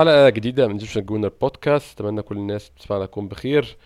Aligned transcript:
حلقة 0.00 0.28
جديدة 0.28 0.66
من 0.68 0.72
Egyptian 0.72 1.00
Gooner 1.04 1.28
Podcast 1.40 2.00
أتمنى 2.00 2.22
كل 2.22 2.36
الناس 2.36 2.68
بتسمعنا 2.68 3.06
تكون 3.06 3.28
بخير. 3.28 3.76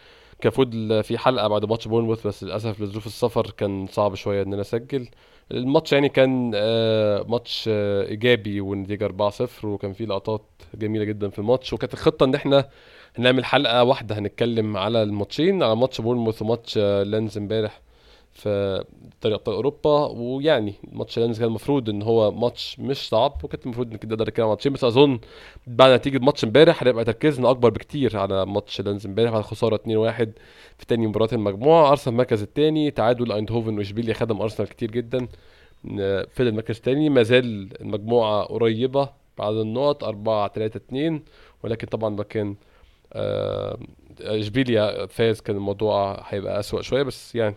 المفروض 0.44 1.00
في 1.00 1.18
حلقة 1.18 1.48
بعد 1.48 1.64
ماتش 1.64 1.88
بورنموث 1.88 2.26
بس 2.26 2.44
للأسف 2.44 2.80
لظروف 2.80 3.06
السفر 3.06 3.50
كان 3.50 3.86
صعب 3.86 4.14
شوية 4.14 4.42
إن 4.42 4.52
أنا 4.52 4.62
أسجل. 4.62 5.08
الماتش 5.52 5.92
يعني 5.92 6.08
كان 6.08 6.52
آه، 6.54 7.22
ماتش 7.28 7.64
آه، 7.68 8.06
إيجابي 8.06 8.60
والنتيجة 8.60 9.04
4-0 9.06 9.64
وكان 9.64 9.92
فيه 9.92 10.04
لقطات 10.06 10.42
جميلة 10.74 11.04
جدا 11.04 11.28
في 11.28 11.38
الماتش. 11.38 11.72
وكانت 11.72 11.92
الخطة 11.94 12.24
إن 12.24 12.34
إحنا 12.34 12.68
هنعمل 13.16 13.44
حلقة 13.44 13.84
واحدة 13.84 14.18
هنتكلم 14.18 14.76
على 14.76 15.02
الماتشين 15.02 15.62
على 15.62 15.76
ماتش 15.76 16.00
بورنموث 16.00 16.42
وماتش 16.42 16.78
آه، 16.78 17.02
لينز 17.02 17.38
امبارح. 17.38 17.80
في 18.34 18.84
دوري 19.22 19.34
أبطال 19.34 19.54
أوروبا 19.54 20.06
ويعني 20.06 20.74
ماتش 20.92 21.18
لانز 21.18 21.38
كان 21.38 21.48
المفروض 21.48 21.88
إن 21.88 22.02
هو 22.02 22.30
ماتش 22.30 22.78
مش 22.80 23.08
صعب 23.08 23.44
وكانت 23.44 23.64
المفروض 23.66 23.90
إنك 23.90 24.04
نقدر 24.04 24.24
نتكلم 24.28 24.48
ماتشين 24.48 24.72
بس 24.72 24.84
أظن 24.84 25.18
بعد 25.66 25.90
نتيجة 25.92 26.18
ماتش 26.18 26.44
إمبارح 26.44 26.82
هيبقى 26.82 27.04
تركيزنا 27.04 27.50
أكبر 27.50 27.70
بكتير 27.70 28.16
على 28.16 28.46
ماتش 28.46 28.80
لانز 28.80 29.06
إمبارح 29.06 29.30
بعد 29.32 29.42
خسارة 29.42 29.76
2-1 29.76 29.80
في 30.78 30.86
تاني 30.88 31.06
مباراة 31.06 31.28
المجموعة. 31.32 31.90
أرسنال 31.90 32.14
المركز 32.14 32.42
الثاني 32.42 32.90
تعادل 32.90 33.32
أيندهوفن 33.32 33.78
وإشبيليا 33.78 34.14
خدم 34.14 34.40
أرسنال 34.42 34.68
كتير 34.68 34.90
جدا 34.90 35.28
فضل 36.34 36.48
المركز 36.48 36.76
الثاني 36.76 37.08
ما 37.10 37.22
زال 37.22 37.68
المجموعة 37.80 38.44
قريبة 38.44 39.08
بعد 39.38 39.54
النقط 39.54 40.04
4 40.04 40.48
3 40.52 40.76
2 40.76 41.22
ولكن 41.64 41.86
طبعا 41.86 42.16
ده 42.16 42.24
كان 42.24 42.56
آه، 43.12 43.78
إشبيليا 44.20 45.06
فاز 45.06 45.40
كان 45.40 45.56
الموضوع 45.56 46.22
هيبقى 46.28 46.60
أسوأ 46.60 46.82
شوية 46.82 47.02
بس 47.02 47.34
يعني 47.34 47.54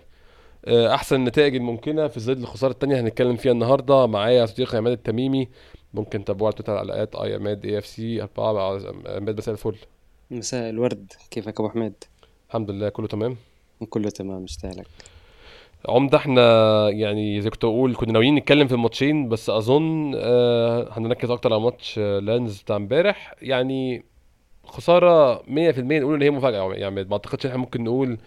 أحسن 0.68 1.16
النتائج 1.16 1.56
الممكنه 1.56 2.08
في 2.08 2.20
ظل 2.20 2.34
الخسارة 2.38 2.72
الثانية 2.72 3.00
هنتكلم 3.00 3.36
فيها 3.36 3.52
النهارده 3.52 4.06
معايا 4.08 4.46
صديقي 4.46 4.78
عماد 4.78 4.94
التميمي. 4.94 5.48
ممكن 5.94 6.24
تتابعوا 6.24 6.48
على 6.48 6.56
تويتر 6.56 6.78
على 6.78 6.86
ال 6.86 6.96
at 6.96 7.16
I 7.16 7.36
عماد 7.36 7.66
AFC. 7.66 8.28
عماد 9.08 9.38
مساء 9.38 9.54
الفل. 9.54 9.76
مساء 10.32 10.70
الورد. 10.70 11.14
كيفك 11.32 11.60
أبو 11.60 11.70
حميد؟ 11.70 11.94
الحمد 12.50 12.72
لله 12.72 12.90
كله 12.90 13.08
تمام؟ 13.08 13.36
كله 13.90 14.10
تمام 14.10 14.44
مستاهلك 14.44 14.88
عمدة 15.90 16.18
إحنا 16.18 16.42
يعني 16.90 17.42
زي 17.42 17.50
كنت 17.50 17.66
بقول 17.66 17.96
كنا 17.96 18.12
ناويين 18.14 18.36
نتكلم 18.36 18.68
في 18.68 18.74
الماتشين 18.74 19.30
بس 19.30 19.50
أظن 19.50 20.14
آه 20.16 20.90
هنركز 20.92 21.30
أكتر 21.32 21.54
على 21.54 21.62
ماتش 21.62 22.00
آه 22.00 22.20
لانز 22.20 22.62
بتاع 22.62 22.76
امبارح. 22.76 23.36
يعني 23.42 24.04
خسارة 24.64 25.38
100% 25.38 25.44
نقول 25.50 26.16
إن 26.16 26.22
هي 26.22 26.32
مفاجأة 26.32 26.74
يعني 26.74 27.04
ما 27.04 27.14
أعتقدش 27.14 27.46
إحنا 27.46 27.58
ممكن 27.58 27.84
نقول 27.84 28.12
آه 28.12 28.18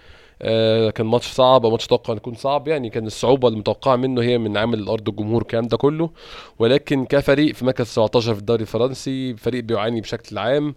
كان 0.90 1.06
ماتش 1.06 1.26
صعب 1.32 1.66
ماتش 1.66 1.86
توقع 1.86 2.14
يكون 2.14 2.34
صعب 2.34 2.68
يعني 2.68 2.90
كان 2.90 3.06
الصعوبة 3.06 3.48
المتوقعة 3.48 3.96
منه 3.96 4.22
هي 4.22 4.38
من 4.38 4.56
عامل 4.56 4.78
الأرض 4.78 5.08
الجمهور 5.08 5.42
الكلام 5.42 5.68
ده 5.68 5.76
كله. 5.76 6.10
ولكن 6.58 7.04
كفريق 7.04 7.54
في 7.54 7.64
مركز 7.64 7.86
19 7.86 8.34
في 8.34 8.40
الدوري 8.40 8.62
الفرنسي 8.62 9.36
فريق 9.36 9.64
بيعاني 9.64 10.00
بشكل 10.00 10.38
عام. 10.38 10.74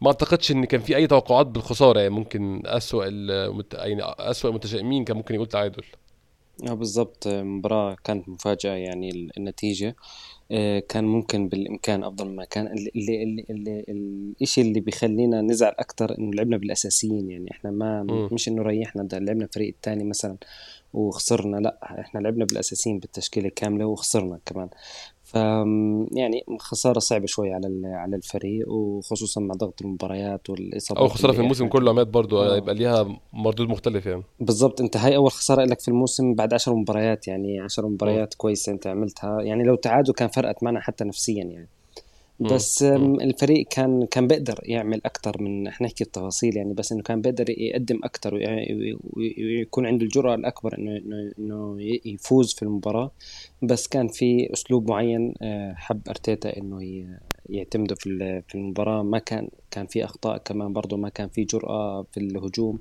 ما 0.00 0.08
أعتقدش 0.08 0.50
إن 0.50 0.64
كان 0.64 0.80
في 0.80 0.96
أي 0.96 1.06
توقعات 1.06 1.46
بالخسارة 1.46 2.00
يعني 2.00 2.10
ممكن 2.14 2.62
اسوء 2.66 3.04
المت... 3.08 3.74
يعني 3.74 4.02
اسوء 4.04 4.50
المتشائمين 4.50 5.04
كان 5.04 5.16
ممكن 5.16 5.34
يقول 5.34 5.46
تعادل؟ 5.46 5.84
آه 6.68 6.74
بالضبط 6.74 7.28
مباراة 7.28 7.96
كانت 8.04 8.28
مفاجأة 8.28 8.72
يعني 8.74 9.30
النتيجة. 9.38 9.88
آه، 9.88 9.94
كان 10.88 11.04
ممكن 11.04 11.48
بالإمكان 11.48 12.04
أفضل 12.04 12.28
ما 12.28 12.44
كان 12.44 12.66
اللي 12.66 12.90
اللي 13.22 13.44
اللي 13.50 13.84
الشيء 14.42 14.64
اللي 14.64 14.80
بيخلينا 14.80 15.42
نزعل 15.42 15.72
أكثر 15.78 16.18
إنه 16.18 16.30
لعبنا 16.32 16.56
بالأساسيين 16.56 17.30
يعني 17.30 17.50
إحنا 17.50 17.70
ما 17.70 18.02
م. 18.02 18.28
مش 18.32 18.48
إنه 18.48 18.62
ريحنا 18.62 19.02
ده 19.02 19.18
لعبنا 19.18 19.44
الفريق 19.44 19.68
الثاني 19.68 20.04
مثلا 20.04 20.36
وخسرنا 20.94 21.56
لا 21.56 22.00
إحنا 22.00 22.20
لعبنا 22.20 22.44
بالأساسيين 22.44 22.98
بالتشكيلة 22.98 23.48
كاملة 23.56 23.86
وخسرنا 23.86 24.38
كمان 24.46 24.68
ف 25.28 25.34
يعني 26.12 26.44
خسارة 26.58 26.98
صعبة 26.98 27.26
شوي 27.26 27.52
على 27.52 27.68
على 27.84 28.16
الفريق 28.16 28.68
وخصوصا 28.68 29.40
مع 29.40 29.54
ضغط 29.54 29.82
المباريات 29.82 30.50
والإصابات 30.50 31.02
أو 31.02 31.08
خسارة 31.08 31.32
في 31.32 31.40
الموسم 31.40 31.68
كله 31.68 31.90
عماد 31.90 32.06
برضه 32.06 32.54
آه. 32.54 32.56
يبقى 32.56 32.74
ليها 32.74 33.20
مردود 33.32 33.68
مختلف 33.68 34.06
يعني. 34.06 34.22
بالضبط. 34.40 34.80
أنت 34.80 34.96
هاي 34.96 35.16
أول 35.16 35.30
خسارة 35.30 35.64
لك 35.64 35.80
في 35.80 35.88
الموسم 35.88 36.34
بعد 36.34 36.54
10 36.54 36.74
مباريات 36.74 37.28
يعني 37.28 37.60
10 37.60 37.88
مباريات 37.88 38.34
كويسة 38.34 38.72
أنت 38.72 38.86
عملتها. 38.86 39.42
يعني 39.42 39.64
لو 39.64 39.74
تعادوا 39.74 40.14
كان 40.14 40.28
فرقت 40.28 40.62
معنا 40.62 40.80
حتى 40.80 41.04
نفسيا 41.04 41.44
يعني. 41.44 41.68
بس 42.40 42.82
الفريق 42.82 43.66
كان 43.70 44.06
كان 44.06 44.26
بيقدر 44.26 44.60
يعمل 44.62 45.00
أكثر 45.04 45.42
من 45.42 45.66
إحنا 45.66 45.86
نحكي 45.86 46.04
التفاصيل 46.04 46.56
يعني 46.56 46.74
بس 46.74 46.92
إنه 46.92 47.02
كان 47.02 47.20
بيقدر 47.20 47.50
يقدم 47.50 48.00
أكثر 48.04 48.34
ويكون 49.16 49.86
عنده 49.86 50.04
الجرأة 50.04 50.34
الأكبر 50.34 50.78
إنه 50.78 51.32
إنه 51.38 51.76
يفوز 52.04 52.54
في 52.54 52.62
المباراة. 52.62 53.10
بس 53.62 53.88
كان 53.88 54.08
في 54.08 54.52
أسلوب 54.52 54.90
معين 54.90 55.34
آه، 55.42 55.74
حب 55.74 56.00
أرتيتا 56.08 56.56
إنه 56.56 57.06
يعتمده 57.48 57.94
في 57.94 58.42
في 58.48 58.54
المباراة. 58.54 59.02
ما 59.02 59.18
كان 59.18 59.48
كان 59.70 59.86
في 59.86 60.04
أخطاء 60.04 60.38
كمان 60.38 60.72
برضه 60.72 60.96
ما 60.96 61.08
كان 61.08 61.28
في 61.28 61.44
جرأة 61.44 62.06
في 62.12 62.20
الهجوم. 62.20 62.78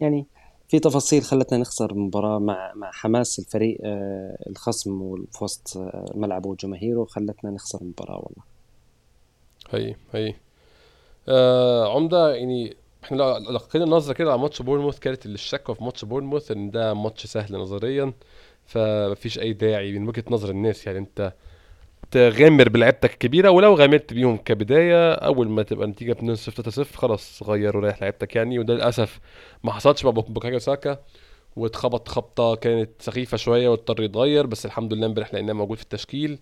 يعني 0.00 0.26
في 0.68 0.78
تفاصيل 0.78 1.22
خلتنا 1.22 1.58
نخسر 1.58 1.90
المباراة 1.90 2.38
مع 2.38 2.72
مع 2.76 2.90
حماس 2.92 3.38
الفريق 3.38 3.78
آه، 3.84 4.36
الخصم 4.50 5.02
وفي 5.02 5.44
وسط 5.44 5.76
آه، 5.76 6.12
ملعبه 6.14 6.50
وجماهيره 6.50 7.04
خلتنا 7.04 7.50
نخسر 7.50 7.80
المباراة 7.82 8.16
والله. 8.16 8.55
هي 9.70 9.94
هي 10.14 10.34
آه 11.28 11.94
عمدة 11.96 12.34
يعني 12.34 12.76
إحنا 13.04 13.22
ألقينا 13.38 13.84
نظرة 13.84 14.12
كده 14.14 14.30
على 14.32 14.40
ماتش 14.40 14.62
بورنموث 14.62 14.98
كانت 14.98 15.26
الشكوى 15.26 15.74
في 15.74 15.84
ماتش 15.84 16.04
بورنموث 16.04 16.50
إن 16.50 16.70
ده 16.70 16.94
ماتش 16.94 17.26
سهل 17.26 17.56
نظريا 17.56 18.12
فمفيش 18.66 19.38
أي 19.38 19.52
داعي 19.52 19.98
من 19.98 20.08
وجهة 20.08 20.24
نظر 20.30 20.50
الناس. 20.50 20.86
يعني 20.86 20.98
أنت 20.98 21.32
تغامر 22.10 22.68
بلعبتك 22.68 23.12
الكبيرة 23.12 23.50
ولو 23.50 23.74
غامرت 23.74 24.12
بيهم 24.12 24.36
كبداية 24.36 25.12
أول 25.12 25.48
ما 25.48 25.62
تبقى 25.62 25.84
النتيجة 25.84 26.12
2 26.12 26.34
0 26.34 26.52
3 26.62 26.70
0 26.70 26.96
خلاص 26.98 27.42
غير 27.42 27.76
وريح 27.76 28.02
لعبتك 28.02 28.36
يعني. 28.36 28.58
وده 28.58 28.74
للأسف 28.74 29.20
ما 29.64 29.72
حصلش 29.72 30.04
مع 30.04 30.10
بوكايو 30.10 30.58
ساكا 30.58 30.98
واتخبط 31.56 32.08
خبطة 32.08 32.54
كانت 32.54 32.90
سخيفة 32.98 33.36
شوية 33.36 33.68
واضطر 33.68 34.02
يتغير 34.02 34.46
بس 34.46 34.66
الحمد 34.66 34.92
لله 34.94 35.06
امبارح 35.06 35.34
لقيناه 35.34 35.52
موجود 35.52 35.76
في 35.76 35.82
التشكيل. 35.82 36.38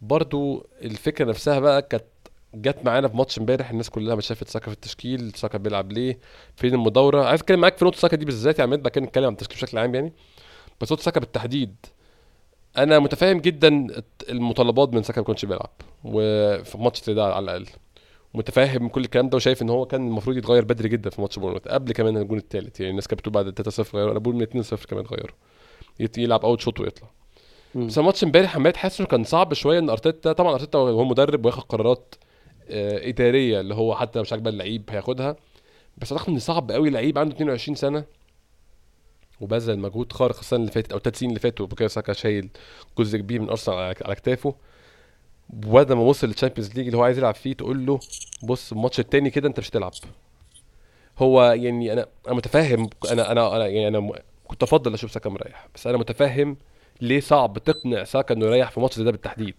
برضو 0.00 0.66
الفكرة 0.82 1.24
نفسها 1.24 1.58
بقى 1.60 1.82
كانت 1.82 2.04
جت 2.54 2.78
معانا 2.84 3.08
في 3.08 3.16
ماتش 3.16 3.38
امبارح 3.38 3.70
الناس 3.70 3.90
كلها 3.90 4.14
مش 4.14 4.26
شافت 4.26 4.48
ساكا 4.48 4.66
في 4.66 4.72
التشكيل 4.72 5.32
ساكا 5.34 5.58
بيلعب 5.58 5.92
ليه؟ 5.92 6.18
فين 6.56 6.74
المدورة؟ 6.74 7.24
عايز 7.24 7.40
أتكلم 7.40 7.60
معاك 7.60 7.76
في 7.78 7.84
نقطة 7.84 7.98
ساكا 7.98 8.16
دي 8.16 8.24
بالذات 8.24 8.58
يعني 8.58 8.76
بعد 8.76 8.88
كده 8.88 9.04
نتكلم 9.04 9.24
عن 9.24 9.32
التشكيل 9.32 9.56
بشكل 9.56 9.78
عام 9.78 9.94
يعني. 9.94 10.12
بس 10.80 10.92
نقطة 10.92 11.02
ساكا 11.02 11.20
بالتحديد 11.20 11.76
أنا 12.78 12.98
متفاهم 12.98 13.38
جدا 13.40 13.86
المطالبات 14.28 14.94
من 14.94 15.02
ساكا 15.02 15.20
ما 15.20 15.22
يكونش 15.22 15.44
بيلعب 15.44 15.70
وفي 16.04 16.78
ماتش 16.78 17.04
زي 17.04 17.14
ده 17.14 17.24
على 17.34 17.44
الأقل. 17.44 17.66
متفاهم 18.34 18.88
كل 18.88 19.00
الكلام 19.00 19.28
ده 19.28 19.36
وشايف 19.36 19.62
إن 19.62 19.70
هو 19.70 19.86
كان 19.86 20.06
المفروض 20.08 20.36
يتغير 20.36 20.64
بدري 20.64 20.88
جدا 20.88 21.10
في 21.10 21.20
ماتش 21.20 21.38
بورنموث 21.38 21.68
قبل 21.68 21.92
كمان 21.92 22.16
الجون 22.16 22.38
الثالث 22.38 22.80
يعني 22.80 22.90
الناس 22.90 23.08
كانت 23.08 23.20
بتقول 23.20 23.32
بعد 23.34 23.50
3 23.50 23.70
0 23.70 23.98
غيره 23.98 24.10
أنا 24.10 24.18
بقول 24.18 24.34
من 24.34 24.42
2 24.42 24.62
0 24.62 24.86
كمان 24.86 25.04
غيره 25.04 25.34
يلعب 26.18 26.44
أول 26.44 26.60
شوط 26.60 26.80
ويطلع. 26.80 27.08
بس 27.74 27.98
الماتش 27.98 28.24
امبارح 28.24 28.56
عمال 28.56 28.76
حاسس 28.76 29.00
انه 29.00 29.08
كان 29.08 29.24
صعب 29.24 29.54
شوية 29.54 29.78
إن 29.78 29.90
أرتيتا 29.90 30.32
طبعا 30.32 30.54
أرتيتا 30.54 30.78
هو 30.78 31.04
مدرب 31.04 31.44
وياخد 31.44 31.62
قرارات 31.62 32.14
إدارية 32.70 33.60
اللي 33.60 33.74
هو 33.74 33.94
حتى 33.96 34.20
مش 34.20 34.32
عاجبها 34.32 34.52
اللعيب 34.52 34.82
هياخدها. 34.90 35.36
بس 35.98 36.12
أعتقد 36.12 36.28
إن 36.28 36.38
صعب 36.38 36.70
قوي 36.72 36.90
لعيب 36.90 37.18
عنده 37.18 37.34
22 37.34 37.74
سنة 37.76 38.04
وبذل 39.40 39.78
مجهود 39.78 40.12
خارق 40.12 40.38
السنة 40.38 40.60
اللي 40.60 40.70
فاتت 40.72 40.92
أو 40.92 40.98
ثلاث 40.98 41.18
سنين 41.18 41.30
اللي 41.30 41.40
فاتوا. 41.40 41.66
بوكايو 41.66 41.88
ساكا 41.88 42.12
شايل 42.12 42.48
جزء 42.98 43.18
كبير 43.18 43.40
من 43.40 43.48
أرسنال 43.48 43.78
على 43.78 44.14
كتافه. 44.14 44.54
وبعد 45.66 45.92
ما 45.92 46.00
وصل 46.00 46.26
لل 46.26 46.35
Champions 46.35 46.74
League 46.74 46.86
اللي 46.86 46.98
هو 46.98 47.02
عايز 47.02 47.18
يلعب 47.18 47.34
فيه 47.34 47.52
تقول 47.52 47.86
له 47.86 48.00
بص 48.42 48.72
الماتش 48.72 49.00
التاني 49.00 49.30
كده 49.30 49.48
أنت 49.48 49.58
مش 49.60 49.70
هتلعب. 49.70 49.92
هو 51.18 51.42
يعني 51.42 51.92
أنا 51.92 52.06
أنا 52.26 52.34
متفاهم 52.34 52.90
أنا 53.10 53.32
أنا 53.32 53.56
أنا 53.56 53.66
يعني 53.66 53.88
أنا 53.98 54.12
كنت 54.48 54.62
أفضل 54.62 54.94
أشوف 54.94 55.10
ساكا 55.12 55.30
مريح. 55.30 55.68
بس 55.74 55.86
أنا 55.86 55.98
متفهم 55.98 56.56
ليه 57.00 57.20
صعب 57.20 57.58
تقنع 57.58 58.04
ساكا 58.04 58.34
إنه 58.34 58.46
يريح 58.46 58.70
في 58.70 58.80
ماتش 58.80 58.96
زي 58.96 59.04
ده 59.04 59.10
بالتحديد. 59.10 59.54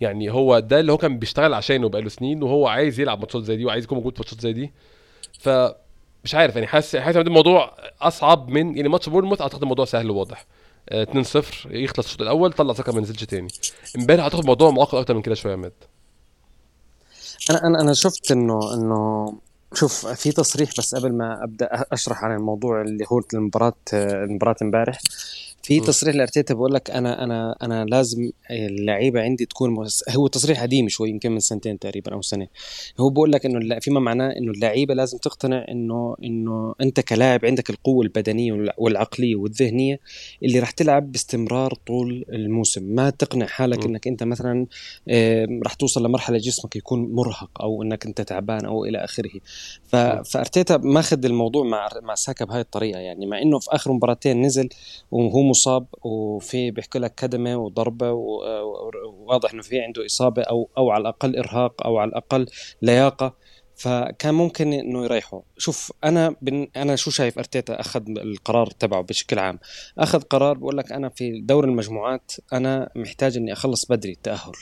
يعني 0.00 0.30
هو 0.30 0.58
ده 0.58 0.80
اللي 0.80 0.92
هو 0.92 0.96
كان 0.96 1.18
بيشتغل 1.18 1.54
عشانه 1.54 1.88
بقاله 1.88 2.08
سنين 2.08 2.42
وهو 2.42 2.66
عايز 2.66 3.00
يلعب 3.00 3.20
ماتشات 3.20 3.42
زي 3.42 3.56
دي 3.56 3.64
وعايز 3.64 3.84
يكون 3.84 3.98
موجود 3.98 4.12
في 4.14 4.20
ماتشات 4.20 4.40
زي 4.40 4.52
دي. 4.52 4.72
ف 5.40 5.48
مش 6.24 6.34
عارف 6.34 6.54
يعني 6.54 6.66
حاسس 6.66 6.96
حاسس 6.96 7.16
الموضوع 7.16 7.76
أصعب 8.02 8.48
من 8.48 8.76
يعني 8.76 8.88
ماتش 8.88 9.08
بورنموث 9.08 9.40
أعتقد 9.40 9.62
الموضوع 9.62 9.84
سهل 9.84 10.10
وواضح. 10.10 10.46
2 10.92 11.18
آه 11.18 11.22
0 11.22 11.74
يخلص 11.74 12.06
الشوط 12.06 12.22
الأول 12.22 12.52
طلع 12.52 12.72
ساكا 12.74 12.92
ما 12.92 13.00
نزلش 13.00 13.24
تاني. 13.24 13.48
امبارح 13.96 14.22
أعتقد 14.22 14.40
الموضوع 14.40 14.70
معقد 14.70 14.98
أكتر 14.98 15.14
من 15.14 15.22
كده 15.22 15.34
شوية 15.34 15.52
يا 15.52 15.70
أنا 17.50 17.66
أنا 17.66 17.80
أنا 17.80 17.94
شفت 17.94 18.32
انه 18.32 18.74
انه 18.74 19.32
شوف 19.74 20.06
في 20.06 20.32
تصريح 20.32 20.70
بس 20.78 20.94
قبل 20.94 21.12
ما 21.12 21.44
أبدأ 21.44 21.68
أشرح 21.92 22.24
عن 22.24 22.36
الموضوع 22.36 22.82
اللي 22.82 23.04
هو 23.12 23.20
المباراه 23.34 23.74
المباراة 23.92 24.56
امبارح. 24.62 24.98
في 25.64 25.80
تصريح 25.80 26.14
لأرتيتا 26.16 26.54
بقول 26.54 26.74
لك 26.74 26.90
أنا 26.90 27.24
أنا 27.24 27.56
أنا 27.62 27.84
لازم 27.84 28.30
اللعيبة 28.50 29.20
عندي 29.20 29.46
تكون 29.46 29.70
مس... 29.70 30.04
هو 30.10 30.26
تصريح 30.26 30.62
قديم 30.62 30.88
شوي 30.88 31.10
يمكن 31.10 31.32
من 31.32 31.40
سنتين 31.40 31.78
تقريبا 31.78 32.12
أو 32.12 32.22
سنة. 32.22 32.46
هو 33.00 33.10
بقول 33.10 33.32
لك 33.32 33.46
إنه 33.46 33.78
فيما 33.78 34.00
معناه 34.00 34.30
إنه 34.30 34.52
اللعيبة 34.52 34.94
لازم 34.94 35.18
تقتنع 35.18 35.64
إنه 35.68 36.16
إنه 36.24 36.74
أنت 36.80 37.00
كلاعب 37.00 37.44
عندك 37.44 37.70
القوة 37.70 38.04
البدنية 38.04 38.72
والعقلية 38.78 39.36
والذهنية 39.36 40.00
اللي 40.42 40.58
راح 40.58 40.70
تلعب 40.70 41.12
باستمرار 41.12 41.74
طول 41.86 42.24
الموسم. 42.28 42.82
ما 42.82 43.10
تقنع 43.10 43.46
حالك 43.46 43.84
م. 43.84 43.88
إنك 43.88 44.08
أنت 44.08 44.22
مثلا 44.22 44.66
راح 45.64 45.74
توصل 45.74 46.06
لمرحلة 46.06 46.38
جسمك 46.38 46.76
يكون 46.76 47.12
مرهق 47.12 47.62
أو 47.62 47.82
إنك 47.82 48.06
أنت 48.06 48.20
تعبان 48.20 48.64
أو 48.64 48.84
إلى 48.84 48.98
آخره. 48.98 49.30
ف... 49.84 49.96
فأرتيتا 49.96 50.76
ماخذ 50.76 51.24
الموضوع 51.24 51.64
مع 51.64 51.88
مع 52.02 52.14
ساكا 52.14 52.44
بهاي 52.44 52.60
الطريقة 52.60 53.00
يعني 53.00 53.26
مع 53.26 53.42
إنه 53.42 53.58
في 53.58 53.68
آخر 53.72 53.92
مباراتين 53.92 54.42
نزل 54.42 54.68
وهو 55.10 55.53
مصاب 55.54 55.86
وفي 56.02 56.70
بيحكي 56.70 56.98
لك 56.98 57.14
كدمة 57.14 57.56
وضربة 57.56 58.12
وواضح 58.12 59.52
إنه 59.52 59.62
في 59.62 59.80
عنده 59.80 60.06
إصابة 60.06 60.42
أو 60.42 60.70
أو 60.78 60.90
على 60.90 61.02
الأقل 61.02 61.36
إرهاق 61.36 61.86
أو 61.86 61.98
على 61.98 62.08
الأقل 62.08 62.46
لياقة. 62.82 63.34
فكان 63.76 64.34
ممكن 64.34 64.72
إنه 64.72 65.04
يريحه. 65.04 65.42
شوف 65.58 65.92
أنا 66.04 66.36
بن... 66.42 66.68
أنا 66.76 66.96
شو 66.96 67.10
شايف؟ 67.10 67.38
أرتيتا 67.38 67.80
أخذ 67.80 68.02
القرار 68.08 68.66
تبعه 68.66 69.02
بشكل 69.02 69.38
عام. 69.38 69.58
أخذ 69.98 70.20
قرار 70.20 70.58
بقول 70.58 70.76
لك 70.76 70.92
أنا 70.92 71.08
في 71.08 71.40
دور 71.40 71.64
المجموعات 71.64 72.32
أنا 72.52 72.90
محتاج 72.96 73.36
إني 73.36 73.52
أخلص 73.52 73.84
بدري 73.84 74.12
التأهل. 74.12 74.52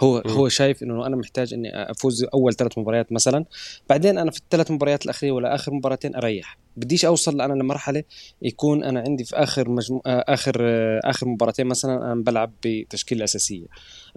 هو 0.00 0.22
م. 0.26 0.30
هو 0.30 0.48
شايف 0.48 0.82
إنه 0.82 1.06
أنا 1.06 1.16
محتاج 1.16 1.54
إني 1.54 1.90
أفوز 1.90 2.24
أول 2.34 2.54
ثلاث 2.54 2.78
مباريات 2.78 3.12
مثلا. 3.12 3.44
بعدين 3.88 4.18
أنا 4.18 4.30
في 4.30 4.38
الثلاث 4.38 4.70
مباريات 4.70 5.04
الأخيرة 5.04 5.32
ولا 5.32 5.54
آخر 5.54 5.74
مباراتين 5.74 6.16
أريح. 6.16 6.58
بديش 6.76 7.04
أوصل 7.04 7.40
أنا 7.40 7.52
لمرحله 7.52 8.04
يكون 8.42 8.84
أنا 8.84 9.00
عندي 9.00 9.24
في 9.24 9.36
آخر 9.36 9.68
مجمو... 9.68 10.02
آخر 10.06 10.56
آخر 11.04 11.28
مباراتين 11.28 11.66
مثلا 11.66 12.12
أنا 12.12 12.22
بلعب 12.22 12.52
بتشكيلة 12.64 13.24
أساسية. 13.24 13.66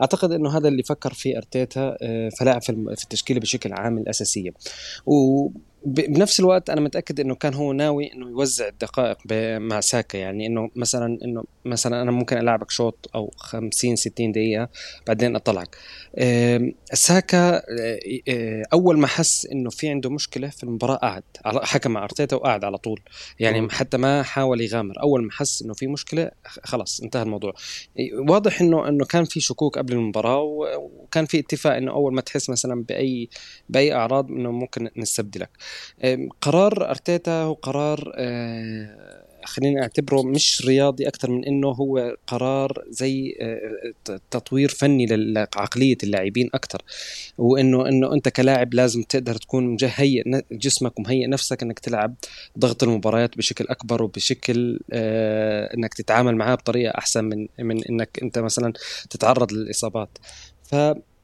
أعتقد 0.01 0.31
إنه 0.31 0.57
هذا 0.57 0.67
اللي 0.67 0.83
فكر 0.83 1.13
فيه 1.13 1.37
أرتيتا 1.37 1.97
آه، 2.01 2.29
فلاعب 2.29 2.61
في 2.61 2.69
التشكيلة 2.89 3.39
بشكل 3.39 3.73
عام 3.73 3.97
الأساسية. 3.97 4.51
و 5.05 5.47
بنفس 5.85 6.39
الوقت 6.39 6.69
أنا 6.69 6.81
متأكد 6.81 7.19
إنه 7.19 7.35
كان 7.35 7.53
هو 7.53 7.73
ناوي 7.73 8.13
إنه 8.13 8.29
يوزع 8.29 8.67
الدقائق 8.67 9.17
مع 9.59 9.79
ساكا. 9.79 10.17
يعني 10.17 10.47
إنه 10.47 10.69
مثلا 10.75 11.17
إنه 11.23 11.43
مثلا 11.65 12.01
أنا 12.01 12.11
ممكن 12.11 12.37
ألعبك 12.37 12.71
شوط 12.71 13.09
أو 13.15 13.33
50 13.37 13.95
60 13.95 14.31
دقيقة 14.31 14.69
بعدين 15.07 15.35
أطلعك. 15.35 15.77
ساكا 16.93 17.55
آه، 17.57 17.99
آه، 18.29 18.63
أول 18.73 18.99
ما 18.99 19.07
حس 19.07 19.45
إنه 19.45 19.69
في 19.69 19.89
عنده 19.89 20.09
مشكلة 20.09 20.49
في 20.49 20.63
المباراة 20.63 20.95
قعد 20.95 21.23
حكى 21.45 21.89
مع 21.89 22.03
أرتيتا 22.03 22.35
وقعد 22.35 22.63
على 22.63 22.77
طول. 22.77 23.01
يعني 23.39 23.69
حتى 23.69 23.97
ما 23.97 24.23
حاول 24.23 24.61
يغامر. 24.61 25.01
أول 25.01 25.23
ما 25.23 25.31
حس 25.31 25.61
إنه 25.61 25.73
في 25.73 25.87
مشكلة 25.87 26.31
خلاص 26.63 27.01
انتهى 27.01 27.23
الموضوع. 27.23 27.53
واضح 28.29 28.61
إنه 28.61 28.87
إنه 28.87 29.05
كان 29.05 29.25
في 29.25 29.39
شكوك 29.39 29.77
قبل 29.77 29.93
المباراة 29.93 30.41
وكان 30.77 31.25
في 31.25 31.39
اتفاق 31.39 31.75
إنه 31.75 31.91
أول 31.91 32.13
ما 32.13 32.21
تحس 32.21 32.49
مثلا 32.49 32.83
باي 32.83 33.29
بأي 33.69 33.93
أعراض 33.93 34.31
إنه 34.31 34.51
ممكن 34.51 34.89
نستبدلك. 34.97 35.49
قرار 36.41 36.89
أرتيتا 36.89 37.41
هو 37.43 37.53
قرار 37.53 38.13
آه، 38.15 39.19
خلينا 39.45 39.81
أعتبره 39.81 40.23
مش 40.23 40.65
رياضي 40.65 41.07
أكثر 41.07 41.31
من 41.31 41.45
إنه 41.45 41.67
هو 41.67 42.15
قرار 42.27 42.83
زي 42.89 43.37
آه، 43.41 44.19
تطوير 44.31 44.69
فني 44.69 45.05
لعقلية 45.05 45.97
اللاعبين 46.03 46.49
أكثر. 46.53 46.81
وإنه 47.37 47.87
إنه 47.89 48.13
أنت 48.13 48.29
كلاعب 48.29 48.73
لازم 48.73 49.03
تقدر 49.03 49.35
تكون 49.35 49.77
مهيئ 49.81 50.23
جسمك 50.51 50.99
ومهيئ 50.99 51.27
نفسك 51.27 51.63
إنك 51.63 51.79
تلعب 51.79 52.15
ضغط 52.59 52.83
المباريات 52.83 53.37
بشكل 53.37 53.65
أكبر 53.69 54.03
وبشكل 54.03 54.79
آه، 54.93 55.73
إنك 55.73 55.93
تتعامل 55.93 56.35
معاه 56.35 56.55
بطريقة 56.55 56.97
أحسن 56.97 57.25
من 57.25 57.47
من 57.59 57.83
إنك 57.83 58.19
أنت 58.23 58.39
مثلا 58.39 58.73
تتعرض 59.09 59.53
للإصابات. 59.53 60.17
ف 60.63 60.75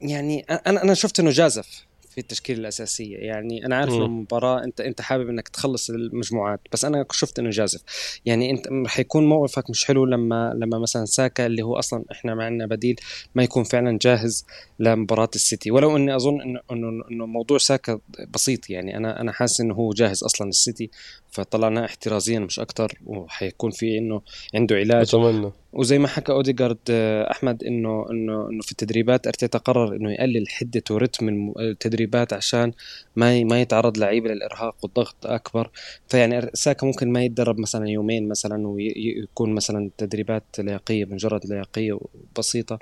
يعني 0.02 0.40
أنا 0.50 0.84
أنا 0.84 0.94
شفت 0.94 1.20
إنه 1.20 1.30
جازف. 1.30 1.86
في 2.16 2.22
التشكيلة 2.22 2.60
الأساسية. 2.60 3.18
يعني 3.18 3.66
أنا 3.66 3.76
عارف 3.76 3.94
إنه 3.94 4.06
المباراه 4.06 4.64
انت 4.64 4.82
أنت 4.82 5.02
حابب 5.02 5.30
إنك 5.30 5.48
تخلص 5.48 5.90
المجموعات 5.90 6.60
بس 6.72 6.86
أنا 6.86 7.06
شفت 7.12 7.40
إنه 7.40 7.50
جازف. 7.50 7.82
يعني 8.26 8.52
أنت 8.52 8.68
رح 8.86 9.00
يكون 9.00 9.26
موقفك 9.26 9.70
مش 9.70 9.86
حلو 9.86 10.06
لما 10.06 10.54
لما 10.56 10.80
مثلا 10.80 11.06
ساكا 11.06 11.46
اللي 11.46 11.62
هو 11.62 11.80
أصلا 11.80 12.04
إحنا 12.12 12.36
معنا 12.36 12.66
بديل 12.66 12.96
ما 13.36 13.44
يكون 13.44 13.64
فعلا 13.64 14.00
جاهز 14.02 14.46
لمباراة 14.80 15.30
السيتي. 15.36 15.72
ولو 15.72 15.98
إني 15.98 16.16
أظن 16.16 16.42
انه 16.42 16.60
انه 16.72 17.04
إنه 17.12 17.26
موضوع 17.26 17.58
ساكا 17.58 18.00
بسيط. 18.34 18.70
يعني 18.70 18.98
أنا 18.98 19.22
أنا 19.22 19.32
حاسس 19.32 19.62
إنه 19.62 19.74
هو 19.74 19.90
جاهز 19.92 20.24
أصلا 20.24 20.48
للسيتي 20.48 20.90
فطلعناه 21.32 21.86
احترازيا 21.86 22.40
مش 22.40 22.60
أكثر 22.60 22.94
وحيكون 23.06 23.72
في 23.72 23.98
إنه 23.98 24.22
عنده 24.56 24.76
علاج. 24.76 25.08
أتمنى. 25.08 25.52
وزي 25.76 26.00
ما 26.00 26.08
حكى 26.08 26.32
اوديجارد 26.32 26.78
آه، 26.90 27.32
أحمد 27.32 27.64
إنه 27.64 28.06
إنه 28.12 28.50
إنه 28.50 28.62
في 28.62 28.72
التدريبات 28.72 29.28
أرتيتا 29.28 29.58
قرر 29.58 29.96
إنه 29.96 30.12
يقلل 30.12 30.50
حدة 30.50 30.84
ورتم 30.92 31.54
التدريبات 31.60 32.34
عشان 32.34 32.72
ما 33.16 33.44
ما 33.44 33.62
يتعرض 33.62 33.98
لعيبه 33.98 34.30
للإرهاق 34.30 34.76
والضغط 34.84 35.16
أكبر. 35.26 35.70
فيعني 36.08 36.50
ساكا 36.54 36.88
ممكن 36.88 37.12
ما 37.12 37.24
يتدرب 37.24 37.60
مثلا 37.60 37.90
يومين 37.90 38.28
مثلا 38.30 38.68
ويكون 38.68 39.54
مثلا 39.56 39.90
تدريبات 39.98 40.44
لياقية 40.60 41.06
مجرد 41.06 41.46
لياقية 41.46 42.00
بسيطة. 42.38 42.80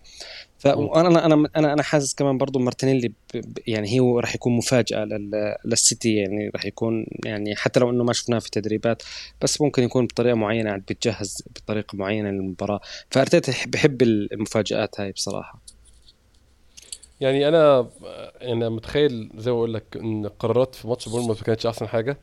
فانا 0.64 1.26
أنا 1.26 1.48
أنا 1.56 1.74
أنا 1.74 1.84
حاسس 1.84 2.14
كمان 2.14 2.38
برضه 2.38 2.60
مارتينيلي 2.60 3.12
يعني 3.68 4.00
هو 4.00 4.20
راح 4.20 4.36
يكون 4.36 4.54
مفاجأة 4.54 5.08
للسيتي 5.66 6.16
يعني 6.16 6.50
راح 6.56 6.66
يكون 6.66 7.06
يعني 7.26 7.56
حتى 7.56 7.80
لو 7.80 7.90
إنه 7.90 8.04
ما 8.04 8.14
شفناه 8.14 8.40
في 8.40 8.52
تدريبات 8.52 9.04
بس 9.42 9.62
ممكن 9.62 9.84
يكون 9.84 10.06
بطريقة 10.06 10.36
معينة 10.36 10.72
عاد 10.72 10.84
بيتجهز 10.88 11.44
بطريقة 11.56 11.96
معينة 11.96 12.30
للمباراة. 12.30 12.80
فأرتيتا 13.10 13.54
بحب 13.68 14.02
المفاجآت 14.02 15.00
هاي 15.00 15.12
بصراحة. 15.12 15.60
يعني 17.22 17.48
أنا 17.48 17.90
يعني 18.42 18.70
متخيل 18.70 19.30
زي 19.38 19.52
ما 19.52 19.58
بقول 19.58 19.74
لك 19.74 19.84
إن 19.96 20.26
القرارات 20.26 20.76
في 20.76 20.88
ماتش 20.88 21.10
بورنموث 21.10 21.38
ما 21.38 21.44
كانتش 21.44 21.66
أحسن 21.66 21.88
حاجة 21.88 22.18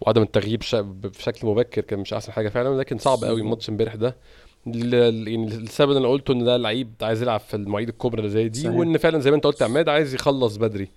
وعدم 0.00 0.22
التغيير 0.22 0.62
بشكل 1.02 1.46
مبكر 1.46 1.80
كان 1.80 1.98
مش 1.98 2.12
أحسن 2.12 2.32
حاجة 2.32 2.48
فعلا 2.48 2.78
لكن 2.78 2.98
صعب 2.98 3.24
قوي 3.24 3.40
الماتش 3.40 3.68
امبارح 3.68 3.94
ده. 3.94 4.16
يعني 4.66 5.44
السبب 5.44 5.90
اللي 5.90 6.00
أنا 6.00 6.08
قلته 6.08 6.32
إن 6.32 6.44
ده 6.44 6.56
لعيب 6.56 6.92
عايز 7.02 7.22
يلعب 7.22 7.40
في 7.40 7.54
المواعيد 7.54 7.88
الكبرى 7.88 8.18
اللي 8.20 8.30
زي 8.30 8.48
دي 8.48 8.60
صحيح. 8.62 8.74
وإن 8.76 8.98
فعلا 8.98 9.18
زي 9.18 9.30
ما 9.30 9.36
أنت 9.36 9.44
قلت 9.46 9.62
عماد 9.62 9.88
عايز 9.88 10.14
يخلص 10.14 10.56
بدري. 10.56 10.88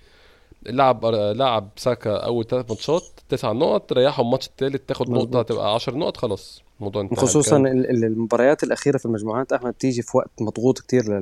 لعب 0.65 1.05
لعب 1.35 1.69
ساكا 1.75 2.15
أول 2.17 2.45
ثلاث 2.47 2.69
ماتشات 2.69 3.03
تسع 3.29 3.51
نقط 3.51 3.93
ريحهم 3.93 4.25
الماتش 4.25 4.47
الثالث 4.47 4.81
تاخد 4.87 5.09
نقطة 5.09 5.41
تبقى 5.41 5.73
10 5.73 5.95
نقط 5.95 6.17
خلاص. 6.17 6.63
الموضوع 6.81 7.01
انتهى 7.01 7.17
خصوصا 7.17 7.57
المباريات 7.57 8.63
الأخيرة 8.63 8.97
في 8.97 9.05
المجموعات 9.05 9.53
أحمد 9.53 9.73
تيجي 9.73 10.01
في 10.01 10.17
وقت 10.17 10.31
مضغوط 10.41 10.79
كتير 10.79 11.19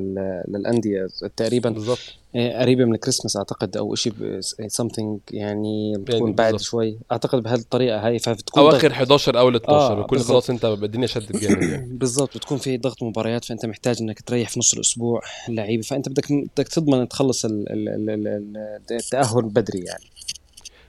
للأندية 0.47 1.07
تقريبا. 1.37 1.69
بالظبط 1.69 1.99
إيه، 2.35 2.59
قريبة 2.59 2.85
من 2.85 2.93
الكريسماس 2.93 3.37
أعتقد 3.37 3.77
أو 3.77 3.95
شيء 3.95 4.13
سمثينج 4.67 5.19
يعني 5.31 5.93
بتكون 5.97 6.19
يعني 6.19 6.33
بعد 6.33 6.59
شوي. 6.59 6.97
أعتقد 7.11 7.43
بهذه 7.43 7.59
الطريقة 7.59 8.07
هاي 8.07 8.19
فبتكون 8.19 8.63
أواخر 8.63 8.91
11 8.91 9.39
أو 9.39 9.49
12 9.49 9.97
آه 9.97 9.99
وكل 9.99 10.19
خلاص 10.19 10.49
أنت 10.49 10.65
الدنيا 10.65 11.07
شدت 11.07 11.37
جامد 11.37 11.63
يعني. 11.63 11.93
بالضبط. 11.99 12.37
بتكون 12.37 12.57
في 12.57 12.77
ضغط 12.77 13.03
مباريات 13.03 13.45
فأنت 13.45 13.65
محتاج 13.65 14.01
إنك 14.01 14.21
تريح 14.21 14.49
في 14.49 14.59
نص 14.59 14.73
الأسبوع 14.73 15.21
اللعيبه 15.49 15.83
فأنت 15.83 16.09
بدك 16.09 16.31
بدك 16.31 16.67
تضمن 16.67 17.07
تخلص 17.07 17.45
التأهل 18.91 19.43
بدري 19.43 19.79
يعني. 19.79 20.03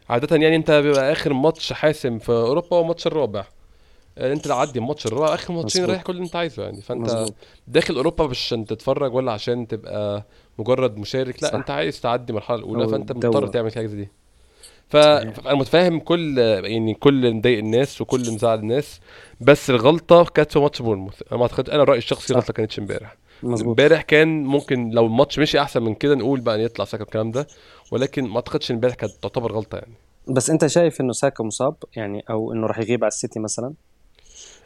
عادة 0.09 0.37
يعني 0.37 0.57
أنت 0.57 0.71
بيبقى 0.71 1.13
آخر 1.13 1.33
ماتش 1.33 1.73
حاسم 1.73 2.19
في 2.19 2.33
أوروبا 2.33 2.77
هو 2.77 2.81
الماتش 2.81 3.07
الرابع. 3.07 3.47
انت 4.21 4.51
عدي 4.51 4.79
الماتش 4.79 5.07
الرابع 5.07 5.35
آخر 5.35 5.53
ماتشين 5.53 5.85
رايح 5.85 6.03
كل 6.03 6.13
اللي 6.13 6.25
انت 6.25 6.37
عايزه 6.37 6.63
يعني. 6.63 6.83
فأنت 6.83 7.01
مزبوط. 7.01 7.35
داخل 7.69 7.95
أوروبا 7.97 8.27
مش 8.27 8.47
عشان 8.47 8.65
تتفرج 8.65 9.15
ولا 9.15 9.33
عشان 9.33 9.69
تبقى 9.69 10.27
مجرد 10.59 10.97
مشارك. 10.97 11.43
لا 11.43 11.49
صح. 11.49 11.55
انت 11.55 11.71
عايز 11.71 12.01
تعدي 12.01 12.31
المرحلة 12.31 12.59
الأولى 12.59 12.89
فأنت 12.89 13.13
مضطر 13.13 13.47
تعمل 13.47 13.75
حاجة 13.75 13.87
زي 13.87 13.97
دي. 13.97 14.09
فانا 14.89 15.55
متفاهم 15.55 16.01
كل 16.01 16.39
يعني 16.39 16.95
كل 16.95 17.35
مضايق 17.35 17.59
الناس 17.59 18.01
وكل 18.01 18.21
مزعل 18.21 18.59
الناس 18.59 19.01
بس 19.41 19.71
الغلطة 19.71 20.25
كانت 20.25 20.53
في 20.53 20.59
ماتش 20.59 20.83
بورنموث. 20.83 21.23
أنا 21.23 21.37
ما 21.37 21.43
أعتقد 21.43 21.71
أنا 21.71 21.85
رأيي 21.85 21.99
الشخصي 21.99 22.33
الغلطه 22.33 22.53
كانتش 22.53 22.79
امبارح. 22.79 23.17
امبارح 23.45 24.03
كان 24.03 24.45
ممكن 24.45 24.91
لو 24.91 25.07
الماتش 25.07 25.39
مشي 25.39 25.61
أحسن 25.61 25.83
من 25.83 25.95
كده 25.95 26.15
نقول 26.15 26.41
بقى 26.41 26.65
يطلع 26.65 26.85
ساكا 26.85 27.05
الكلام 27.05 27.31
ده 27.31 27.47
ولكن 27.91 28.25
ما 28.25 28.37
أعتقدش 28.37 28.71
امبارح 28.71 28.95
كانت 28.95 29.13
تعتبر 29.23 29.53
غلطة 29.53 29.77
يعني. 29.77 29.95
بس 30.29 30.51
أنت 30.51 30.67
شايف 30.67 31.01
إنه 31.01 31.13
ساكا 31.13 31.45
مصاب 31.45 31.75
يعني 31.97 32.25
أو 32.31 32.53
إنه 32.53 32.67
راح 32.67 32.79
يغيب 32.79 33.05
على 33.05 33.09
السيتي 33.09 33.41
مثلا؟ 33.41 33.73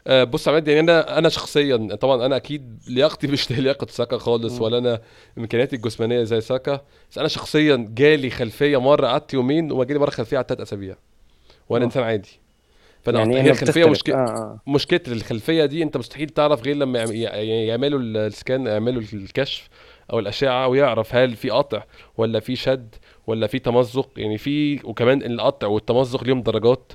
آه، 0.07 0.25
بص 0.25 0.49
عماد 0.49 0.69
يعني 0.69 0.81
أنا 0.81 1.19
أنا 1.19 1.29
شخصيا 1.29 1.77
طبعا 2.01 2.27
أنا 2.27 2.37
أكيد 2.37 2.79
لياقتي 2.89 3.27
مش 3.33 3.51
لياقة 3.51 3.87
ساكا 3.91 4.19
خالص 4.19 4.61
ولا 4.61 4.79
أنا 4.79 5.01
إمكانياتي 5.39 5.77
الجسمانية 5.77 6.23
زي 6.23 6.41
ساكا. 6.41 6.81
بس 7.11 7.19
أنا 7.19 7.29
شخصيا 7.29 7.89
جالي 7.95 8.31
خلفية 8.31 8.81
مرة 8.81 9.07
قعدت 9.07 9.35
يومين 9.35 9.73
وما 9.73 9.85
جالي 9.85 10.01
مرة 10.01 10.11
خلفية 10.11 10.37
قعدت 10.37 10.49
ثلاث 10.49 10.61
أسابيع 10.61 10.97
وأنا 11.69 11.85
إنسان 11.85 12.03
عادي. 12.03 12.41
فأنا 13.03 13.19
يعني 13.19 13.43
هي 13.43 13.51
الخلفية 13.51 13.85
مشكله 13.85 14.15
آه 14.15 14.19
آه. 14.19 14.61
مشكلة 14.67 15.01
الخلفية 15.09 15.65
دي 15.65 15.83
أنت 15.83 15.97
مستحيل 15.97 16.29
تعرف 16.29 16.63
غير 16.63 16.77
لما 16.77 16.99
يعملوا 17.45 18.01
السكان 18.01 18.67
يعملوا 18.67 19.03
الكشف 19.13 19.69
أو 20.13 20.19
الأشعة 20.19 20.69
ويعرف 20.69 21.15
هل 21.15 21.37
في 21.37 21.51
قطع 21.51 21.83
ولا 22.17 22.41
في 22.41 22.57
شد 22.57 22.95
ولا 23.27 23.47
في 23.47 23.59
تمزق. 23.59 24.11
يعني 24.17 24.39
في 24.39 24.81
وكمان 24.85 25.23
القطع 25.23 25.67
والتمزق 25.67 26.25
ليهم 26.25 26.43
درجات. 26.43 26.93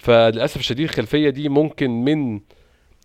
فللأسف 0.00 0.56
الشديد 0.56 0.88
الخلفية 0.88 1.30
دي 1.30 1.48
ممكن 1.48 1.90
من 1.90 2.40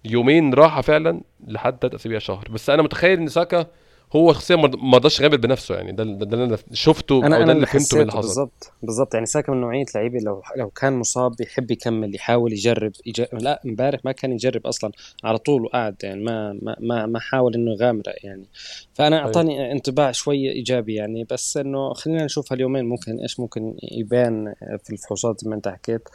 يومين 0.06 0.54
راحة 0.54 0.82
فعلا 0.82 1.22
لحد 1.48 1.78
ثلاث 1.82 1.94
أسابيع 1.94 2.20
شهر. 2.20 2.48
بس 2.52 2.70
أنا 2.70 2.84
متخيل 2.84 3.20
إن 3.20 3.28
ساكا 3.28 3.68
هو 4.16 4.34
شخصيا 4.34 4.56
ما 4.56 4.98
رضاش 4.98 5.20
يغامر 5.20 5.38
بنفسه 5.38 5.76
يعني. 5.76 5.92
ده 5.92 6.04
ده 6.04 6.34
اللي 6.34 6.44
أنا 6.46 6.58
شفته 6.74 7.26
أنا 7.26 7.38
أو 7.38 7.42
أنا 7.42 7.46
ده 7.46 7.52
اللي 7.52 7.66
فهمته 7.66 7.96
من 7.96 8.02
اللي 8.02 8.12
حصل 8.12 8.22
بالضبط 8.28 8.72
بالضبط. 8.84 9.14
يعني 9.14 9.26
ساكا 9.26 9.52
من 9.52 9.62
نوعية 9.62 9.86
لعيبة 9.96 10.20
لو 10.20 10.42
لو 10.58 10.70
كان 10.70 10.94
مصاب 10.94 11.42
يحب 11.42 11.72
يكمل 11.72 12.16
يحاول 12.16 12.54
يجرب, 12.54 12.92
يجرب 13.06 13.30
لا 13.34 13.62
امبارح 13.66 14.00
ما 14.06 14.12
كان 14.12 14.32
يجرب 14.32 14.68
أصلا. 14.68 14.92
على 15.24 15.38
طول 15.38 15.66
وقعد 15.66 15.96
يعني 16.04 16.24
ما 16.24 16.54
ما 16.62 16.76
ما, 16.80 17.06
ما 17.06 17.20
حاول 17.20 17.54
إنه 17.56 17.72
يغامر 17.72 18.04
يعني. 18.24 18.46
فأنا 18.94 19.16
أيوه. 19.16 19.28
أعطاني 19.28 19.72
انطباع 19.72 20.12
شوية 20.12 20.52
إيجابي 20.52 20.96
يعني. 20.96 21.28
بس 21.32 21.58
إنه 21.58 21.94
خلينا 21.94 22.26
نشوف 22.26 22.54
هاليومين 22.54 22.86
ممكن 22.86 23.20
إيش 23.20 23.40
ممكن 23.40 23.76
يبان 23.92 24.54
في 24.84 24.94
الفحوصات 24.94 25.42
زي 25.42 25.50
ما 25.50 25.56
أنت 25.56 25.68
حكيت. 25.68 26.10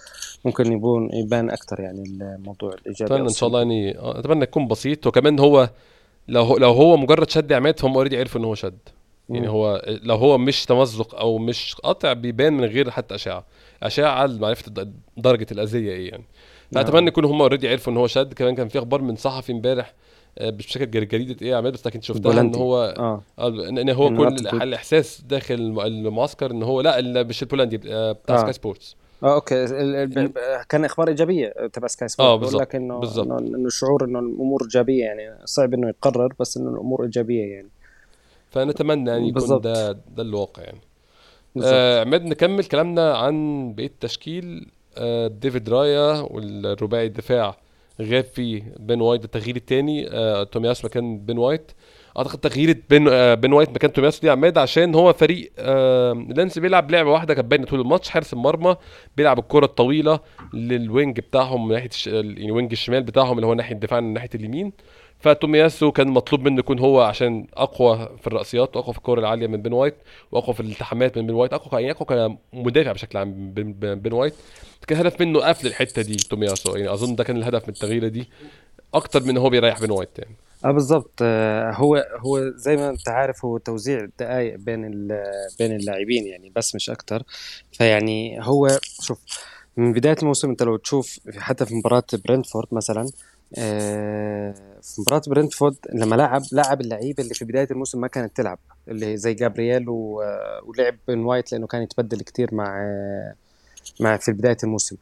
ممكن 0.44 0.72
يبون 0.72 1.10
يبان 1.12 1.50
أكثر 1.50 1.80
يعني 1.80 2.02
الموضوع 2.02 2.72
الإيجابي 2.74 3.14
أتمنى 3.14 3.28
إن 3.28 3.34
شاء 3.34 3.46
الله 3.46 3.58
يعني 3.58 3.98
آه، 3.98 4.18
أتمنى 4.18 4.42
يكون 4.42 4.68
بسيط. 4.68 5.06
وكمان 5.06 5.38
هو 5.38 5.70
لو 6.28 6.42
هو 6.42 6.56
لو 6.56 6.72
هو 6.72 6.96
مجرد 6.96 7.30
شد 7.30 7.52
عماد 7.52 7.78
فهم 7.80 7.94
اوريدي 7.94 8.18
عرفوا 8.18 8.40
إن 8.40 8.44
هو 8.44 8.54
شد. 8.54 8.78
يعني. 9.30 9.48
هو 9.48 9.82
لو 9.86 10.14
هو 10.16 10.38
مش 10.38 10.64
تمزق 10.64 11.14
أو 11.14 11.38
مش 11.38 11.74
قطع 11.84 12.12
بيبان 12.12 12.52
من 12.52 12.64
غير 12.64 12.90
حتى 12.90 13.14
أشعة. 13.14 13.44
أشعة 13.82 14.26
لمعرفه 14.26 14.72
درجة 15.16 15.46
الأذية 15.52 15.92
إيه 15.92 16.10
يعني. 16.10 16.24
فأتمنى 16.72 17.04
آه. 17.06 17.08
يكونوا 17.08 17.30
هم 17.30 17.40
already 17.42 17.68
عرفوا 17.68 17.92
إن 17.92 17.96
هو 17.98 18.06
شد. 18.06 18.32
كمان 18.32 18.54
كان 18.54 18.68
في 18.68 18.78
أخبار 18.78 19.02
من 19.02 19.16
صحفي 19.16 19.52
امبارح 19.52 19.94
آه، 20.38 20.50
مش 20.50 20.66
فاكر 20.66 20.84
جر- 20.84 21.04
جريدة 21.04 21.36
إيه 21.46 21.54
عماد؟ 21.54 21.72
بس 21.72 21.86
لكن 21.86 22.00
شفتها 22.00 22.40
إن 22.40 22.54
هو 22.54 22.94
آه. 22.98 23.22
آه، 23.38 23.48
ان 23.68 23.90
هو 23.90 24.08
كل 24.08 24.26
الإحساس 24.62 25.20
داخل 25.20 25.54
الم- 25.54 25.80
المعسكر 25.80 26.50
إن 26.50 26.62
هو 26.62 26.80
لا 26.80 27.22
مش 27.22 27.42
البولندي 27.42 27.80
آه، 27.92 28.12
بتاع 28.12 28.36
Sky 28.36 28.48
آه 28.48 28.52
Sports 28.52 28.96
Okay. 29.24 29.64
ال- 29.64 29.72
ال- 29.96 30.06
ب- 30.06 30.14
إن- 30.14 30.30
ب- 30.32 30.64
كان 30.68 30.84
إخبار 30.84 31.08
إيجابية 31.08 31.48
تبع 31.72 31.88
Sky 31.88 32.08
Sport 32.08 32.28
آه 32.30 32.36
بقول 32.36 32.58
لك 32.60 32.74
إنه 32.74 33.00
إنه 33.22 33.66
الشعور 33.66 34.04
إنه 34.04 34.18
الأمور 34.18 34.62
إيجابية 34.62 35.04
يعني 35.04 35.38
صعب 35.44 35.74
إنه 35.74 35.88
يقرر 35.88 36.32
بس 36.40 36.56
إنه 36.56 36.70
الأمور 36.70 37.02
إيجابية 37.04 37.44
يعني. 37.54 37.68
فنتمنى 38.50 39.10
يعني 39.10 39.28
يكون 39.28 39.60
ده 39.60 39.92
ده 39.92 40.22
الواقع 40.22 40.62
يعني. 40.62 40.80
بالضبط. 41.54 41.72
آه 41.74 42.00
عماد 42.00 42.24
نكمل 42.24 42.64
كلامنا 42.64 43.16
عن 43.16 43.72
بقية 43.74 43.86
التشكيل 43.86 44.66
آه 44.98 45.26
ديفيد 45.26 45.68
رايا 45.68 46.20
والرباعي 46.20 47.06
الدفاع 47.06 47.56
غاب 48.02 48.24
فيه 48.24 48.74
بين 48.78 49.00
وايت 49.00 49.24
التغيير 49.24 49.56
التاني 49.56 50.08
آه 50.10 50.42
تومياسو 50.42 50.84
مكان 50.84 51.18
بين 51.18 51.38
وايت. 51.38 51.72
أعتقد 52.18 52.38
تغيير 52.38 52.82
بين 52.90 53.08
آه 53.08 53.34
بين 53.34 53.52
وايت 53.52 53.70
مكان 53.70 53.92
تومياسو 53.92 54.20
دي 54.20 54.30
عماد 54.30 54.58
عشان 54.58 54.94
هو 54.94 55.12
فريق 55.12 55.52
آه 55.58 56.26
لانس 56.28 56.58
بيلعب 56.58 56.90
لعبة 56.90 57.10
واحدة 57.10 57.34
كانت 57.34 57.50
باينة 57.50 57.66
طول 57.66 57.80
الماتش 57.80 58.08
حارس 58.08 58.32
المرمى 58.32 58.76
بيلعب 59.16 59.38
الكرة 59.38 59.64
الطويلة 59.64 60.20
لل 60.54 60.76
wing 60.76 61.20
بتاعهم 61.20 61.68
من 61.68 61.74
ناحيه. 61.74 61.90
يعني 62.06 62.52
wing 62.52 62.72
الشمال 62.72 63.02
بتاعهم 63.02 63.36
اللي 63.36 63.46
هو 63.46 63.54
ناحية 63.54 63.74
الدفاع 63.74 64.00
من 64.00 64.12
ناحية 64.12 64.28
اليمين. 64.34 64.72
فتومياسو 65.18 65.92
كان 65.92 66.08
مطلوب 66.08 66.42
منه 66.42 66.58
يكون 66.58 66.78
هو 66.78 67.00
عشان 67.00 67.46
أقوى 67.54 68.08
في 68.20 68.26
الرأسيات 68.26 68.76
وأقوى 68.76 68.92
في 68.92 68.98
الكور 68.98 69.18
العالية 69.18 69.46
من 69.46 69.62
بين 69.62 69.72
وايت 69.72 69.94
وأقوى 70.32 70.54
في 70.54 70.60
الالتحامات 70.60 71.18
من 71.18 71.26
بين 71.26 71.34
وايت. 71.36 71.52
أقوى 71.52 71.82
يعني 71.82 71.94
أقوى 71.94 72.36
كمدافع 72.52 72.92
بشكل 72.92 73.18
عام 73.18 73.52
بين 73.52 73.72
بين 73.94 74.12
وايت. 74.12 74.34
كان 74.86 74.98
هدف 74.98 75.20
منه 75.20 75.40
قفل 75.40 75.66
الحتة 75.66 76.02
دي 76.02 76.14
تومياسو 76.14 76.76
يعني 76.76 76.92
أظن 76.92 77.14
ده 77.14 77.24
كان 77.24 77.36
الهدف 77.36 77.62
من 77.62 77.68
التغييرة 77.74 78.08
دي 78.08 78.28
أكتر 78.94 79.22
من 79.22 79.36
هو 79.36 79.50
بيريح 79.50 79.80
بين 79.80 79.90
وايت 79.90 80.18
يعني 80.18 80.36
آه 80.64 80.70
بالضبط. 80.70 81.12
آه، 81.22 81.70
هو 81.72 82.06
هو 82.18 82.50
زي 82.56 82.76
ما 82.76 82.90
انت 82.90 83.08
عارف 83.08 83.44
هو 83.44 83.58
توزيع 83.58 83.98
الدقائق 84.00 84.56
بين 84.56 85.08
بين 85.58 85.72
اللاعبين 85.76 86.26
يعني 86.26 86.52
بس 86.56 86.74
مش 86.74 86.90
أكتر. 86.90 87.22
فيعني 87.72 88.38
هو 88.46 88.68
شوف 89.02 89.18
من 89.76 89.92
بداية 89.92 90.16
الموسم 90.22 90.50
انت 90.50 90.62
لو 90.62 90.76
تشوف 90.76 91.18
حتى 91.38 91.66
في 91.66 91.74
مباراة 91.74 92.02
برنتفورد 92.24 92.68
مثلا 92.72 93.06
آه، 93.58 94.54
في 94.82 95.00
مباراة 95.00 95.22
برنتفورد 95.26 95.76
لما 95.94 96.16
لعب 96.16 96.42
لعب 96.52 96.80
اللعيبه 96.80 97.22
اللي 97.22 97.34
في 97.34 97.44
بداية 97.44 97.68
الموسم 97.70 98.00
ما 98.00 98.08
كانت 98.08 98.36
تلعب 98.36 98.58
اللي 98.88 99.16
زي 99.16 99.34
جابرييل 99.34 99.88
و- 99.88 100.22
ولعب 100.64 100.96
بن 101.08 101.18
وايت 101.18 101.52
لأنه 101.52 101.66
كان 101.66 101.82
يتبدل 101.82 102.20
كتير 102.20 102.54
مع 102.54 102.80
آه، 102.82 103.34
مع 104.00 104.16
في 104.16 104.32
بداية 104.32 104.56
الموسم. 104.64 104.96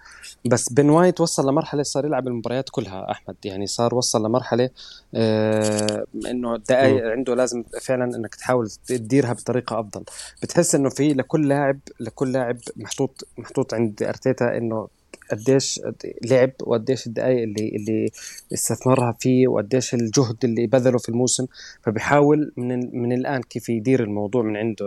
بس 0.44 0.72
بن 0.72 0.90
وايت 0.90 1.20
وصل 1.20 1.48
لمرحلة 1.48 1.82
صار 1.82 2.04
يلعب 2.06 2.28
المباريات 2.28 2.68
كلها 2.70 3.10
أحمد. 3.10 3.36
يعني 3.44 3.66
صار 3.66 3.94
وصل 3.94 4.26
لمرحلة 4.26 4.70
آه 5.14 6.04
إنه. 6.26 6.54
الدقائق 6.54 7.04
عنده 7.06 7.34
لازم 7.34 7.64
فعلا 7.82 8.16
إنك 8.16 8.34
تحاول 8.34 8.70
تديرها 8.70 9.32
بطريقة 9.32 9.80
أفضل. 9.80 10.02
بتحس 10.42 10.74
إنه 10.74 10.88
في 10.88 11.12
لكل 11.14 11.48
لاعب 11.48 11.78
لكل 12.00 12.32
لاعب 12.32 12.56
محطوط 12.76 13.26
محطوط 13.38 13.74
عند 13.74 14.02
أرتيتا 14.02 14.56
إنه 14.56 14.88
قديش 15.30 15.80
لعب 16.24 16.50
وقديش 16.62 17.06
الدقائق 17.06 17.42
اللي 17.42 17.68
اللي 17.76 18.10
استثمرها 18.52 19.16
فيه 19.20 19.48
وقديش 19.48 19.94
الجهد 19.94 20.36
اللي 20.44 20.66
بذله 20.66 20.98
في 20.98 21.08
الموسم. 21.08 21.46
فبيحاول 21.82 22.52
من 22.56 23.02
من 23.02 23.12
الآن 23.12 23.42
كيف 23.42 23.68
يدير 23.68 24.02
الموضوع 24.02 24.42
من 24.42 24.56
عنده 24.56 24.86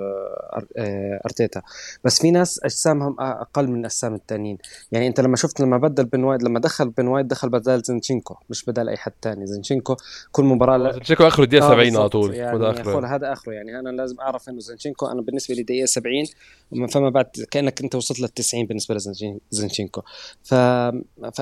آه، 0.78 1.22
أرتيتا. 1.26 1.62
بس 2.04 2.22
في 2.22 2.32
ناس 2.32 2.60
أجسامهم 2.64 3.16
أقل 3.20 3.68
من 3.68 3.86
اجسام 3.86 4.14
التانيين. 4.16 4.58
يعني 4.92 5.08
أنت 5.08 5.20
لما 5.20 5.36
شفت 5.36 5.60
لما 5.60 5.78
بدل 5.78 6.06
بن 6.06 6.24
وايت 6.24 6.44
لما 6.44 6.60
دخل 6.60 6.90
بن 6.90 7.08
وايت 7.08 7.26
دخل 7.26 7.50
بدال 7.50 7.82
زنشينكو 7.86 8.36
مش 8.50 8.66
بدل 8.66 8.90
أي 8.90 8.98
حد 8.98 9.12
تاني. 9.22 9.48
زنشينكو 9.48 9.96
كل 10.32 10.44
مباراة 10.44 10.92
زنشينكو 10.92 11.28
آخره 11.28 11.44
الدقيقه 11.44 11.66
آه 11.66 11.70
70 11.70 11.80
على 11.80 11.92
بالضبط 11.92 12.12
طول 12.12 12.30
وده 12.30 12.38
يعني 12.38 12.82
آخره. 12.82 13.16
هذا 13.16 13.34
آخره. 13.34 13.54
يعني 13.54 13.80
أنا 13.80 13.90
لازم 13.90 14.20
أعرف 14.20 14.50
إنه 14.50 14.60
زنشينكو 14.60 15.06
أنا 15.06 15.22
بالنسبة 15.22 15.56
لي 15.56 15.64
دقيقة 15.64 15.86
70 15.86 16.14
ومن 16.72 16.88
فما 16.88 17.10
بعد 17.10 17.26
كأنك 17.52 17.82
أنت 17.82 17.96
وصلت 17.96 18.20
لل 18.20 18.30
90 18.30 18.66
بالنسبة 18.66 18.96
لزنشينكو 19.52 20.02
ف... 20.44 20.52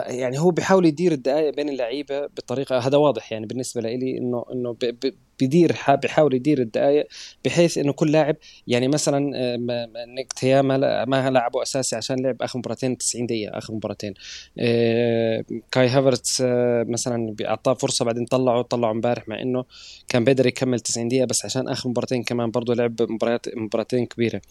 يعني 0.07 0.39
هو 0.39 0.51
بيحاول 0.51 0.85
يدير 0.85 1.11
الدقائق 1.11 1.55
بين 1.55 1.69
اللعيبة 1.69 2.25
بطريقة 2.25 2.77
هذا 2.79 2.97
واضح 2.97 3.31
يعني 3.31 3.45
بالنسبة 3.45 3.81
لي 3.81 4.17
إنه 4.17 4.45
إنه 4.53 4.73
ب... 4.81 5.13
بيدير 5.39 5.75
بيحاول 5.89 6.33
يدير 6.33 6.59
الدقائق 6.61 7.07
بحيث 7.45 7.77
إنه 7.77 7.93
كل 7.93 8.11
لاعب 8.11 8.35
يعني 8.67 8.87
مثلا 8.87 9.31
آه، 9.35 9.57
ما- 9.57 9.85
ما- 9.85 10.05
نيكتيا 10.05 10.61
ما 10.61 11.29
لعبه 11.29 11.61
أساسي 11.61 11.95
عشان 11.95 12.23
لعب 12.23 12.41
آخر 12.41 12.59
مباراتين 12.59 12.97
90 12.97 13.25
دقيقة 13.25 13.57
آخر 13.57 13.73
مباراتين. 13.73 14.13
آه، 14.59 15.43
كاي 15.71 15.87
هافرتس 15.87 16.41
آه، 16.45 16.85
مثلا 16.87 17.35
اعطاه 17.45 17.73
فرصة 17.73 18.05
بعدين 18.05 18.25
طلعه 18.25 18.61
طلعه 18.61 18.91
امبارح 18.91 19.27
مع 19.27 19.41
إنه 19.41 19.65
كان 20.07 20.23
بيقدر 20.23 20.47
يكمل 20.47 20.79
90 20.79 21.07
دقيقة 21.07 21.25
بس 21.25 21.45
عشان 21.45 21.67
آخر 21.67 21.89
مباراتين 21.89 22.23
كمان 22.23 22.51
برضه 22.51 22.73
لعب 22.73 23.01
مباريات 23.01 23.45
مباراتين 23.55 24.05
كبيرة 24.05 24.41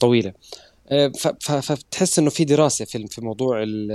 طويلة. 0.00 0.32
آه، 0.90 1.12
فبتحس 1.60 2.18
إنه 2.18 2.30
في 2.30 2.44
دراسة 2.44 2.84
في 2.84 3.06
في 3.06 3.20
موضوع 3.20 3.62
ال- 3.62 3.92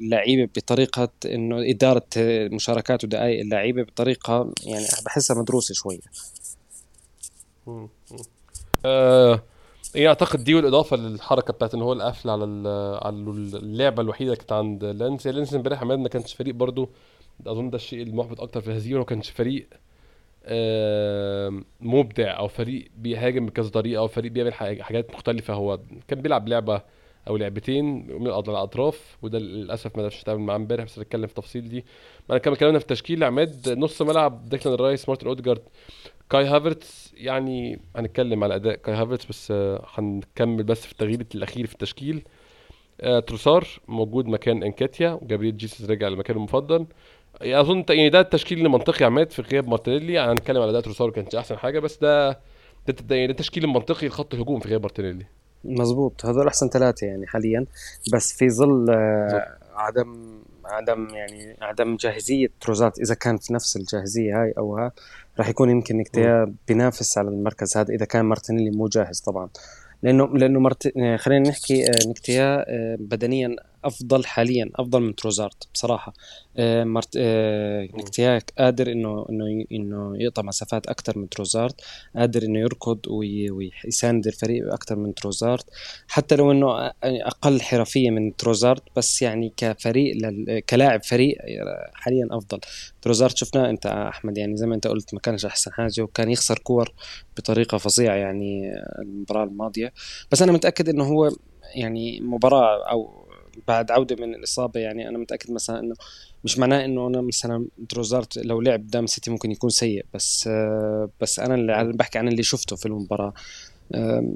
اللعيبة 0.00 0.50
بطريقة 0.56 1.08
إنه 1.24 1.70
إدارة 1.70 2.06
مشاركات 2.52 3.04
ودقائق 3.04 3.40
اللعيبة 3.40 3.82
بطريقة 3.82 4.52
يعني 4.66 4.84
بحسها 5.06 5.40
مدروسة 5.40 5.74
شوية. 5.74 6.00
آه 8.84 9.42
يعني 9.94 10.08
أعتقد 10.08 10.44
دي 10.44 10.54
والإضافة 10.54 10.96
للحركة 10.96 11.52
بتاعت 11.52 11.74
إن 11.74 11.82
هو 11.82 11.92
القفل 11.92 12.30
على 12.30 12.44
على 13.02 13.16
اللعبة 13.16 14.02
الوحيدة 14.02 14.32
اللي 14.32 14.36
كانت 14.36 14.52
عند 14.52 14.84
لانس 14.84 15.26
لانس 15.26 15.54
امبارح 15.54 15.82
ما 15.84 16.08
كانش 16.08 16.34
فريق 16.34 16.54
برضو 16.54 16.88
أظن 17.46 17.70
ده 17.70 17.76
الشيء 17.76 18.02
المحبط 18.02 18.40
أكتر 18.40 18.60
في 18.60 18.68
الهزيمه 18.70 18.98
ما 18.98 19.04
كانش 19.04 19.30
فريق 19.30 19.68
مبدع 21.80 22.38
أو 22.38 22.48
فريق 22.48 22.88
بيهاجم 22.96 23.46
بكذا 23.46 23.68
طريقة 23.68 23.98
أو 24.00 24.08
فريق 24.08 24.32
بيعمل 24.32 24.54
حاجات 24.54 25.10
مختلفة. 25.14 25.54
هو 25.54 25.80
كان 26.08 26.22
بيلعب 26.22 26.48
لعبة 26.48 26.82
أو 27.28 27.36
لعبتين 27.36 27.84
من 28.20 28.26
الأطراف 28.26 29.16
وده 29.22 29.38
للأسف 29.38 29.96
ما 29.96 30.02
قدرش 30.02 30.20
يتعامل 30.22 30.40
معاه 30.40 30.56
امبارح 30.56 30.84
بس 30.84 30.98
هنتكلم 30.98 31.26
في 31.26 31.38
التفاصيل 31.38 31.68
دي. 31.68 31.84
ما 32.28 32.38
كان 32.38 32.54
كلامنا 32.54 32.78
في 32.78 32.84
التشكيل 32.84 33.24
عماد 33.24 33.68
نص 33.68 34.02
ملعب 34.02 34.48
ديكلان 34.48 34.74
رايس 34.74 35.08
مارتن 35.08 35.26
اوديجارد 35.26 35.62
كاي 36.30 36.44
هافرتس. 36.44 37.14
يعني 37.16 37.80
هنتكلم 37.96 38.44
على 38.44 38.54
أداء 38.54 38.74
كاي 38.74 38.94
هافرتس 38.94 39.26
بس 39.26 39.50
آه، 39.50 39.86
هنكمل 39.94 40.62
بس 40.62 40.86
في 40.86 40.92
التغيير 40.92 41.26
الأخير 41.34 41.66
في 41.66 41.72
التشكيل. 41.72 42.22
آه، 43.00 43.20
تروسار 43.20 43.66
موجود 43.88 44.26
مكان 44.26 44.62
انكيتيا 44.62 45.10
وجابريل 45.12 45.56
جيسوس 45.56 45.90
رجع 45.90 46.08
لمكانه 46.08 46.38
المفضل 46.38 46.86
أظن 47.42 47.84
يعني 47.90 48.10
ده 48.10 48.20
التشكيل 48.20 48.66
المنطقي 48.66 49.04
عماد 49.04 49.32
في 49.32 49.42
غياب 49.42 49.68
مارتينيلي. 49.68 50.12
يعني 50.12 50.32
هنتكلم 50.32 50.62
على 50.62 50.70
اداء 50.70 50.80
تروسار 50.80 51.10
كانش 51.10 51.34
أحسن 51.34 51.56
حاجة 51.56 51.78
بس 51.78 51.98
ده 51.98 52.30
ده, 52.30 52.38
ده, 52.86 52.94
ده 53.02 53.24
التشكيل 53.24 53.64
المنطقي 53.64 54.06
لخط 54.06 54.34
الهجوم 54.34 54.60
في 54.60 54.68
غياب 54.68 54.80
مارتينيلي. 54.80 55.26
مزبوط 55.64 56.26
هذول 56.26 56.46
أحسن 56.46 56.68
ثلاثة 56.68 57.06
يعني 57.06 57.26
حاليا. 57.26 57.66
بس 58.12 58.32
في 58.32 58.50
ظل 58.50 58.86
آه، 58.90 59.56
عدم 59.74 60.40
عدم 60.64 61.08
يعني 61.12 61.56
عدم 61.62 61.96
جاهزية 61.96 62.48
تروزات 62.60 62.98
إذا 63.00 63.14
كان 63.14 63.36
في 63.36 63.52
نفس 63.52 63.76
الجاهزية 63.76 64.42
هاي 64.42 64.54
أو 64.58 64.78
ها 64.78 64.92
راح 65.38 65.48
يكون 65.48 65.70
يمكن. 65.70 65.96
نكتيا 65.96 66.54
بينافس 66.68 67.18
على 67.18 67.28
المركز 67.28 67.76
هذا 67.76 67.94
إذا 67.94 68.04
كان 68.04 68.24
مارتينيلي 68.24 68.70
مو 68.70 68.88
جاهز 68.88 69.20
طبعا. 69.20 69.48
لأنه 70.02 70.28
لأنه 70.28 70.60
مرت... 70.60 70.92
خلينا 71.16 71.48
نحكي 71.48 71.84
آه، 71.86 72.08
نكتيا 72.08 72.64
آه، 72.68 72.96
بدنيا 73.00 73.56
أفضل 73.84 74.24
حاليا 74.26 74.70
أفضل 74.76 75.00
من 75.00 75.14
تروزارت 75.14 75.68
بصراحة. 75.74 76.12
آه 76.56 76.84
مرت 76.84 77.14
آه 77.16 77.88
نكتياك 77.94 78.52
قادر 78.58 78.92
إنه 78.92 79.26
إنه 79.30 79.64
إنه 79.72 80.12
يقطع 80.22 80.42
مسافات 80.42 80.86
أكثر 80.86 81.18
من 81.18 81.28
تروزارت 81.28 81.80
قادر 82.16 82.42
إنه 82.42 82.58
يركض 82.58 82.98
ويساند 83.08 84.26
الفريق 84.26 84.72
أكثر 84.72 84.96
من 84.96 85.14
تروسارد 85.14 85.64
حتى 86.08 86.36
لو 86.36 86.50
إنه 86.52 86.92
أقل 87.04 87.60
حرفية 87.60 88.10
من 88.10 88.36
تروسارد 88.36 88.82
بس 88.96 89.22
يعني 89.22 89.52
كفريق 89.56 90.16
كلاعب 90.68 91.02
فريق 91.04 91.36
حاليا 91.94 92.28
أفضل. 92.30 92.60
تروسارد 93.02 93.36
شفناه 93.36 93.70
أنت 93.70 93.86
أحمد 93.86 94.38
يعني 94.38 94.56
زي 94.56 94.66
ما 94.66 94.74
أنت 94.74 94.86
قلت 94.86 95.14
ما 95.14 95.20
كانش 95.20 95.44
أحسن 95.46 95.72
حاجة 95.72 96.02
وكان 96.02 96.30
يخسر 96.30 96.58
كور 96.58 96.92
بطريقة 97.36 97.78
فظيعة 97.78 98.14
يعني 98.14 98.72
المباراة 99.02 99.44
الماضية. 99.44 99.92
بس 100.32 100.42
أنا 100.42 100.52
متأكد 100.52 100.88
إنه 100.88 101.04
هو 101.04 101.30
يعني 101.74 102.20
مباراة 102.20 102.90
أو 102.90 103.19
بعد 103.68 103.90
عودة 103.90 104.16
من 104.26 104.34
الإصابة 104.34 104.80
يعني 104.80 105.08
أنا 105.08 105.18
متأكد 105.18 105.50
مثلا 105.50 105.80
إنه 105.80 105.94
مش 106.44 106.58
معناه 106.58 106.84
إنه 106.84 107.06
أنا 107.06 107.20
مثلا 107.20 107.66
تروسارد 107.88 108.36
لو 108.36 108.60
لعب 108.60 108.80
قدام 108.80 109.06
سيتي 109.06 109.30
ممكن 109.30 109.50
يكون 109.50 109.70
سيء 109.70 110.04
بس 110.14 110.48
بس 111.20 111.40
أنا 111.40 111.54
اللي 111.54 111.92
بحكي 111.92 112.18
عن 112.18 112.28
اللي 112.28 112.42
شفته 112.42 112.76
في 112.76 112.86
المباراة. 112.86 113.32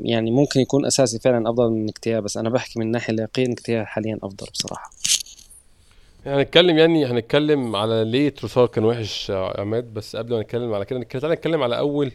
يعني 0.02 0.30
ممكن 0.30 0.60
يكون 0.60 0.86
أساسي 0.86 1.18
فعلا 1.18 1.50
أفضل 1.50 1.70
من 1.70 1.86
نكتيا 1.86 2.20
بس 2.20 2.36
أنا 2.36 2.50
بحكي 2.50 2.78
من 2.78 2.86
الناحيه 2.86 3.12
اليقين 3.14 3.50
نكتيا 3.50 3.84
حاليا 3.84 4.18
أفضل 4.22 4.46
بصراحة. 4.52 4.90
هنتكلم 6.26 6.78
يعني 6.78 7.06
هنتكلم 7.06 7.76
على 7.76 8.04
ليه 8.04 8.28
تروسار 8.28 8.66
كان 8.66 8.84
وحش 8.84 9.30
عماد 9.30 9.94
بس 9.94 10.16
قبل 10.16 10.34
ما 10.34 10.40
نتكلم 10.40 10.74
على 10.74 10.84
كده 10.84 11.28
نتكلم 11.32 11.62
على 11.62 11.78
أول 11.78 12.12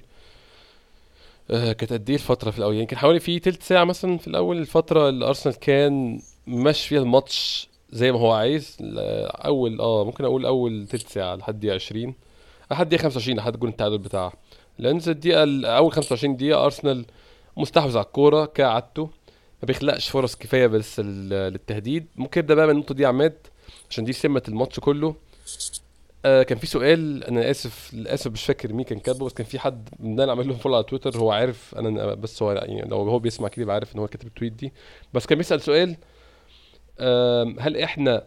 آه 1.51 1.71
كانت 1.71 1.93
قد 1.93 2.09
إيه 2.09 2.15
الفترة 2.15 2.51
في 2.51 2.57
الأول؟ 2.57 2.73
يعني 2.73 2.85
كان 2.85 2.97
حوالي 2.97 3.19
في 3.19 3.39
تلت 3.39 3.63
ساعة 3.63 3.83
مثلا 3.83 4.17
في 4.17 4.27
الأول 4.27 4.57
الفترة 4.57 5.09
اللي 5.09 5.25
أرسنال 5.27 5.55
كان 5.55 6.19
ماشي 6.49 6.89
فيها 6.89 6.99
الماتش 6.99 7.67
زي 7.89 8.11
ما 8.11 8.19
هو 8.19 8.31
عايز. 8.31 8.77
أول 8.81 9.81
آه 9.81 10.05
ممكن 10.05 10.25
أقول 10.25 10.45
أول 10.45 10.87
تلت 10.87 11.07
ساعه 11.07 11.35
لحد 11.35 11.59
دقيقة 11.59 11.75
20 11.75 12.13
لحد 12.71 12.89
دقيقة 12.89 13.01
25 13.01 13.37
لحد 13.37 13.59
جول 13.59 13.69
التعادل 13.69 13.97
بتاعها 13.97 14.33
لأن 14.79 15.01
الدقيقة 15.07 15.67
أول 15.77 15.91
25 15.91 16.35
دقيقة 16.37 16.65
أرسنال 16.65 17.05
مستحوذ 17.57 17.97
على 17.97 18.05
الكورة 18.05 18.45
كعادته. 18.45 19.03
ما 19.61 19.65
بيخلقش 19.67 20.09
فرص 20.09 20.35
كفاية 20.35 20.67
بس 20.67 20.99
للتهديد. 20.99 22.07
ممكن 22.15 22.41
نبدا 22.41 22.55
بقى 22.55 22.67
من 22.67 22.73
النقطه 22.73 22.95
دي 22.95 23.03
يا 23.03 23.07
عماد 23.07 23.37
عشان 23.89 24.03
دي 24.03 24.13
سمة 24.13 24.43
الماتش 24.47 24.79
كله. 24.79 25.15
آه 26.25 26.43
كان 26.43 26.57
في 26.57 26.67
سؤال 26.67 27.23
أنا 27.23 27.51
آسف 27.51 27.93
للأسف 27.93 28.31
مش 28.31 28.45
فاكر 28.45 28.73
مين 28.73 28.85
كان 28.85 28.99
كاتبه 28.99 29.25
بس 29.25 29.33
كان 29.33 29.45
في 29.47 29.59
حد 29.59 29.89
من 29.99 30.19
اللي 30.21 30.31
عمل 30.31 30.47
لهم 30.47 30.57
follow 30.57 30.75
على 30.75 30.83
تويتر. 30.83 31.17
هو 31.17 31.31
عارف 31.31 31.75
أنا 31.77 32.13
بس 32.13 32.43
هو 32.43 32.51
يعني 32.51 32.81
لو 32.89 32.97
هو 32.97 33.19
بيسمع 33.19 33.47
كده 33.47 33.61
يبقى 33.61 33.73
عارف 33.75 33.95
إن 33.95 33.99
هو 33.99 34.07
كاتب 34.07 34.27
ال 34.27 34.32
tweet 34.32 34.53
دي. 34.53 34.73
بس 35.13 35.25
كان 35.25 35.37
بيسأل 35.37 35.61
سؤال 35.61 35.95
هل 37.59 37.77
إحنا 37.77 38.23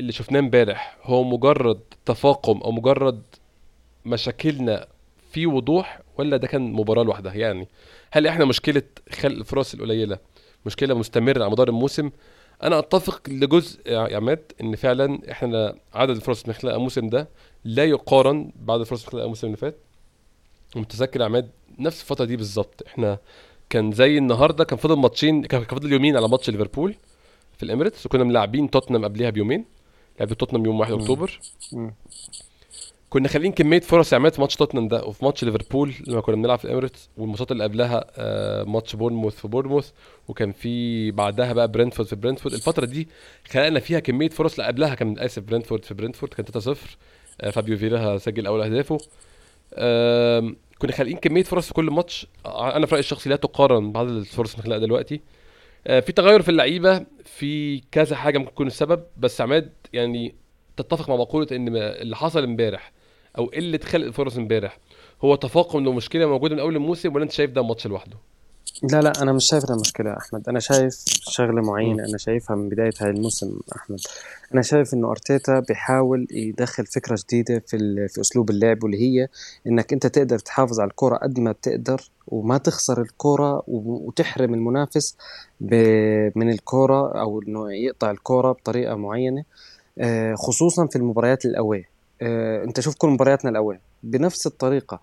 اللي 0.00 0.12
شفناه 0.12 0.40
امبارح 0.40 0.98
هو 1.02 1.24
مجرد 1.24 1.80
تفاقم 2.06 2.58
أو 2.58 2.72
مجرد 2.72 3.22
مشاكلنا 4.04 4.86
في 5.32 5.46
وضوح 5.46 6.00
ولا 6.18 6.36
ده 6.36 6.46
كان 6.46 6.72
مباراة 6.72 7.02
لوحدها؟ 7.04 7.34
يعني 7.34 7.68
هل 8.10 8.26
إحنا 8.26 8.44
مشكلة 8.44 8.82
خلق 9.12 9.36
الفرص 9.36 9.74
القليلة 9.74 10.18
مشكلة 10.66 10.94
مستمرة 10.94 11.42
على 11.42 11.50
مدار 11.52 11.68
الموسم؟ 11.68 12.10
أنا 12.62 12.78
أتفق 12.78 13.20
لجزء 13.28 13.80
يا 13.86 14.16
عماد 14.16 14.52
إن 14.60 14.76
فعلا 14.76 15.18
إحنا 15.30 15.74
عدد 15.94 16.16
الفرص 16.16 16.42
اللي 16.42 16.54
خلقها 16.54 16.76
الموسم 16.76 17.08
ده 17.08 17.28
لا 17.64 17.84
يقارن 17.84 18.52
بعدد 18.56 18.80
الفرص 18.80 19.00
اللي 19.00 19.10
خلقها 19.10 19.24
الموسم 19.24 19.46
اللي 19.46 19.56
فات. 19.56 19.76
ومتذكر 20.76 21.20
يا 21.20 21.24
عماد 21.24 21.50
نفس 21.78 22.00
الفترة 22.00 22.24
دي 22.24 22.36
بالظبط 22.36 22.82
إحنا 22.86 23.18
كان 23.70 23.92
زي 23.92 24.18
النهارده 24.18 24.64
كان 24.64 24.78
فاضل 24.78 24.96
ماتشين 24.96 25.42
كان 25.44 25.64
فاضل 25.64 25.92
يومين 25.92 26.16
على 26.16 26.28
ماتش 26.28 26.50
ليفربول. 26.50 26.94
في 27.62 27.66
الإمارات 27.66 28.06
وكنا 28.06 28.24
ملاعبين 28.24 28.70
توتنهام 28.70 29.04
قبلها 29.04 29.30
بيومين. 29.30 29.64
لعبت 30.20 30.40
توتنهام 30.40 30.66
يوم 30.66 30.80
1 30.80 30.92
أكتوبر. 30.92 31.40
كنا 33.10 33.28
خالين 33.28 33.52
كمية 33.52 33.80
فرص 33.80 34.14
عماد 34.14 34.32
في 34.32 34.40
ماتش 34.40 34.56
توتنهام 34.56 34.88
ده 34.88 35.04
وفي 35.04 35.24
ماتش 35.24 35.44
ليفربول 35.44 35.94
لما 36.06 36.20
كنا 36.20 36.36
بنلعب 36.36 36.58
في 36.58 36.64
الإمارات 36.64 37.10
والماتشات 37.16 37.52
اللي 37.52 37.64
قبلها 37.64 38.04
آه 38.16 38.64
ماتش 38.64 38.96
بورنموث 38.96 39.34
في 39.34 39.48
بورنموث. 39.48 39.90
وكان 40.28 40.52
في 40.52 41.10
بعدها 41.10 41.52
بقى 41.52 41.68
برنتفورد 41.68 42.08
في 42.08 42.16
برنتفورد 42.16 42.54
الفترة 42.54 42.86
دي 42.86 43.08
خلقنا 43.50 43.80
فيها 43.80 44.00
كمية 44.00 44.28
فرص. 44.28 44.58
لا 44.58 44.66
قبلها 44.66 44.94
كان 44.94 45.18
آسف 45.18 45.42
برنتفورد 45.42 45.84
في 45.84 45.94
برنتفورد 45.94 46.34
كان 46.34 46.46
3-0 46.62 46.76
آه 47.40 47.50
فابيو 47.50 47.76
فيرا 47.76 48.18
سجل 48.18 48.46
أول 48.46 48.62
أهدافه. 48.62 48.98
آه 49.74 50.52
كنا 50.78 50.92
خالقين 50.92 51.16
كمية 51.16 51.42
فرص 51.42 51.66
في 51.66 51.74
كل 51.74 51.84
ماتش. 51.90 52.26
أنا 52.46 52.86
في 52.86 52.92
رأيي 52.92 53.00
الشخصي 53.00 53.30
لا 53.30 53.36
تقارن 53.36 53.92
بعض 53.92 54.06
الفرص 54.08 54.50
اللي 54.52 54.62
خلقها 54.62 54.78
دلوقتي. 54.78 55.14
آه 55.14 55.41
في 55.84 56.12
تغير 56.12 56.42
في 56.42 56.48
اللعيبة 56.48 57.06
في 57.24 57.80
كذا 57.92 58.16
حاجة 58.16 58.38
ممكن 58.38 58.50
تكون 58.54 58.66
السبب 58.66 59.04
بس 59.16 59.40
عماد 59.40 59.72
يعني 59.92 60.34
تتفق 60.76 61.08
مع 61.10 61.16
مقولة 61.16 61.46
إن 61.52 61.76
اللي 61.76 62.16
حصل 62.16 62.42
امبارح 62.44 62.92
أو 63.38 63.46
قله 63.46 63.78
خلق 63.84 64.06
الفرص 64.06 64.36
امبارح 64.36 64.78
هو 65.24 65.34
تفاقم 65.34 65.84
لو 65.84 65.92
مشكلة 65.92 66.26
موجودة 66.26 66.54
من 66.54 66.60
أول 66.60 66.76
الموسم 66.76 67.14
ولا 67.14 67.24
أنت 67.24 67.32
شايف 67.32 67.50
ده 67.50 67.62
ماتش 67.62 67.86
لوحده؟ 67.86 68.16
لا 68.82 69.00
لا 69.02 69.12
أنا 69.22 69.32
مش 69.32 69.46
شايف 69.46 69.64
ده 69.64 69.76
مشكلة 69.76 70.16
أحمد. 70.16 70.48
أنا 70.48 70.60
شايف 70.60 71.04
شغلة 71.08 71.62
معينة. 71.62 72.04
أنا 72.04 72.18
شايفها 72.18 72.56
من 72.56 72.68
بداية 72.68 72.92
هاي 73.00 73.10
الموسم 73.10 73.60
أحمد. 73.76 74.00
أنا 74.54 74.62
شايف 74.62 74.94
إنه 74.94 75.10
أرتيتا 75.10 75.60
بيحاول 75.60 76.26
يدخل 76.30 76.86
فكرة 76.86 77.18
جديدة 77.24 77.62
في 77.66 78.08
في 78.08 78.20
أسلوب 78.20 78.50
اللعب 78.50 78.82
واللي 78.84 79.00
هي 79.00 79.28
إنك 79.66 79.92
أنت 79.92 80.06
تقدر 80.06 80.38
تحافظ 80.38 80.80
على 80.80 80.90
الكرة 80.90 81.16
قد 81.16 81.40
ما 81.40 81.52
بتقدر 81.52 82.10
وما 82.28 82.58
تخسر 82.58 83.02
الكرة 83.02 83.62
وتحرم 83.68 84.54
المنافس 84.54 85.16
من 86.36 86.50
الكرة 86.50 87.20
أو 87.20 87.42
إنه 87.42 87.72
يقطع 87.72 88.10
الكرة 88.10 88.52
بطريقة 88.52 88.94
معينة. 88.94 89.44
آه، 89.98 90.34
خصوصا 90.34 90.86
في 90.86 90.96
المباريات 90.96 91.44
الاوي 91.44 91.84
آه، 92.22 92.64
أنت 92.64 92.80
شوف 92.80 92.94
كل 92.96 93.08
مبارياتنا 93.08 93.50
الأول 93.50 93.78
بنفس 94.02 94.46
الطريقة. 94.46 95.00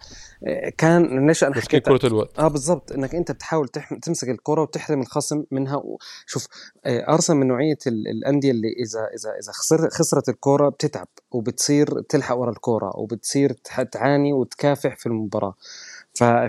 آه، 0.48 0.70
كان 0.78 1.28
ليش 1.28 1.44
أنا 1.44 1.56
حكيت 1.56 1.86
كرة 1.86 2.08
الوقت. 2.08 2.40
آه 2.40 2.48
بالضبط. 2.48 2.92
إنك 2.92 3.16
أنت 3.16 3.32
بتحاول 3.32 3.68
تحم... 3.68 4.00
تمسك 4.00 4.30
الكرة 4.30 4.62
وتحرم 4.62 5.02
الخصم 5.02 5.44
منها 5.52 5.76
و... 5.76 5.98
شوف 6.28 6.48
آه، 6.86 7.14
ارسنال 7.14 7.40
من 7.40 7.48
نوعية 7.48 7.78
الأندية 7.88 8.52
اللي 8.52 8.68
إذا 8.68 9.00
إذا 9.00 9.30
إذا 9.44 9.52
خسر 9.52 9.90
خسرت 9.90 10.30
الكرة 10.30 10.70
بتتعب 10.70 11.08
وبتصير 11.32 12.02
تلحق 12.02 12.36
ورا 12.36 12.52
الكرة 12.52 12.92
وبتصير 12.98 13.52
تعاني 13.92 14.34
وتكافح 14.34 14.98
في 14.98 15.06
المباراة. 15.06 15.56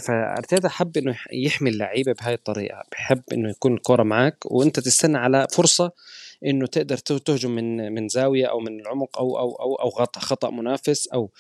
فأرتيتا 0.01 0.69
حب 0.69 0.97
إنه 0.97 1.17
يحمي 1.33 1.71
اللعيبة 1.71 2.13
بهاي 2.13 2.35
الطريقة. 2.35 2.83
بحب 2.93 3.23
إنه 3.33 3.51
يكون 3.51 3.75
الكرة 3.75 4.03
معك 4.03 4.37
وأنت 4.45 4.81
تستنى 4.81 5.19
على 5.19 5.47
فرصة 5.53 5.93
إنه 6.47 6.67
تقدر 6.67 6.97
تهجم 6.97 7.51
من 7.51 7.93
من 7.95 8.09
زاوية 8.09 8.47
أو 8.47 8.61
من 8.61 8.81
العمق 8.81 9.19
أو 9.19 9.39
أو 9.39 9.55
أو 9.55 9.75
أو 9.75 9.91
خطأ 10.19 10.51
منافس 10.51 11.09
أو 11.09 11.31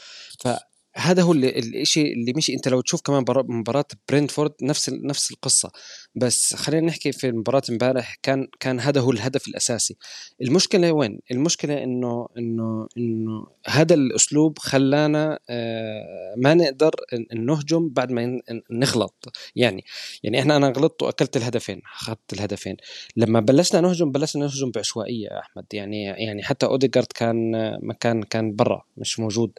ف 0.40 0.48
هذا 0.94 1.22
هو 1.22 1.32
الشيء 1.32 2.12
اللي 2.12 2.32
مشي. 2.36 2.54
أنت 2.54 2.68
لو 2.68 2.80
تشوف 2.80 3.00
كمان 3.00 3.24
مباراة 3.48 3.84
برينفورد 4.08 4.52
نفس 4.62 4.90
نفس 4.90 5.30
القصة. 5.30 5.70
بس 6.14 6.56
خلينا 6.56 6.86
نحكي 6.86 7.12
في 7.12 7.32
مباراه 7.32 7.62
امبارح 7.70 8.16
كان 8.22 8.48
كان 8.60 8.80
هذا 8.80 9.00
هو 9.00 9.10
الهدف 9.10 9.48
الأساسي. 9.48 9.96
المشكلة 10.42 10.92
وين؟ 10.92 11.20
المشكلة 11.30 11.82
إنه 11.82 12.26
إنه 12.38 12.88
إنه 12.96 13.46
هذا 13.66 13.94
الأسلوب 13.94 14.58
خلانا 14.58 15.38
آه، 15.50 16.34
ما 16.36 16.54
نقدر 16.54 16.90
نهجم 17.34 17.88
بعد 17.88 18.12
ما 18.12 18.40
نغلط. 18.70 19.32
يعني 19.56 19.84
يعني 20.22 20.40
إحنا 20.40 20.56
أنا 20.56 20.68
غلطت 20.68 21.02
وأكلت 21.02 21.36
الهدفين 21.36 21.80
أخذت 21.94 22.32
الهدفين. 22.32 22.76
لما 23.16 23.40
بلشنا 23.40 23.80
نهجم 23.80 24.12
بلشنا 24.12 24.44
نهجم 24.44 24.70
بعشوائية 24.70 25.24
يا 25.26 25.40
أحمد. 25.40 25.64
يعني 25.72 26.04
يعني 26.04 26.42
حتى 26.42 26.66
اوديجارد 26.66 27.06
كان 27.14 27.52
مكان 27.82 28.22
كان 28.22 28.56
برا 28.56 28.82
مش 28.96 29.20
موجود. 29.20 29.52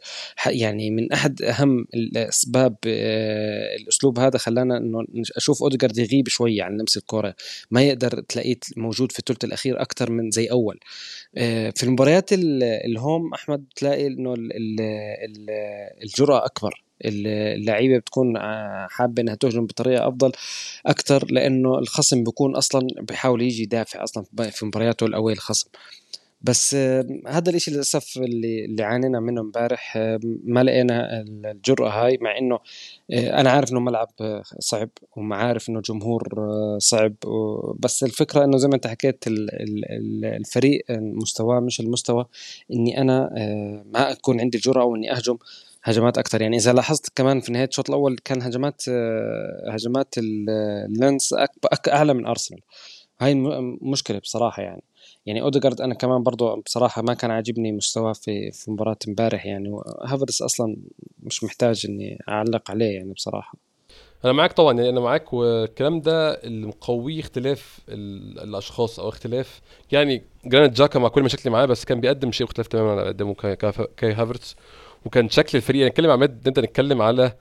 يعني 0.46 0.90
من 0.90 1.12
أحد 1.12 1.31
أهم 1.42 1.86
الأسباب 1.94 2.76
آه، 2.86 3.76
الأسلوب 3.76 4.18
هذا 4.18 4.38
خلانا 4.38 4.76
إنه 4.76 5.04
أشوف 5.36 5.62
أوديجارد 5.62 5.98
يغيب 5.98 6.28
شوية 6.28 6.62
عن 6.62 6.76
لمس 6.76 6.96
الكرة. 6.96 7.34
ما 7.70 7.82
يقدر 7.82 8.20
تلاقيه 8.20 8.58
موجود 8.76 9.12
في 9.12 9.18
الثلث 9.18 9.44
الأخير 9.44 9.82
أكثر 9.82 10.10
من 10.10 10.30
زي 10.30 10.46
أول. 10.46 10.80
آه، 11.36 11.72
في 11.76 11.82
المباريات 11.82 12.30
ال 12.32 12.52
home 12.52 13.34
أحمد 13.34 13.64
تلاقي 13.76 14.06
إنه 14.06 14.34
الجرأة 16.02 16.46
أكبر. 16.46 16.84
اللعيبة 17.04 17.98
بتكون 17.98 18.36
آه، 18.36 18.86
حابة 18.90 19.22
إنها 19.22 19.34
تهجم 19.34 19.66
بطريقة 19.66 20.08
أفضل 20.08 20.32
أكثر 20.86 21.26
لأنه 21.30 21.78
الخصم 21.78 22.24
بيكون 22.24 22.56
أصلا 22.56 22.86
بيحاول 23.00 23.42
يجي 23.42 23.62
يدافع 23.62 24.02
أصلا 24.04 24.24
في 24.50 24.66
مبارياته 24.66 25.06
الأول 25.06 25.32
الخصم. 25.32 25.68
بس 26.42 26.74
هذا 27.28 27.50
الإشي 27.50 27.70
للأسف 27.70 28.16
اللي 28.16 28.64
اللي 28.64 28.82
عانينا 28.82 29.20
منه 29.20 29.40
امبارح 29.40 29.96
ما 30.44 30.62
لقينا 30.62 31.20
الجرأة 31.20 31.88
هاي 31.88 32.18
مع 32.20 32.38
إنه 32.38 32.58
آه، 33.12 33.40
أنا 33.40 33.50
عارف 33.50 33.72
إنه 33.72 33.80
ملعب 33.80 34.08
صعب 34.58 34.88
وعارف 35.16 35.68
إنه 35.68 35.80
جمهور 35.80 36.34
آه، 36.38 36.78
صعب 36.78 37.14
بس 37.78 38.04
الفكرة 38.04 38.44
إنه 38.44 38.56
زي 38.56 38.68
ما 38.68 38.74
أنت 38.74 38.86
حكيت 38.86 39.24
الفريق 39.26 40.84
مستواه 40.90 41.60
مش 41.60 41.80
المستوى 41.80 42.26
إني 42.72 43.00
أنا 43.00 43.30
آه، 43.36 43.84
ما 43.94 44.12
أكون 44.12 44.40
عندي 44.40 44.58
جرأة 44.58 44.84
وإني 44.84 45.12
أهجم 45.12 45.36
هجمات 45.84 46.18
أكثر 46.18 46.42
يعني 46.42 46.56
إذا 46.56 46.72
لاحظت 46.72 47.12
كمان 47.16 47.40
في 47.40 47.52
نهاية 47.52 47.68
الشوط 47.68 47.90
الأول 47.90 48.18
كان 48.24 48.42
هجمات 48.42 48.82
هجمات 49.68 50.14
اللينس 50.18 51.34
أعلى 51.88 52.14
من 52.14 52.26
أرسنال. 52.26 52.60
هاي 53.20 53.34
مشكله 53.82 54.18
بصراحة 54.18 54.62
يعني. 54.62 54.82
يعني 55.26 55.42
اوديجارد 55.42 55.80
أنا 55.80 55.94
كمان 55.94 56.22
برضو 56.22 56.56
بصراحة 56.56 57.02
ما 57.02 57.14
كان 57.14 57.30
عاجبني 57.30 57.72
مستواه 57.72 58.12
في 58.12 58.50
في 58.50 58.70
مباراة 58.70 58.96
امبارح 59.08 59.46
يعني 59.46 59.80
هافرتس 60.04 60.42
أصلا 60.42 60.76
مش 61.22 61.44
محتاج 61.44 61.86
إني 61.88 62.18
أعلق 62.28 62.70
عليه 62.70 62.94
يعني 62.94 63.12
بصراحة. 63.12 63.54
أنا 64.24 64.32
معاك 64.32 64.52
طبعا 64.52 64.72
يعني 64.72 64.88
أنا 64.88 65.00
معاك 65.00 65.32
والكلام 65.32 66.00
ده 66.00 66.30
اللي 66.30 66.66
مقويه 66.66 67.20
اختلاف 67.20 67.78
الأشخاص 67.88 69.00
أو 69.00 69.08
اختلاف 69.08 69.60
يعني 69.92 70.22
جرانيت 70.44 70.72
تشاكا 70.72 70.98
مع 70.98 71.08
كل 71.08 71.22
مشاكلي 71.22 71.52
معاه 71.52 71.66
بس 71.66 71.84
كان 71.84 72.00
بيقدم 72.00 72.32
شيء 72.32 72.46
مختلف 72.46 72.66
تماما 72.66 72.90
عن 72.92 72.98
اللي 72.98 73.08
قدمه 73.08 73.34
كاي 73.96 74.12
هافرتس 74.12 74.56
وكان 75.04 75.28
شكل 75.28 75.58
الفريق 75.58 75.80
يعني 75.80 75.90
نتكلم 75.90 76.10
عن 76.10 76.18
نبدا 76.20 76.60
نتكلم 76.60 77.02
على 77.02 77.32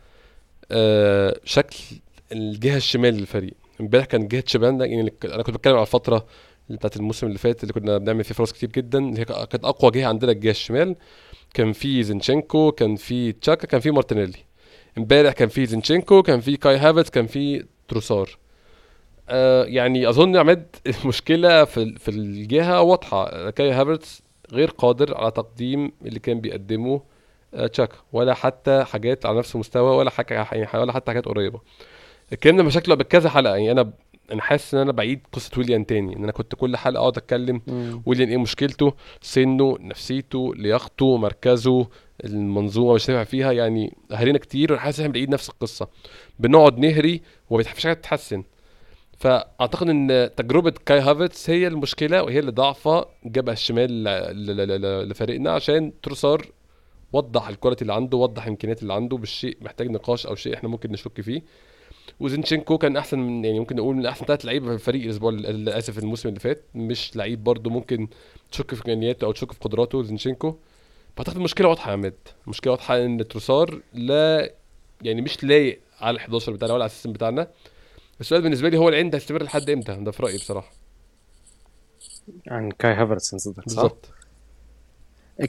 آه 0.72 1.40
شكل 1.46 1.78
الجهة 2.32 2.78
الشمال 2.78 3.14
للفريق. 3.14 3.54
امبارح 3.82 4.06
كان 4.06 4.28
جهة 4.28 4.44
شمال 4.48 4.82
يعني 4.82 5.14
أنا 5.26 5.44
كنت 5.44 5.56
بتكلم 5.56 5.74
على 5.74 5.82
الفترة 5.82 6.26
بتاعت 6.78 6.98
الموسم 6.98 7.28
اللي 7.28 7.38
فات 7.38 7.64
اللي 7.64 7.74
كنا 7.74 7.98
بنعمل 7.98 8.24
فيه 8.24 8.36
فرص 8.36 8.52
كتير 8.52 8.70
جدا 8.70 9.00
اللي 9.00 9.20
هي 9.20 9.26
كانت 9.26 9.66
أقوى 9.66 9.92
جهه 9.92 10.08
عندنا 10.08 10.32
الجهة 10.32 10.52
الشمال. 10.52 10.96
كان 11.54 11.74
في 11.74 12.04
زينشينكو 12.04 12.72
كان 12.72 12.96
في 12.96 13.32
تشاكا 13.32 13.68
كان 13.68 13.80
في 13.80 13.92
مارتينيلي. 13.92 14.38
امبارح 14.98 15.34
كان 15.34 15.50
في 15.50 15.66
زينشينكو 15.66 16.22
كان 16.24 16.40
في 16.40 16.58
كاي 16.58 16.78
هافرتس 16.78 17.10
كان 17.10 17.28
في 17.28 17.66
تروسار. 17.88 18.38
آه 19.30 19.64
يعني 19.64 20.10
أظن 20.10 20.38
عماد 20.38 20.76
المشكلة 21.04 21.64
في 21.64 21.96
في 22.00 22.12
الجهة 22.12 22.82
واضحة. 22.82 23.50
كاي 23.50 23.72
هافرتس 23.72 24.22
غير 24.54 24.70
قادر 24.70 25.18
على 25.18 25.32
تقديم 25.32 25.92
اللي 26.06 26.20
كان 26.20 26.42
بيقدمه 26.42 27.02
آه 27.54 27.68
تشاكا. 27.68 27.98
ولا 28.14 28.34
حتى 28.34 28.84
حاجات 28.84 29.26
على 29.26 29.40
نفس 29.40 29.56
المستوى 29.56 29.96
ولا 29.96 30.10
حاجة 30.10 30.48
يعني 30.52 30.82
ولا 30.82 30.94
حتى 30.94 31.12
حاجات 31.12 31.26
قريبة. 31.26 31.60
اتكلمنا 32.34 32.64
مشاكله 32.64 32.96
بكذا 32.96 33.30
حلقة. 33.30 33.56
يعني 33.56 33.72
أنا 33.72 33.94
أنا 34.32 34.42
حاسس 34.42 34.74
إن 34.76 34.82
أنا 34.82 34.92
بعيد 34.92 35.20
قصة 35.32 35.52
ويليان 35.58 35.86
تاني 35.86 36.16
إن 36.16 36.24
أنا 36.24 36.32
كنت 36.32 36.56
كل 36.56 36.78
حلقة 36.78 37.02
أقعد 37.02 37.18
أتكلم 37.18 37.62
ويليان 38.06 38.30
إيه 38.30 38.38
مشكلته 38.38 38.94
سنه 39.22 39.78
نفسيته 39.80 40.56
لياقته 40.56 41.18
مركزه 41.18 41.88
المنظومة 42.26 42.94
مش 42.94 43.10
نافع 43.10 43.24
فيها 43.24 43.52
يعني 43.52 43.94
هرينا 44.12 44.38
كتير 44.38 44.72
وأنا 44.72 44.82
حاسس 44.82 45.00
إن 45.00 45.04
إحنا 45.06 45.14
بنعيد 45.14 45.30
نفس 45.30 45.50
القصة. 45.50 45.88
بنقعد 46.40 46.78
نهري 46.78 47.22
وما 47.50 47.60
بتحصلش 47.60 47.84
حاجة 47.84 47.94
تتحسن. 47.94 48.44
فأعتقد 49.18 49.90
إن 49.90 50.30
تجربة 50.38 50.74
كاي 50.86 51.00
هافرتس 51.00 51.50
هي 51.50 51.68
المشكلة 51.68 52.24
وهي 52.24 52.40
اللي 52.40 52.52
ضعفت 52.52 53.06
الجبهة 53.26 53.54
الشمال 53.54 54.04
لفريقنا 55.10 55.52
عشان 55.52 55.94
تروسار 56.04 56.46
وضح 57.14 57.48
ال 57.48 57.52
quality 57.52 57.82
اللي 57.82 57.94
عنده 57.94 58.18
وضح 58.18 58.44
الامكانيات 58.44 58.82
اللي 58.82 58.94
عنده 58.94 59.18
مش 59.18 59.38
شيء 59.38 59.58
محتاج 59.62 59.88
نقاش 59.92 60.26
أو 60.26 60.36
شيء 60.36 60.54
إحنا 60.54 60.70
ممكن 60.70 60.92
نشك 60.92 61.22
فيه. 61.22 61.42
وزينشينكو 62.20 62.78
كان 62.78 62.98
أحسن 62.98 63.20
من 63.20 63.46
يعني 63.46 63.60
ممكن 63.60 63.76
نقول 63.76 63.96
من 63.96 64.06
أحسن 64.06 64.26
ثلاث 64.26 64.46
لعيبة 64.46 64.68
في 64.68 64.74
الفريق 64.74 65.04
الأسبوع 65.04 65.38
اسف 65.68 66.00
الموسم 66.00 66.30
اللي 66.30 66.40
فات. 66.40 66.64
مش 66.76 67.16
لعيب 67.16 67.44
برده 67.44 67.70
ممكن 67.70 68.08
تشك 68.52 68.76
في 68.76 68.82
إمكانياته 68.82 69.26
أو 69.26 69.32
تشك 69.32 69.52
في 69.52 69.60
قدراته 69.60 70.04
زينشينكو. 70.04 70.56
فأعتقد 71.16 71.36
المشكلة 71.36 71.68
واضحة 71.68 71.88
يا 71.88 71.94
عماد 71.94 72.14
المشكلة 72.44 72.72
واضحة 72.72 73.06
إن 73.06 73.28
تروسار 73.28 73.82
لا 73.94 74.54
يعني 75.02 75.22
مش 75.22 75.44
لايق 75.44 75.80
على 76.00 76.16
ال 76.16 76.20
11 76.20 76.52
بتاعنا 76.52 76.74
ولا 76.74 76.84
على 76.84 76.90
ال 76.90 76.93
system 76.93 77.14
بتاعنا. 77.14 77.48
السؤال 78.22 78.42
بالنسبة 78.42 78.70
لي 78.70 78.78
هو 78.78 78.90
العين 78.90 79.10
ده 79.10 79.18
هيستمر 79.18 79.44
لحد 79.44 79.70
إمتى؟ 79.70 79.96
ده 79.96 80.12
في 80.12 80.24
رأيي 80.24 80.38
بصراحة. 80.38 80.72
عن 82.48 82.72
كاي 82.72 82.94
هافرتس 82.94 83.36
صح؟ 83.36 83.64
بالظبط. 83.64 84.10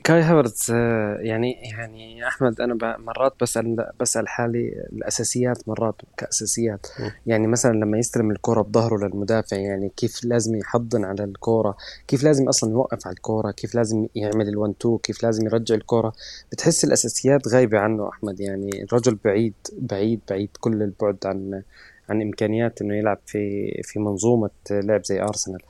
كاي 0.04 0.20
هافرتز 0.22 0.70
آه، 0.70 1.16
يعني 1.20 1.52
يعني 1.52 2.28
أحمد 2.28 2.60
أنا 2.60 2.96
مرات 2.98 3.34
بسأل 3.40 3.86
بسأل 4.00 4.28
حالي 4.28 4.68
الأساسيات 4.92 5.68
مرات 5.68 5.94
كأساسيات. 6.16 6.86
يعني 7.26 7.46
مثلا 7.46 7.72
لما 7.72 7.98
يستلم 7.98 8.30
الكرة 8.30 8.62
بظهره 8.62 9.06
للمدافع 9.06 9.56
يعني 9.56 9.92
كيف 9.96 10.24
لازم 10.24 10.56
يحافظ 10.56 11.04
على 11.04 11.24
الكرة؟ 11.24 11.76
كيف 12.08 12.22
لازم 12.24 12.48
أصلا 12.48 12.70
يوقف 12.70 13.06
على 13.06 13.14
الكرة؟ 13.14 13.50
كيف 13.50 13.74
لازم 13.74 14.06
يعمل 14.14 14.48
ال 14.48 14.78
one-two 14.78 14.98
كيف 14.98 15.22
لازم 15.22 15.46
يرجع 15.46 15.74
الكرة؟ 15.74 16.12
بتحس 16.52 16.84
الأساسيات 16.84 17.48
غايبة 17.48 17.78
عنه 17.78 18.08
أحمد. 18.08 18.40
يعني 18.40 18.82
الرجل 18.82 19.18
بعيد 19.24 19.54
بعيد 19.78 20.20
بعيد 20.30 20.48
كل 20.60 20.82
البعد 20.82 21.18
عن 21.24 21.62
عن 22.08 22.22
إمكانيات 22.22 22.82
إنه 22.82 22.94
يلعب 22.96 23.18
في 23.26 23.70
في 23.84 23.98
منظومة 23.98 24.50
لعب 24.70 25.04
زي 25.04 25.22
أرسنال. 25.22 25.60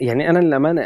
يعني 0.00 0.30
أنا 0.30 0.38
للأمانة 0.38 0.82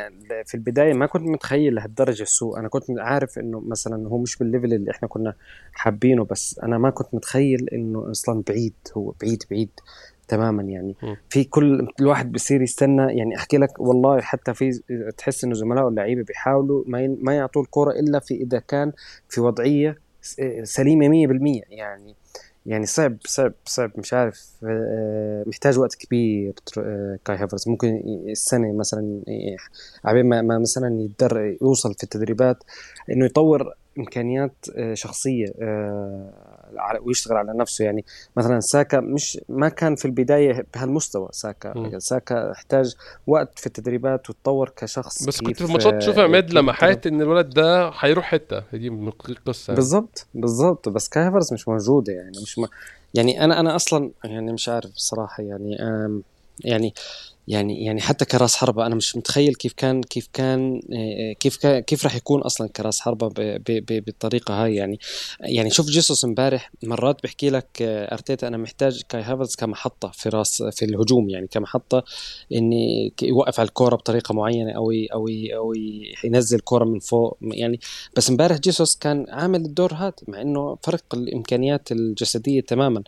في 0.47 0.55
البداية 0.55 0.93
ما 0.95 1.07
كنت 1.07 1.23
متخيل 1.23 1.75
لهالدرجه 1.75 2.23
السوء. 2.23 2.59
أنا 2.59 2.69
كنت 2.69 2.85
عارف 2.99 3.39
إنه 3.39 3.61
مثلا 3.61 4.09
هو 4.09 4.19
مش 4.19 4.37
بال 4.37 4.48
level 4.48 4.75
اللي 4.75 4.91
إحنا 4.91 5.09
كنا 5.09 5.35
حابينه 5.73 6.25
بس 6.25 6.61
أنا 6.63 6.79
ما 6.79 6.91
كنت 6.91 7.15
متخيل 7.15 7.69
إنه 7.73 8.11
أصلا 8.11 8.43
بعيد 8.49 8.75
هو 8.97 9.15
بعيد 9.23 9.43
بعيد 9.51 9.71
تماما 10.29 10.63
يعني. 10.63 10.95
في 11.29 11.45
كل 11.45 11.89
الواحد 12.01 12.33
بصير 12.33 12.63
يستنى. 12.63 13.19
يعني 13.19 13.37
أحكي 13.37 13.57
لك 13.59 13.81
والله 13.81 14.21
حتى 14.21 14.55
في 14.55 14.71
تحس 15.19 15.45
إنه 15.45 15.55
زملائه 15.55 15.89
اللعيبه 15.89 16.23
بيحاولوا 16.23 16.85
ما 16.87 17.17
ما 17.21 17.35
يعطوه 17.37 17.63
الكرة 17.63 17.91
إلا 17.91 18.19
في 18.19 18.35
إذا 18.35 18.59
كان 18.59 18.93
في 19.29 19.41
وضعية 19.41 19.99
سليمة 20.63 21.09
100% 21.09 21.63
يعني. 21.71 22.15
يعني 22.67 22.87
صعب 22.87 23.17
صعب 23.25 23.53
صعب 23.65 23.91
مش 23.97 24.13
عارف 24.13 24.51
آه، 24.65 25.45
محتاج 25.47 25.79
وقت 25.79 25.95
كبير 25.95 26.55
آه، 26.79 27.19
كاي 27.25 27.37
هافرز. 27.37 27.69
ممكن 27.69 28.03
السنة 28.29 28.73
مثلا 28.73 29.23
عبين 30.05 30.27
ما 30.27 30.59
مثلا 30.59 31.01
يقدر 31.01 31.57
يوصل 31.63 31.95
في 31.95 32.03
التدريبات 32.03 32.57
إنه 33.11 33.25
يطور 33.25 33.75
إمكانيات 33.99 34.55
آه، 34.77 34.95
شخصية 34.95 35.47
ويشتغل 37.03 37.37
على 37.37 37.53
نفسه. 37.53 37.85
يعني 37.85 38.05
مثلا 38.37 38.61
ساكا 38.61 39.01
مش 39.01 39.39
ما 39.49 39.69
كان 39.69 39.95
في 39.95 40.05
البداية 40.05 40.67
بهالمستوى 40.75 41.29
ساكا. 41.33 41.79
م. 41.79 41.99
ساكا 41.99 42.53
احتاج 42.53 42.95
وقت 43.27 43.59
في 43.59 43.67
التدريبات 43.67 44.31
وتطور 44.31 44.73
كشخص 44.77 45.27
بس 45.27 45.41
كنت 45.41 45.57
في 45.57 45.65
الماتشات 45.65 45.95
تشوف 45.95 46.19
عماد 46.19 46.53
لمحات 46.53 47.07
إن 47.07 47.23
الولد 47.23 47.51
ده 47.51 47.91
حيروح 47.91 48.25
حتة. 48.25 48.63
دي 48.73 48.89
القصة 49.29 49.71
يعني. 49.71 49.77
بالظبط 49.77 50.27
بالظبط 50.35 50.89
بس 50.89 51.09
كايفرز 51.09 51.53
مش 51.53 51.69
موجوده 51.69 52.13
يعني 52.13 52.39
مش 52.43 52.59
م... 52.59 52.65
يعني 53.15 53.45
أنا 53.45 53.61
أنا 53.61 53.77
أصلا 53.77 54.11
يعني 54.25 54.53
مش 54.53 54.69
عارف 54.69 54.91
بصراحه 54.91 55.43
يعني 55.43 55.77
يعني 56.65 56.95
يعني 57.51 57.85
يعني 57.85 58.01
حتى 58.01 58.25
كراس 58.25 58.57
حربة 58.57 58.87
أنا 58.87 58.95
مش 58.95 59.17
متخيل 59.17 59.55
كيف 59.55 59.73
كان 59.73 60.03
كيف 60.03 60.29
كان 60.33 60.81
آه، 60.93 61.33
كيف 61.33 61.57
كان 61.57 61.81
كيف 61.81 62.05
راح 62.05 62.17
يكون 62.17 62.41
أصلا 62.41 62.69
كراس 62.69 63.01
حربة 63.01 63.29
بالطريقة 63.89 64.65
هاي 64.65 64.75
يعني. 64.75 64.99
يعني 65.41 65.71
شوف 65.71 65.87
جيسوس 65.87 66.25
امبارح 66.25 66.73
مرات 66.83 67.23
بحكي 67.25 67.51
لك 67.51 67.67
آه، 67.83 68.15
أرتيتا 68.15 68.49
أنا 68.49 68.57
محتاج 68.57 69.03
كاي 69.09 69.23
هافرز 69.23 69.55
كمحطة 69.55 70.11
في 70.15 70.29
راس 70.29 70.63
في 70.63 70.85
الهجوم 70.85 71.31
يعني 71.31 71.47
كمحطة 71.47 72.05
إني 72.53 73.13
يوقف 73.23 73.61
على 73.61 73.69
الكورة 73.69 73.97
بطريقة 73.97 74.35
معينة 74.35 74.73
أو 74.73 74.91
أو 75.13 75.29
أو 75.55 75.75
ينزل 76.25 76.57
الكوره 76.57 76.85
من 76.85 76.99
فوق 76.99 77.39
يعني. 77.43 77.81
بس 78.17 78.31
امبارح 78.31 78.59
جيسوس 78.59 78.97
كان 78.97 79.27
عامل 79.29 79.61
الدور 79.61 79.95
هذا 79.95 80.13
مع 80.29 80.41
إنه 80.41 80.79
فرق 80.83 81.05
الإمكانيات 81.15 81.93
الجسدية 81.93 82.61
تماما. 82.61 83.03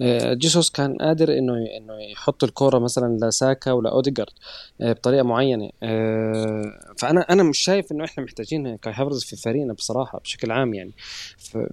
آه، 0.00 0.34
جيسوس 0.34 0.70
كان 0.70 0.96
قادر 0.96 1.38
إنه 1.38 1.52
إنه 1.76 1.94
يحط 2.12 2.44
الكورة 2.44 2.78
مثلا 2.78 3.18
لساكا 3.22 3.72
ولا 3.72 3.87
أوديجارد 3.88 4.32
آه، 4.80 4.92
بطريقة 4.92 5.22
معينة. 5.22 5.70
آه، 5.82 6.94
فأنا 6.98 7.20
أنا 7.20 7.42
مش 7.42 7.58
شايف 7.58 7.92
إنه 7.92 8.04
إحنا 8.04 8.24
محتاجين 8.24 8.76
كاي 8.76 8.92
هافرز 8.92 9.24
في 9.24 9.36
فريقنا 9.36 9.72
بصراحة 9.72 10.18
بشكل 10.18 10.50
عام 10.50 10.74
يعني. 10.74 10.92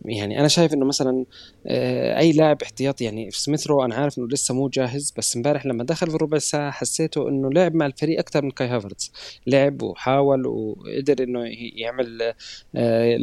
يعني 0.05 0.39
أنا 0.39 0.47
شايف 0.47 0.73
إنه 0.73 0.85
مثلا 0.85 1.25
آه، 1.67 2.19
أي 2.19 2.31
لاعب 2.31 2.61
احتياطي 2.61 3.03
يعني 3.03 3.31
في 3.31 3.41
سميثرو 3.41 3.85
أنا 3.85 3.95
عارف 3.95 4.17
إنه 4.17 4.27
لسه 4.27 4.53
مو 4.53 4.69
جاهز 4.69 5.13
بس 5.17 5.35
إمبارح 5.35 5.65
لما 5.65 5.83
دخل 5.83 6.11
في 6.11 6.17
ربع 6.17 6.37
ساعة 6.37 6.71
حسيته 6.71 7.29
إنه 7.29 7.49
لعب 7.49 7.75
مع 7.75 7.85
الفريق 7.85 8.19
أكثر 8.19 8.41
من 8.43 8.51
كاي 8.51 8.67
هافرز 8.67 9.11
لعب 9.47 9.81
وحاول 9.81 10.47
وقدر 10.47 11.23
إنه 11.23 11.39
يعمل 11.75 12.33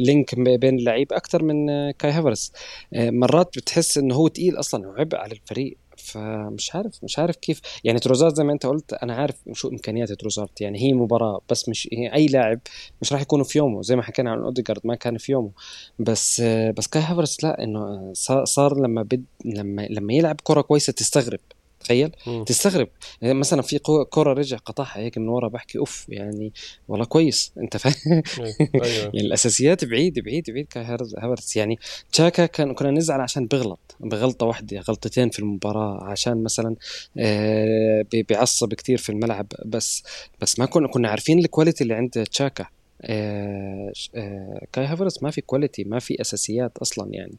link 0.05 0.35
بين 0.39 0.79
اللعيب 0.79 1.13
أكثر 1.13 1.43
من 1.43 1.91
كاي 1.91 2.11
هافرز 2.11 2.51
مرات 2.95 3.57
بتحس 3.57 3.97
إنه 3.97 4.15
هو 4.15 4.27
تقيل 4.27 4.59
أصلا 4.59 4.87
وعبء 4.87 5.17
على 5.17 5.31
الفريق. 5.31 5.77
فمش 5.97 6.75
عارف 6.75 7.03
مش 7.03 7.19
عارف 7.19 7.35
كيف. 7.35 7.61
يعني 7.83 7.99
تروزارد 7.99 8.35
زي 8.35 8.43
ما 8.43 8.53
انت 8.53 8.65
قلت 8.65 8.93
أنا 8.93 9.13
عارف 9.15 9.35
شو 9.53 9.69
إمكانيات 9.69 10.11
تروزارد 10.11 10.49
يعني 10.61 10.81
هي 10.81 10.93
مباراة 10.93 11.41
بس 11.49 11.69
مش 11.69 11.89
أي 11.93 12.25
لاعب 12.27 12.59
مش 13.01 13.13
راح 13.13 13.21
يكونوا 13.21 13.45
في 13.45 13.57
يومه. 13.57 13.81
زي 13.81 13.95
ما 13.95 14.01
حكينا 14.03 14.31
عن 14.31 14.39
أوديجارد 14.43 14.81
ما 14.83 14.95
كان 14.95 15.17
في 15.17 15.31
يومه. 15.31 15.51
بس 15.99 16.41
بس 16.77 16.87
كاي 16.87 17.01
هافرتس 17.01 17.43
لا 17.43 17.63
إنه 17.63 18.11
صار 18.43 18.79
لما 18.81 19.01
بد 19.03 19.25
لما 19.45 19.87
لما 19.89 20.13
يلعب 20.13 20.41
كرة 20.43 20.61
كويسة 20.61 20.93
تستغرب. 20.93 21.39
تخيل 21.83 22.11
مم. 22.27 22.43
تستغرب 22.43 22.87
يعني 23.21 23.33
مثلا 23.33 23.61
في 23.61 23.79
كرة 24.09 24.33
رجع 24.33 24.57
قطعها 24.57 24.97
هيك 24.97 25.17
من 25.17 25.27
ورا 25.27 25.49
بحكي 25.49 25.77
أوف 25.77 26.05
يعني 26.09 26.53
والله 26.87 27.05
كويس 27.05 27.51
أنت 27.63 27.77
فاهم 27.77 28.23
أيوة. 28.39 29.03
يعني 29.03 29.21
الأساسيات 29.21 29.85
بعيد 29.85 30.19
بعيد 30.19 30.49
بعيد 30.49 30.67
هافرتس 30.77 31.55
يعني 31.55 31.79
تشاكا 32.11 32.45
كان 32.45 32.73
كنا 32.73 32.91
نزعل 32.91 33.21
عشان 33.21 33.47
بغلط 33.47 33.95
بغلطة 33.99 34.45
واحدة 34.45 34.79
غلطتين 34.79 35.29
في 35.29 35.39
المباراة 35.39 36.03
عشان 36.03 36.43
مثلا 36.43 36.75
آه 37.17 38.05
بيعصب 38.13 38.73
كثير 38.73 38.97
في 38.97 39.09
الملعب 39.09 39.47
بس 39.65 40.03
بس 40.41 40.59
ما 40.59 40.65
كنا 40.65 40.87
كنا 40.87 41.09
عارفين 41.09 41.39
ال 41.39 41.44
quality 41.44 41.83
اللي 41.83 41.93
عند 41.93 42.09
تشاكا 42.31 42.65
آه 43.01 43.91
آه 44.15 44.65
كاي 44.71 44.85
هافرز 44.85 45.19
ما 45.21 45.31
في 45.31 45.41
quality 45.41 45.83
ما 45.83 45.99
في 45.99 46.21
أساسيات 46.21 46.77
أصلا 46.77 47.13
يعني. 47.13 47.35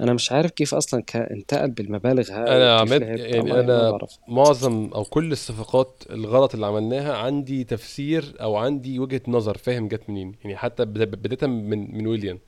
أنا 0.00 0.12
مش 0.12 0.32
عارف 0.32 0.50
كيف 0.50 0.74
أصلا 0.74 1.02
انتقل 1.14 1.70
بالمبالغ 1.70 2.32
هاي 2.32 2.56
أنا 2.56 2.78
عمد 2.78 3.02
يعني 3.02 3.60
أنا 3.60 3.98
معظم 4.28 4.90
أو 4.94 5.04
كل 5.04 5.32
الصفقات 5.32 6.02
الغلط 6.10 6.54
اللي 6.54 6.66
عملناها 6.66 7.16
عندي 7.16 7.64
تفسير 7.64 8.34
أو 8.40 8.56
عندي 8.56 8.98
وجهة 8.98 9.20
نظر 9.28 9.58
فاهم 9.58 9.88
جت 9.88 10.10
منين؟ 10.10 10.34
يعني 10.44 10.56
حتى 10.56 10.84
بدايه 10.84 11.48
من 11.50 11.96
من 11.98 12.06
ويليام. 12.06 12.38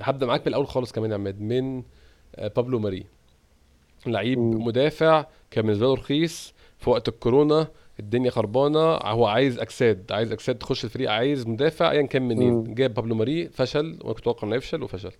هبدأ 0.00 0.26
معاك 0.26 0.40
من 0.40 0.48
الأول 0.48 0.66
خالص 0.66 0.92
كمان 0.92 1.10
يا 1.10 1.14
عماد 1.14 1.40
من 1.40 1.82
آه، 2.36 2.48
بابلو 2.48 2.78
ماري. 2.78 3.04
لعيب 4.06 4.38
مدافع 4.38 5.26
كان 5.50 5.64
بالنسبة 5.66 5.86
له 5.86 5.94
رخيص 5.94 6.54
في 6.78 6.90
وقت 6.90 7.08
الكورونا 7.08 7.68
الدنيا 8.00 8.30
خربانة 8.30 8.94
هو 8.94 9.26
عايز 9.26 9.58
أجساد 9.58 10.12
عايز 10.12 10.32
أجساد 10.32 10.54
تخش 10.54 10.84
الفريق 10.84 11.10
عايز 11.10 11.46
مدافع 11.46 11.90
ايا 11.90 12.02
كان 12.02 12.22
منين. 12.22 12.74
جاب 12.74 12.94
بابلو 12.94 13.14
ماري 13.14 13.48
فشل 13.48 13.98
وأنا 14.00 14.14
كنت 14.14 14.20
متوقع 14.20 14.48
إنه 14.48 14.56
يفشل 14.56 14.82
وفشل. 14.82 15.12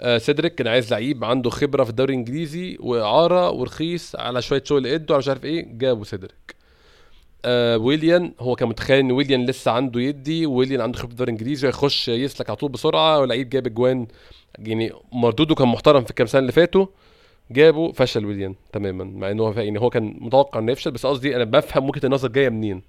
آه 0.00 0.18
سيدريك 0.18 0.54
كان 0.54 0.66
عايز 0.66 0.90
لعيب 0.90 1.24
عنده 1.24 1.50
خبرة 1.50 1.84
في 1.84 1.90
الدوري 1.90 2.12
الإنجليزي 2.14 2.76
واعاره 2.80 3.50
ورخيص 3.50 4.16
على 4.16 4.42
شوية 4.42 4.62
شغل 4.64 4.86
إيده 4.86 5.14
على 5.14 5.18
مش 5.18 5.28
عارف 5.28 5.44
إيه 5.44 5.66
جابوا 5.72 6.04
سيدريك. 6.04 6.54
آه 7.44 7.78
ويليان 7.78 8.32
هو 8.40 8.54
كان 8.54 8.68
متخيل 8.68 8.98
إن 8.98 9.12
ويليان 9.12 9.46
لسه 9.46 9.70
عنده 9.70 10.00
يدي 10.00 10.46
ويليان 10.46 10.80
عنده 10.80 10.98
خبرة 10.98 11.06
في 11.06 11.12
الدوري 11.12 11.32
الإنجليزي 11.32 11.66
ويخش 11.66 12.08
يسلك 12.08 12.50
على 12.50 12.56
طول 12.56 12.70
بسرعة 12.70 13.20
ولعيب 13.20 13.50
جاب 13.50 13.66
اجوان 13.66 14.06
يعني 14.58 14.92
مردوده 15.12 15.54
كان 15.54 15.68
محترم 15.68 16.04
في 16.04 16.10
الكام 16.10 16.26
سنة 16.26 16.40
اللي 16.40 16.52
فاتوا. 16.52 16.86
جابه 17.52 17.92
فشل 17.92 18.26
ويليان 18.26 18.54
تماما 18.72 19.04
مع 19.04 19.30
إنه 19.30 19.42
هو 19.42 19.52
يعني 19.52 19.80
هو 19.80 19.90
كان 19.90 20.16
متوقع 20.20 20.60
إنه 20.60 20.72
يفشل 20.72 20.90
بس 20.90 21.06
قصدي 21.06 21.36
أنا 21.36 21.44
بفهم 21.44 21.88
وجهة 21.88 22.06
النظر 22.06 22.28
جاية 22.28 22.48
منين. 22.48 22.82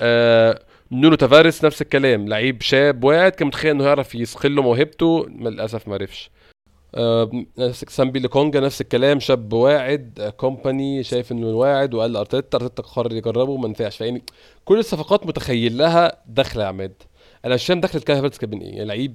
آه 0.00 0.60
نونو 0.92 1.14
تافاريس 1.14 1.64
نفس 1.64 1.82
الكلام 1.82 2.28
لعيب 2.28 2.62
شاب 2.62 3.04
واعد 3.04 3.32
كان 3.32 3.48
متخيل 3.48 3.70
إنه 3.70 3.84
يعرف 3.84 4.14
يستغل 4.14 4.60
موهبته 4.60 5.26
للأسف 5.28 5.88
ما 5.88 5.94
عرفش. 5.94 6.30
آه 6.94 7.30
سامبي 7.68 8.18
لكونجا 8.18 8.60
نفس 8.60 8.80
الكلام 8.80 9.20
شاب 9.20 9.52
واعد 9.52 10.18
آه 10.20 10.30
كومباني 10.30 11.02
شايف 11.02 11.32
إنه 11.32 11.46
واعد 11.46 11.94
وقال 11.94 12.16
أرتيتا 12.16 12.58
أرتيتا 12.58 12.82
قرر 12.82 13.12
يجربه 13.14 13.56
ما 13.56 13.68
نفعش. 13.68 13.96
فيعني 13.96 14.22
كل 14.64 14.78
الصفقات 14.78 15.26
متخيل 15.26 15.78
لها 15.78 16.22
دخله 16.26 16.62
يا 16.62 16.68
عماد 16.68 16.92
أنا 17.44 17.54
مش 17.54 17.66
فاهم 17.66 17.80
كاي 17.80 18.16
هافرتز 18.16 18.38
كان 18.38 18.58
إيه؟ 18.58 18.68
يعني 18.68 18.84
لعيب 18.84 19.14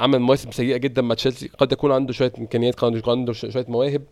عمل 0.00 0.18
مواسم 0.18 0.50
سيئة 0.50 0.76
جدا 0.76 1.02
مع 1.02 1.14
تشيلسي. 1.14 1.48
قد 1.58 1.72
يكون 1.72 1.92
عنده 1.92 2.12
شوية 2.12 2.32
إمكانيات 2.38 2.74
قد 2.74 2.96
يكون 2.96 3.18
عنده 3.18 3.32
شوية 3.32 3.66
مواهب. 3.68 4.02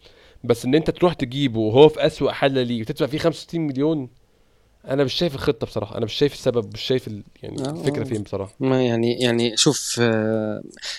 بس 0.44 0.64
إن 0.64 0.75
أنت 0.75 0.90
تروح 0.90 1.12
تجيبه 1.12 1.61
وهو 1.61 1.88
في 1.88 2.07
أسوأ 2.07 2.33
حالة 2.33 2.62
ليه 2.62 2.81
وتدفع 2.81 3.07
فيه 3.07 3.18
65 3.18 3.61
مليون 3.61 4.09
أنا 4.88 5.05
مش 5.05 5.14
شايف 5.14 5.35
الخطة 5.35 5.66
بصراحة. 5.66 5.96
أنا 5.96 6.05
مش 6.05 6.12
شايف 6.12 6.33
السبب 6.33 6.75
مش 6.75 6.81
شايف 6.81 7.09
ال... 7.09 7.25
يعني 7.42 7.70
الفكرة 7.70 8.05
فين 8.05 8.22
بصراحة. 8.22 8.55
ما 8.61 8.83
يعني 8.83 9.20
يعني 9.20 9.57
شوف 9.57 10.01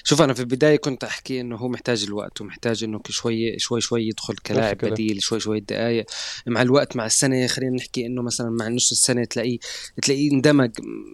شوف 0.04 0.22
أنا 0.22 0.34
في 0.34 0.40
البداية 0.40 0.76
كنت 0.76 1.04
أحكي 1.04 1.42
إنه 1.42 1.56
هو 1.56 1.68
محتاج 1.68 2.04
الوقت 2.04 2.42
ومحتاج 2.42 2.84
إنه 2.84 3.02
شوي 3.10 3.60
شوي 3.60 3.82
شوي 3.82 4.08
يدخل 4.08 4.36
كلاعب 4.36 4.78
بديل 4.78 5.22
شوي 5.22 5.40
شوي 5.40 5.60
دقائق 5.60 6.06
مع 6.48 6.62
الوقت 6.62 6.96
مع 6.96 7.06
السنة 7.06 7.48
خلينا 7.48 7.76
نحكي 7.76 8.06
إنه 8.06 8.22
مثلا 8.22 8.50
مع 8.50 8.68
نص 8.68 8.92
السنة 8.92 9.24
تلاقيه 9.26 9.58
تلاقيه 10.02 10.32
اندمج 10.32 10.72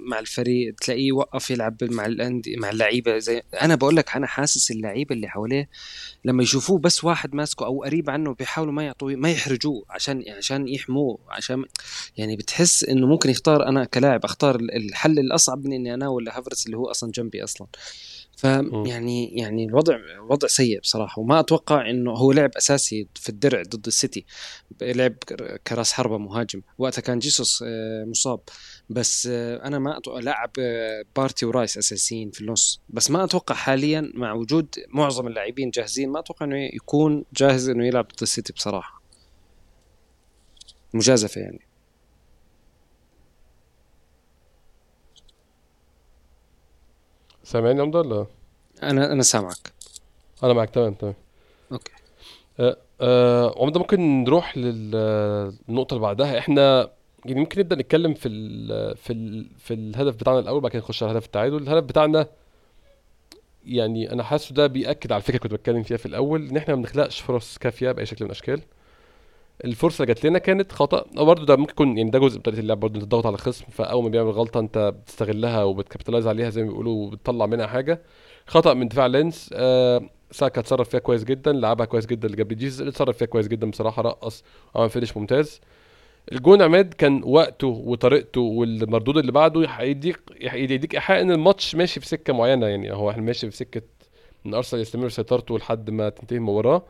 مع 0.08 0.20
الفريق 0.20 0.76
تلاقيه 0.76 1.12
وقف 1.12 1.52
يلعب 1.52 1.78
مع 1.82 2.06
الانديه 2.06 2.58
مع 2.58 2.70
اللعيبة. 2.70 3.18
زي 3.18 3.42
أنا 3.62 3.76
بقول 3.76 3.96
لك 3.96 4.16
أنا 4.16 4.28
حاسس 4.28 4.72
اللعيبة 4.72 5.16
اللي 5.16 5.28
حواليه 5.28 5.70
لما 6.26 6.44
يشوفوه 6.44 6.80
بس 6.80 7.04
واحد 7.04 7.36
ماسكه 7.36 7.66
أو 7.66 7.84
قريب 7.84 8.10
عنه 8.10 8.34
بيحاولوا 8.34 8.74
ما 8.74 8.84
يعطوه 8.84 9.16
ما 9.16 9.32
يحرجوه 9.32 9.86
عشان 9.90 10.24
عشان 10.38 10.68
يحموه 10.68 11.20
عشان 11.30 11.66
يعني 12.18 12.36
بتحس 12.36 12.63
إنه 12.84 13.08
ممكن 13.08 13.30
يختار 13.30 13.68
أنا 13.68 13.86
كلاعب 13.86 14.26
أختار 14.26 14.56
الحل 14.56 15.20
الأصعب 15.20 15.66
من 15.66 15.74
إني 15.74 15.94
أنا 15.94 16.08
ولا 16.08 16.38
هافرتس 16.38 16.66
اللي 16.66 16.78
هو 16.78 16.92
أصلا 16.92 17.12
جنبي 17.12 17.44
أصلا. 17.44 17.68
فيعني 18.38 19.38
يعني 19.38 19.66
الوضع 19.66 19.98
وضع 20.30 20.48
سيء 20.48 20.80
بصراحة. 20.80 21.20
وما 21.20 21.40
أتوقع 21.40 21.90
إنه 21.90 22.12
هو 22.12 22.32
لعب 22.32 22.52
أساسي 22.58 23.08
في 23.16 23.30
الدرع 23.30 23.62
ضد 23.62 23.88
السيتي. 23.88 24.26
لعب 24.82 25.14
كرأس 25.68 25.94
حربة 25.94 26.18
مهاجم. 26.18 26.62
وقتها 26.78 27.02
كان 27.02 27.20
جيسوس 27.20 27.64
آه، 27.68 28.06
مصاب. 28.06 28.40
بس 28.90 29.28
آه، 29.32 29.68
أنا 29.68 29.80
ما 29.80 29.98
أتوقع 29.98 30.20
لعب 30.20 30.52
آه، 30.60 31.04
بارتي 31.16 31.46
ورايس 31.46 31.78
أساسيين 31.78 32.32
في 32.32 32.42
النص 32.42 32.82
بس 32.90 33.12
ما 33.12 33.24
أتوقع 33.24 33.56
حاليا 33.56 34.12
مع 34.14 34.34
وجود 34.34 34.76
معظم 34.88 35.28
اللاعبين 35.28 35.70
جاهزين 35.70 36.10
ما 36.10 36.20
أتوقع 36.20 36.46
إنه 36.46 36.58
يكون 36.58 37.26
جاهز 37.34 37.70
إنه 37.70 37.88
يلعب 37.88 38.08
ضد 38.08 38.22
السيتي 38.22 38.54
بصراحة. 38.54 39.02
مجازفة 40.94 41.42
يعني. 41.42 41.73
سامعني 47.44 47.80
يا 47.80 47.84
ولا 47.84 48.26
أنا 48.84 49.12
أنا 49.12 49.24
سامعك. 49.24 49.74
أنا 50.44 50.54
معك 50.54 50.70
تمام 50.70 50.94
تمام. 50.94 51.14
okay. 51.72 51.92
أه 52.60 52.78
أه 53.02 53.56
عمده 53.64 53.80
ممكن 53.80 54.24
نروح 54.24 54.58
للنقطه 54.58 55.94
اللي 55.94 56.02
بعدها. 56.02 56.38
إحنا 56.40 56.90
يعني 57.26 57.40
ممكن 57.40 57.60
نبدأ 57.60 57.76
نتكلم 57.76 58.14
في 58.14 58.28
ال 58.28 58.98
في 58.98 59.14
ال 59.14 59.46
في 59.60 59.74
الهدف 59.74 60.16
بتاعنا 60.16 60.40
الأول 60.40 60.62
بعد 60.62 60.72
كده 60.72 60.80
نخش 60.82 61.04
على 61.04 61.12
هدف 61.12 61.26
التعادل. 61.26 61.58
الهدف 61.58 61.84
بتاعنا 61.84 62.28
يعني 63.66 64.12
أنا 64.12 64.24
حاسه 64.24 64.56
ده 64.56 64.68
بيأكد 64.68 65.12
على 65.12 65.20
الفكرة 65.20 65.38
كنت 65.38 65.52
بتكلم 65.54 65.84
فيها 65.84 65.98
في 65.98 66.06
الأول 66.06 66.48
إن 66.50 66.58
إحنا 66.58 66.76
ما 66.76 66.82
بنخلقش 66.82 67.20
فرص 67.22 67.58
كافية 67.58 67.92
بأي 67.92 68.06
شكل 68.06 68.26
من 68.26 68.32
الأشكال. 68.32 68.62
الفرصة 69.66 70.04
اللي 70.04 70.14
جات 70.14 70.26
لنا 70.26 70.40
كانت 70.40 70.72
خطأ. 70.72 71.06
برضه 71.24 71.46
ده 71.46 71.56
ممكن 71.56 71.72
يكون 71.72 71.98
يعني 71.98 72.10
ده 72.10 72.20
جزء 72.20 72.36
من 72.38 72.42
طريقه 72.42 72.60
اللعب 72.60 72.80
برضه 72.80 72.96
أنت 72.96 73.04
تضغط 73.06 73.26
على 73.26 73.36
الخصم 73.36 73.66
فأول 73.72 74.04
ما 74.04 74.10
بيعمل 74.10 74.32
غلطة 74.32 74.60
أنت 74.60 74.94
بتستغلها 75.04 75.64
وبت 75.64 75.79
capitalize 75.79 76.28
عليها 76.28 76.50
زي 76.50 76.64
ما 76.64 76.70
بيقولوا 76.70 76.94
وبتطلع 77.08 77.46
منها 77.46 77.68
حاجة. 77.68 78.02
خطأ 78.48 78.74
من 78.74 78.88
دفاع 78.88 79.06
لينس 79.06 79.50
آه 79.54 80.02
ساكا 80.32 80.62
اتصرف 80.62 80.90
فيها 80.90 81.00
كويس 81.00 81.24
جدا 81.24 81.52
لعبها 81.52 81.86
كويس 81.86 82.06
جدا 82.06 82.28
لجابرييل 82.28 82.56
جيسوس 82.56 82.80
اللي 82.80 82.90
اتصرف 82.90 83.18
فيها 83.18 83.28
كويس 83.28 83.48
جدا 83.48 83.70
بصراحة 83.70 84.02
رقص 84.02 84.44
وعمل 84.76 84.90
finish 84.90 85.18
ممتاز. 85.18 85.62
الجون 86.32 86.62
عماد 86.62 86.94
كان 86.94 87.22
وقته 87.26 87.68
وطريقته 87.68 88.42
والمردود 88.42 89.18
اللي 89.18 89.32
بعده 89.32 89.68
هيديك 89.68 90.20
يديك 90.42 90.96
إيحاء 90.96 91.22
إن 91.22 91.32
الماتش 91.32 91.76
ماشي 91.76 92.00
في 92.00 92.08
سكة 92.08 92.34
معينة 92.34 92.68
يعني 92.68 92.94
هو 92.94 93.10
إحنا 93.10 93.22
ماشي 93.22 93.52
في 93.52 93.58
سكة 93.58 93.82
إن 94.46 94.54
أرسنال 94.54 94.82
يستمر 94.82 95.10
سيطرته 95.10 95.58
لحد 95.58 95.90
ما 95.90 96.10
تنتهي 96.10 96.38
المباراه 96.38 96.84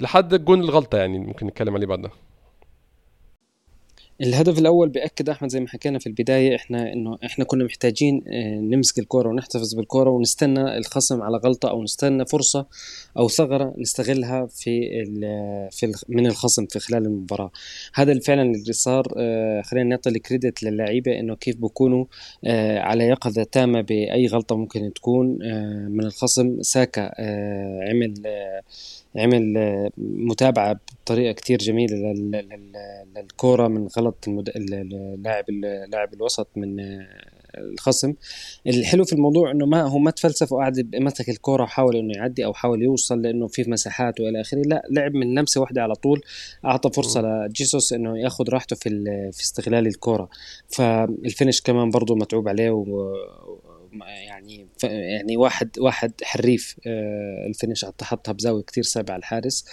لحد 0.00 0.34
الجون 0.34 0.60
الغلطة 0.60 0.98
يعني 0.98 1.18
ممكن 1.18 1.46
نتكلم 1.46 1.74
عليه 1.74 1.86
بعدها 1.86 2.12
الهدف 4.22 4.58
الأول 4.58 4.88
بياكد 4.88 5.28
أحمد 5.28 5.48
زي 5.48 5.60
ما 5.60 5.68
حكينا 5.68 5.98
في 5.98 6.06
البداية 6.06 6.56
إحنا 6.56 6.92
إنه 6.92 7.18
إحنا 7.24 7.44
كنا 7.44 7.64
محتاجين 7.64 8.24
آه، 8.28 8.54
نمسك 8.54 8.98
الكرة 8.98 9.28
ونحتفظ 9.28 9.74
بالكرة 9.74 10.10
ونستنى 10.10 10.76
الخصم 10.78 11.22
على 11.22 11.36
غلطة 11.36 11.70
أو 11.70 11.82
نستنى 11.82 12.26
فرصة 12.26 12.66
أو 13.16 13.28
ثغرة 13.28 13.74
نستغلها 13.78 14.46
في 14.46 15.04
في 15.70 15.92
من 16.08 16.26
الخصم 16.26 16.66
في 16.66 16.78
خلال 16.78 17.06
المباراة. 17.06 17.50
هذا 17.94 18.20
فعلا 18.20 18.42
اللي 18.42 18.72
صار 18.72 19.06
آه، 19.16 19.62
خلينا 19.62 19.88
نعطي 19.88 20.10
الكريدت 20.10 20.62
للعيبه 20.62 21.18
إنه 21.18 21.36
كيف 21.36 21.56
بكونوا 21.56 22.04
آه، 22.44 22.78
على 22.78 23.04
يقظة 23.04 23.42
تامة 23.42 23.80
بأي 23.80 24.26
غلطة 24.26 24.56
ممكن 24.56 24.92
تكون 24.94 25.26
من 25.88 26.04
الخصم. 26.04 26.62
ساكا 26.62 27.10
عمل 27.90 28.14
عمل 29.16 29.54
متابعة 29.98 30.80
بطريقة 31.04 31.32
كتير 31.32 31.58
جميلة 31.58 32.12
للكورة 33.16 33.68
من 33.68 33.86
غلط 33.98 34.28
اللاعب 34.28 35.44
اللاعب 35.50 36.14
الوسط 36.14 36.48
من 36.56 36.76
الخصم. 37.58 38.14
الحلو 38.66 39.04
في 39.04 39.12
الموضوع 39.12 39.50
إنه 39.50 39.66
ما 39.66 39.82
هو 39.82 39.98
ما 39.98 40.10
تفلسف 40.10 40.52
وقعد 40.52 40.96
مسك 40.96 41.28
الكورة 41.28 41.62
وحاول 41.62 41.96
إنه 41.96 42.12
يعدي 42.16 42.44
أو 42.44 42.54
حاول 42.54 42.82
يوصل 42.82 43.22
لإنه 43.22 43.46
في 43.46 43.70
مساحات 43.70 44.20
وإلى 44.20 44.40
آخره. 44.40 44.62
لا 44.66 44.82
لعب 44.90 45.14
من 45.14 45.34
لمسة 45.38 45.60
واحدة 45.60 45.82
على 45.82 45.94
طول 45.94 46.20
أعطى 46.64 46.90
فرصة 46.90 47.22
لجيسوس 47.22 47.92
إنه 47.92 48.18
يأخذ 48.18 48.44
راحته 48.48 48.76
في 48.76 48.90
في 49.32 49.42
استغلال 49.42 49.86
الكورة. 49.86 50.28
فال 50.68 50.91
finish 50.91 51.60
كمان 51.60 51.90
برضه 51.90 52.14
متعوب 52.14 52.48
عليه 52.48 52.70
و 52.70 53.12
يعني 54.00 54.66
يعني 54.82 55.36
واحد 55.36 55.78
واحد 55.78 56.12
حريف 56.22 56.76
آه، 56.86 57.46
ال 57.46 57.51
finish 57.51 57.84
حطها 58.02 58.32
بزاوية 58.32 58.62
كثير 58.62 58.84
صعبة 58.84 59.12
على 59.12 59.20
الحارس. 59.20 59.64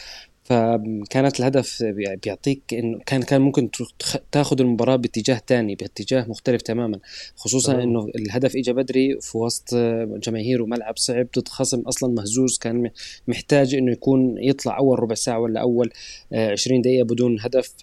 فكانت 0.44 1.40
الهدف 1.40 1.84
بيعطيك 2.24 2.74
إنه 2.74 3.00
كان 3.06 3.22
كان 3.22 3.42
ممكن 3.42 3.70
تاخذ 4.32 4.62
المباراة 4.62 4.96
باتجاه 4.96 5.42
ثاني 5.48 5.76
باتجاه 5.76 6.26
مختلف 6.30 6.62
تماما. 6.62 7.00
خصوصا 7.36 7.74
أوه. 7.74 7.84
إنه 7.84 8.08
الهدف 8.16 8.56
اجى 8.56 8.74
بدري 8.74 9.22
في 9.22 9.38
وسط 9.38 9.76
جماهير 10.24 10.62
وملعب 10.62 10.98
صعب. 10.98 11.28
ضد 11.38 11.48
خصم 11.48 11.80
أصلا 11.80 12.14
مهزوز. 12.14 12.58
كان 12.58 12.90
محتاج 13.28 13.76
إنه 13.76 13.92
يكون 13.92 14.36
يطلع 14.38 14.78
أول 14.78 15.00
ربع 15.00 15.16
ساعة 15.16 15.40
ولا 15.40 15.62
أول 15.62 15.92
20 16.34 16.80
آه، 16.80 16.82
دقيقة 16.82 17.06
بدون 17.06 17.40
هدف. 17.42 17.74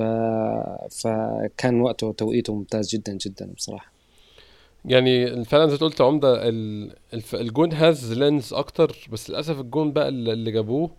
فكان 0.91 1.81
وقته 1.81 2.07
وتوقيته 2.07 2.55
ممتاز 2.55 2.89
جدا 2.89 3.13
جدا 3.13 3.47
بصراحة. 3.57 3.96
يعني 4.87 5.45
فعلا 5.45 5.67
زي 5.67 5.73
ما 5.75 5.81
قلت 5.81 6.01
عمدة 6.01 6.41
الجون 7.35 7.73
هاز 7.73 8.13
لينز 8.13 8.55
أكتر 8.55 8.97
بس 9.13 9.31
للأسف 9.31 9.61
الجون 9.61 9.93
بقى 9.93 10.09
اللي 10.09 10.51
جابوه 10.53 10.91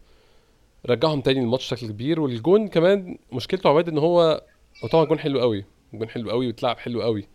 رجعهم 0.85 1.21
تاني 1.21 1.39
الماتش 1.39 1.73
بشكل 1.73 1.87
كبير. 1.87 2.19
والجون 2.21 2.67
كمان 2.67 3.17
مشكلته 3.33 3.69
عماد 3.69 3.89
إن 3.89 3.97
هو 3.97 4.41
هو 4.83 4.87
طبعا 4.89 5.05
جون 5.05 5.19
حلو 5.19 5.39
قوي 5.39 5.65
جون 5.93 6.09
حلو 6.09 6.29
قوي 6.31 6.47
وتلعب 6.47 6.77
حلو 6.77 7.01
قوي. 7.01 7.27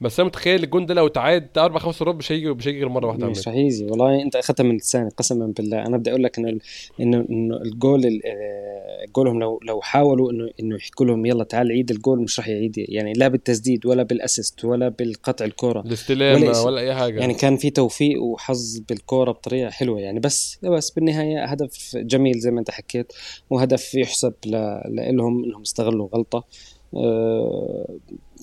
بس 0.00 0.20
أنا 0.20 0.28
متخيل 0.28 0.64
الجون 0.64 0.86
ده 0.86 0.94
لو 0.94 1.06
اتعاد 1.06 1.58
أربع 1.58 1.78
خمس 1.78 2.02
مرات 2.02 2.14
مش 2.14 2.32
هيجي 2.32 2.50
مش 2.50 2.68
هيجي 2.68 2.78
غير 2.78 2.88
مرة 2.88 3.06
واحدة 3.06 3.26
مش 3.26 3.48
هيجي. 3.48 3.84
والله 3.84 4.22
أنت 4.22 4.36
أخذتها 4.36 4.64
من 4.64 4.76
لساني 4.76 5.08
قسما 5.16 5.52
بالله. 5.56 5.86
أنا 5.86 5.96
بدي 5.96 6.10
أقول 6.10 6.22
لك 6.22 6.38
إنه 6.38 6.58
انه 7.00 7.26
إنه 7.30 7.56
الجول 7.56 8.20
آه، 8.26 9.06
جولهم 9.16 9.40
لو 9.40 9.60
لو 9.62 9.80
حاولوا 9.80 10.32
انه 10.32 10.50
إنه 10.60 10.76
يحكوا 10.76 11.06
لهم 11.06 11.26
يلا 11.26 11.44
تعال 11.44 11.72
عيد 11.72 11.90
الجول 11.90 12.22
مش 12.22 12.38
راح 12.38 12.48
يعيد. 12.48 12.74
يعني 12.78 13.12
لا 13.12 13.28
بالتسديد 13.28 13.86
ولا 13.86 14.02
بال 14.02 14.17
assist 14.17 14.64
ولا 14.64 14.88
بالقطع 14.88 15.44
الكرة 15.44 15.80
الاستلام 15.80 16.42
ولا, 16.42 16.60
ولا 16.60 16.80
أي 16.80 16.94
حاجة. 16.94 17.20
يعني 17.20 17.34
كان 17.34 17.56
في 17.56 17.70
توفيق 17.70 18.22
وحظ 18.22 18.78
بالكوره 18.88 19.32
بطريقة 19.32 19.70
حلوة 19.70 20.00
يعني. 20.00 20.20
بس 20.20 20.58
بس 20.62 20.90
بالنهاية 20.90 21.44
هدف 21.44 21.96
جميل 21.96 22.38
زي 22.38 22.50
ما 22.50 22.60
أنت 22.60 22.70
حكيت 22.70 23.12
وهدف 23.50 23.94
يحسب 23.94 24.34
لهم 24.44 25.44
إنهم 25.44 25.62
استغلوا 25.62 26.08
غلطة. 26.14 26.44
آه، 26.94 27.96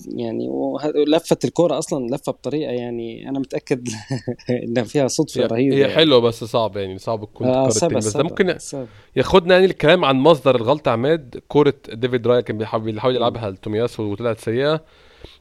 يعني 0.06 0.48
ولفت 0.48 1.44
الكورة 1.44 1.78
أصلا 1.78 2.16
لفة 2.16 2.32
بطريقة 2.32 2.72
يعني 2.72 3.28
أنا 3.28 3.38
متأكد 3.38 3.88
انها 4.64 4.84
فيها 4.84 5.08
صدفة 5.08 5.46
رهيبة 5.46 5.76
هي 5.76 5.80
يعني. 5.80 5.92
حلوة 5.92 6.20
بس 6.20 6.44
صعب 6.44 6.76
يعني 6.76 6.98
صعب 6.98 7.24
تكون 7.24 7.46
آه 7.46 7.68
بس 7.68 8.16
ده 8.16 8.22
ممكن 8.22 8.58
ياخدنا 9.16 9.54
يعني 9.54 9.66
الكلام 9.66 10.04
عن 10.04 10.16
مصدر 10.16 10.56
الغلطه 10.56 10.90
عماد 10.90 11.42
كورة 11.48 11.74
ديفيد 11.88 12.26
رايا 12.26 12.40
كان 12.40 12.58
بيحاول 12.58 12.82
بيحاول 12.82 13.16
يلعبها 13.16 13.50
لتومياس 13.50 14.00
وطلعت 14.00 14.38
سيئه 14.40 14.84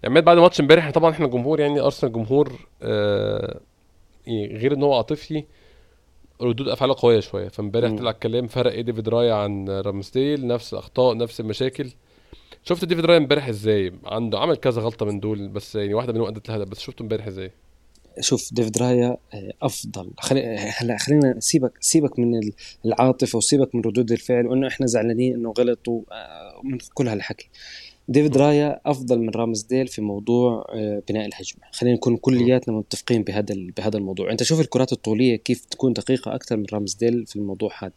عماد 0.04 0.24
بعد 0.24 0.38
ماتش 0.38 0.60
امبارح 0.60 0.92
طبعا 0.92 1.12
إحنا 1.12 1.28
جمهور 1.28 1.60
يعني 1.60 1.80
أرسنال 1.80 2.14
جمهور 2.14 2.52
آه 2.82 3.60
يعني 4.28 4.58
غير 4.58 4.74
إن 4.74 4.84
هو 4.84 4.94
عاطفي 4.94 5.44
ردود 6.42 6.68
أفعاله 6.68 6.96
قوية 6.98 7.20
شوية. 7.20 7.48
فامبارح 7.48 7.92
طلع 7.92 8.12
الكلام 8.12 8.48
فرق 8.48 8.72
إيه 8.72 8.82
ديفيد 8.82 9.10
رايا 9.10 9.34
عن 9.34 9.70
رامسديل 9.70 10.48
نفس 10.48 10.74
الاخطاء 10.74 11.18
نفس 11.18 11.40
المشاكل. 11.40 11.90
شفت 12.68 12.86
ديفيد 12.86 13.06
رايا 13.06 13.18
امبارح 13.18 13.48
إزاي؟ 13.48 13.94
عنده 14.06 14.40
عمل 14.40 14.56
كذا 14.58 14.82
غلطة 14.82 15.06
من 15.06 15.20
دول 15.20 15.48
بس 15.48 15.76
يعني 15.76 15.94
واحدة 15.94 16.14
منهم 16.14 16.28
أدت 16.28 16.50
الهدف 16.50 16.68
بس 16.68 16.80
شفته 16.80 17.04
امبارح 17.04 17.28
إزاي؟ 17.28 17.52
شوف 18.20 18.54
ديفيد 18.54 18.78
رايا 18.78 19.18
آه، 19.34 19.54
أفضل. 19.62 20.12
خلي 20.20 20.58
هلا 20.58 20.98
خلينا 20.98 21.40
سيبك 21.40 21.72
سيبك 21.80 22.20
من 22.20 22.42
العاطفة 22.86 23.38
وسيبك 23.38 23.76
من 23.76 23.82
ردود 23.82 24.12
الفعل 24.12 24.48
وإنه 24.48 24.68
إحنا 24.68 24.86
زعلانين 24.86 25.34
إنه 25.34 25.54
غلط 25.60 25.88
ومن 25.88 26.78
كل 26.94 27.08
هالحكي. 27.08 27.50
ديفيد 28.10 28.38
رايا 28.38 28.80
أفضل 28.86 29.20
من 29.20 29.30
رامسديل 29.30 29.88
في 29.88 30.02
موضوع 30.02 30.66
آه، 30.74 31.04
بناء 31.10 31.26
الهجمه 31.26 31.62
خلينا 31.72 31.96
نكون 31.96 32.18
كلياتنا 32.18 32.74
متفقين 32.78 33.24
بهذا 33.24 33.56
بهذا 33.78 33.98
الموضوع. 33.98 34.32
أنت 34.32 34.44
شوف 34.44 34.60
الكرات 34.60 34.92
الطولية 34.92 35.36
كيف 35.36 35.66
تكون 35.66 35.94
دقيقة 35.94 36.36
أكثر 36.36 36.58
من 36.58 36.66
رامسديل 36.74 37.26
في 37.26 37.36
الموضوع 37.36 37.72
هذا. 37.80 37.92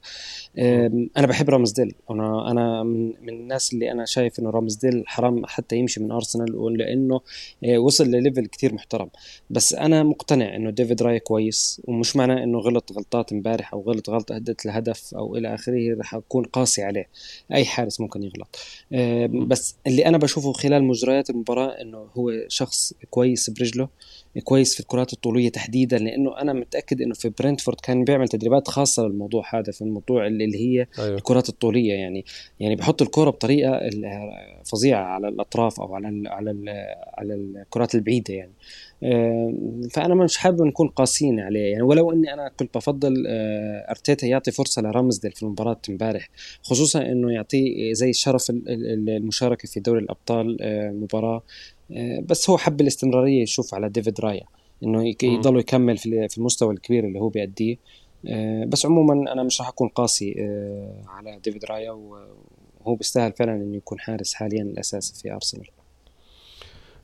أنا 1.16 1.26
بحب 1.26 1.50
رامسديل. 1.50 1.94
أنا 2.10 2.50
أنا 2.50 2.82
من, 2.82 3.06
من 3.06 3.28
الناس 3.28 3.72
اللي 3.72 3.92
أنا 3.92 4.04
شايف 4.04 4.38
إنه 4.38 4.50
رامسديل 4.50 5.04
حرام 5.06 5.46
حتى 5.46 5.76
يمشي 5.76 6.00
من 6.00 6.10
أرسنال 6.10 6.76
لأنه 6.78 7.20
آه، 7.64 7.78
وصل 7.78 8.04
ل 8.04 8.11
level 8.11 8.46
كثير 8.46 8.74
محترم. 8.74 9.10
بس 9.50 9.74
أنا 9.74 10.02
مقتنع 10.02 10.56
إنه 10.56 10.70
ديفيد 10.70 11.02
رايا 11.02 11.18
كويس 11.18 11.82
ومش 11.84 12.16
معناه 12.16 12.44
إنه 12.44 12.58
غلط 12.58 12.92
غلطات 12.92 13.32
إمبارح 13.32 13.74
أو 13.74 13.80
غلط 13.82 14.10
غلطة 14.10 14.36
أدت 14.36 14.66
لهدف 14.66 15.14
أو 15.14 15.36
إلى 15.36 15.54
آخره 15.54 15.96
رح 15.98 16.14
أكون 16.14 16.44
قاسي 16.44 16.82
عليه. 16.82 17.08
أي 17.52 17.64
حارس 17.64 18.00
ممكن 18.00 18.22
يغلط. 18.22 18.58
بس 19.46 19.76
اللي 19.86 19.99
اللي 20.00 20.08
أنا 20.08 20.18
بشوفه 20.18 20.52
خلال 20.52 20.84
مجريات 20.84 21.30
المباراة 21.30 21.80
إنه 21.80 21.98
هو 21.98 22.32
شخص 22.48 22.94
كويس 23.10 23.50
برجله 23.50 23.88
كويس 24.44 24.74
في 24.74 24.80
الكرات 24.80 25.12
الطولية 25.12 25.48
تحديدا 25.48 25.98
لأنه 25.98 26.40
أنا 26.40 26.52
متأكد 26.52 27.02
إنه 27.02 27.14
في 27.14 27.32
برنتفورد 27.40 27.80
كان 27.80 28.04
بيعمل 28.04 28.28
تدريبات 28.28 28.68
خاصة 28.68 29.06
للموضوع 29.06 29.54
هذا 29.54 29.72
في 29.72 29.82
الموضوع 29.82 30.26
اللي 30.26 30.56
هي 30.56 30.86
أيوه. 30.98 31.16
الكرات 31.16 31.48
الطولية 31.48 31.92
يعني 31.92 32.24
يعني 32.60 32.76
بحط 32.76 33.02
الكره 33.02 33.30
بطريقة 33.30 33.80
فظيعة 34.64 35.02
على 35.02 35.28
الأطراف 35.28 35.80
أو 35.80 35.94
على 35.94 36.08
ال 36.08 36.28
على 36.28 36.50
ال 36.50 36.68
على 37.14 37.34
الكرات 37.34 37.94
البعيدة 37.94 38.34
يعني 38.34 38.52
فأنا 39.90 40.14
مش 40.14 40.36
حابب 40.36 40.62
نكون 40.62 40.88
قاسيين 40.88 41.40
عليه. 41.40 41.72
يعني 41.72 41.82
ولو 41.82 42.12
إني 42.12 42.34
أنا 42.34 42.48
كنت 42.48 42.76
بفضل 42.76 43.24
آه، 43.28 43.90
أرتيتا 43.90 44.26
يعطي 44.26 44.50
فرصة 44.50 44.82
لرامزديل 44.82 45.32
في 45.32 45.42
المباراة 45.42 45.80
امبارح 45.88 46.28
خصوصا 46.62 47.02
إنه 47.02 47.32
يعطيه 47.32 47.92
زي 47.92 48.12
شرف 48.12 48.50
المشاركة 48.50 49.68
في 49.68 49.80
دوري 49.80 50.00
الأبطال 50.00 50.56
آه، 50.60 50.90
مباراة 50.90 51.42
بس 52.22 52.50
هو 52.50 52.58
حب 52.58 52.80
الاستمرارية 52.80 53.42
يشوف 53.42 53.74
على 53.74 53.88
ديفيد 53.88 54.20
رايا 54.20 54.44
إنه 54.82 55.14
يضل 55.22 55.58
يكمل 55.58 55.96
في 55.98 56.38
المستوى 56.38 56.74
الكبير 56.74 57.04
اللي 57.06 57.20
هو 57.20 57.28
بيأديه. 57.28 57.76
بس 58.66 58.86
عموما 58.86 59.32
أنا 59.32 59.42
مش 59.42 59.60
راح 59.60 59.68
أكون 59.68 59.88
قاسي 59.88 60.34
على 61.08 61.38
ديفيد 61.44 61.64
رايا 61.64 61.90
وهو 61.90 62.94
بيستاهل 62.94 63.32
فعلا 63.32 63.54
إنه 63.54 63.76
يكون 63.76 64.00
حارس 64.00 64.34
حاليا 64.34 64.62
الاساسي 64.62 65.22
في 65.22 65.32
أرسنال. 65.32 65.66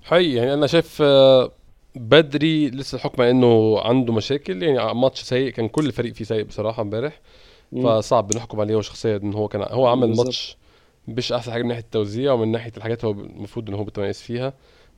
حقيقي 0.02 0.35
يعني 0.37 0.54
أنا 0.54 0.66
شايف 0.66 1.02
بدري 1.96 2.70
لسه 2.70 2.96
الحكم 2.96 3.22
إنه 3.22 3.80
عنده 3.80 4.12
مشاكل 4.12 4.62
يعني 4.62 4.94
ماتش 4.94 5.22
سيء 5.22 5.50
كان 5.50 5.68
كل 5.68 5.87
الفريق 5.87 6.14
فيه 6.14 6.24
سيء 6.24 6.44
بصراحة 6.44 6.82
امبارح. 6.82 7.20
فصعب 7.82 8.37
نحكم 8.37 8.61
عليه 8.61 8.74
هو 8.74 8.80
شخصيا 8.80 9.16
إن 9.16 9.35
هو 9.35 9.48
كان 9.48 9.62
هو 9.70 9.87
عمل 9.87 10.16
ماتش 10.16 10.56
مش 11.09 11.32
أحسن 11.32 11.52
حاجة 11.52 11.62
من 11.62 11.68
ناحية 11.68 11.82
التوزيع 11.82 12.32
ومن 12.32 12.52
ناحية 12.52 12.72
الحاجات 12.76 13.04
هو 13.04 13.11
المفروض 13.11 13.68
إن 13.68 13.74
هو 13.74 13.85
بيتميز 13.85 14.20
فيها. 14.20 14.52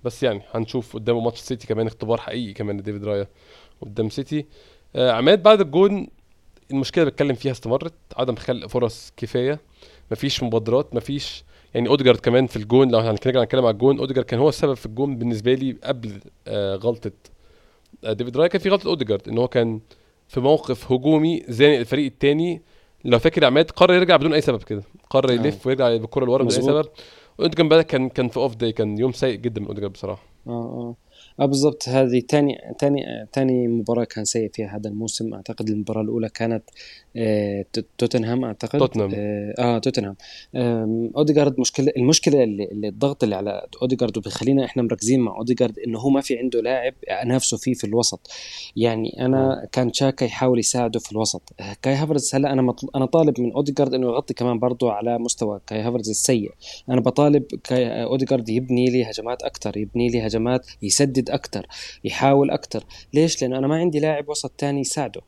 بس 0.04 0.22
يعني 0.22 0.42
هنشوف 0.54 0.94
قدامه 0.94 1.20
ماتش 1.20 1.40
سيتي 1.40 1.66
كمان 1.66 1.86
اختبار 1.86 2.20
حقيقي 2.20 2.52
كمان 2.52 2.78
لديفيد 2.78 3.04
رايا 3.04 3.26
قدام 3.82 4.10
سيتي. 4.10 4.46
آه 4.96 5.12
عماد 5.12 5.42
بعد 5.42 5.60
الجون 5.60 6.08
المشكلة 6.70 7.02
اللي 7.02 7.10
بتكلم 7.10 7.34
فيها 7.34 7.52
استمرت. 7.52 7.94
عدم 8.16 8.36
خلق 8.36 8.66
فرص 8.66 9.12
كفاية. 9.16 9.60
مفيش 10.10 10.42
مبادرات 10.42 10.94
مفيش 10.94 11.44
يعني 11.74 11.88
اوديجارد 11.88 12.18
كمان 12.18 12.46
في 12.46 12.56
الجون 12.56 12.90
لو 12.90 12.98
هنرجع 12.98 13.42
نتكلم 13.42 13.64
على 13.66 13.72
الجون 13.74 13.98
اوديجارد 13.98 14.26
كان 14.26 14.40
هو 14.40 14.48
السبب 14.48 14.74
في 14.74 14.86
الجون 14.86 15.16
بالنسبة 15.16 15.54
لي 15.54 15.76
قبل 15.84 16.12
آه 16.46 16.74
غلطة 16.76 17.12
آه 18.04 18.12
ديفيد 18.12 18.36
رايا. 18.36 18.48
كان 18.48 18.60
في 18.60 18.68
غلطة 18.68 18.88
اوديجارد 18.88 19.28
إن 19.28 19.38
هو 19.38 19.48
كان 19.48 19.80
في 20.28 20.40
موقف 20.40 20.92
هجومي 20.92 21.42
زانق 21.48 21.78
الفريق 21.78 22.06
الثاني 22.12 22.62
لو 23.04 23.18
فاكر 23.18 23.44
عماد 23.44 23.70
قرر 23.70 23.94
يرجع 23.94 24.16
بدون 24.16 24.32
أي 24.32 24.40
سبب 24.40 24.62
كده. 24.62 24.82
قرر 25.10 25.30
يلف 25.32 25.64
آه. 25.64 25.68
ويرجع 25.68 25.96
بالكرة 25.96 26.24
لورا 26.24 26.42
بدون 26.44 26.56
أي 26.58 26.62
سبب. 26.62 26.86
اوديجارد 27.40 27.82
كان 27.82 28.08
كان 28.08 28.28
في 28.28 28.36
off 28.36 28.56
day 28.56 28.72
كان 28.72 28.98
يوم 28.98 29.12
سيء 29.12 29.36
جدا 29.38 29.60
من 29.60 29.66
اوديجارد 29.66 29.92
بصراحة. 29.92 30.22
آه 30.46 30.50
آه. 30.50 30.96
آه 31.40 31.46
بالضبط. 31.46 31.88
هذه 31.88 32.20
تاني 32.28 32.58
تاني 32.78 33.26
تاني 33.32 33.68
مباراة 33.68 34.04
كان 34.04 34.24
سيء 34.24 34.50
فيها 34.54 34.76
هذا 34.76 34.90
الموسم. 34.90 35.34
أعتقد 35.34 35.68
المباراة 35.68 36.02
الأولى 36.02 36.28
كانت 36.28 36.62
آه 36.70 37.07
توتنهام 37.98 38.44
أعتقد؟ 38.44 38.78
توتنهام. 38.78 39.10
آه, 39.14 39.54
آه 39.58 39.78
توتنهام. 39.78 40.16
آه 40.54 41.10
اوديجارد 41.16 41.60
مشكلة 41.60 41.92
المشكلة 41.96 42.44
اللي, 42.44 42.64
اللي 42.64 42.88
الضغط 42.88 43.24
اللي 43.24 43.36
على 43.36 43.66
اوديجارد 43.82 44.18
وبيخلينا 44.18 44.64
إحنا 44.64 44.82
مركزين 44.82 45.20
مع 45.20 45.36
اوديجارد 45.36 45.78
إنه 45.78 45.98
هو 45.98 46.10
ما 46.10 46.20
في 46.20 46.38
عنده 46.38 46.60
لاعب 46.60 46.94
نفسه 47.24 47.56
فيه 47.56 47.74
في 47.74 47.84
الوسط. 47.84 48.30
يعني 48.76 49.26
أنا 49.26 49.68
كان 49.72 49.92
شاكا 49.92 50.24
يحاول 50.24 50.58
يساعده 50.58 51.00
في 51.00 51.12
الوسط. 51.12 51.42
كاي 51.82 51.94
هافرتس 51.94 52.34
هلا 52.34 52.52
أنا 52.52 52.62
مطل... 52.62 52.88
أنا 52.94 53.06
طالب 53.06 53.40
من 53.40 53.52
اوديجارد 53.52 53.94
إنه 53.94 54.06
يغطي 54.06 54.34
كمان 54.34 54.58
برضه 54.58 54.92
على 54.92 55.18
مستوى 55.18 55.60
كاي 55.66 55.80
هافرتس 55.80 56.10
السيء. 56.10 56.50
أنا 56.88 57.00
بطالب 57.00 57.42
كاي 57.64 58.02
اوديجارد 58.02 58.48
يبني 58.48 58.86
لي 58.86 59.04
هجمات 59.04 59.42
أكثر 59.42 59.76
يبني 59.76 60.08
لي 60.08 60.26
هجمات 60.26 60.66
يسدد 60.82 61.30
أكثر 61.30 61.66
يحاول 62.04 62.50
أكثر 62.50 62.84
ليش؟ 63.14 63.42
لأنه 63.42 63.58
أنا 63.58 63.66
ما 63.66 63.76
عندي 63.76 64.00
لاعب 64.00 64.28
وسط 64.28 64.50
تاني 64.58 64.80
يساعده. 64.80 65.20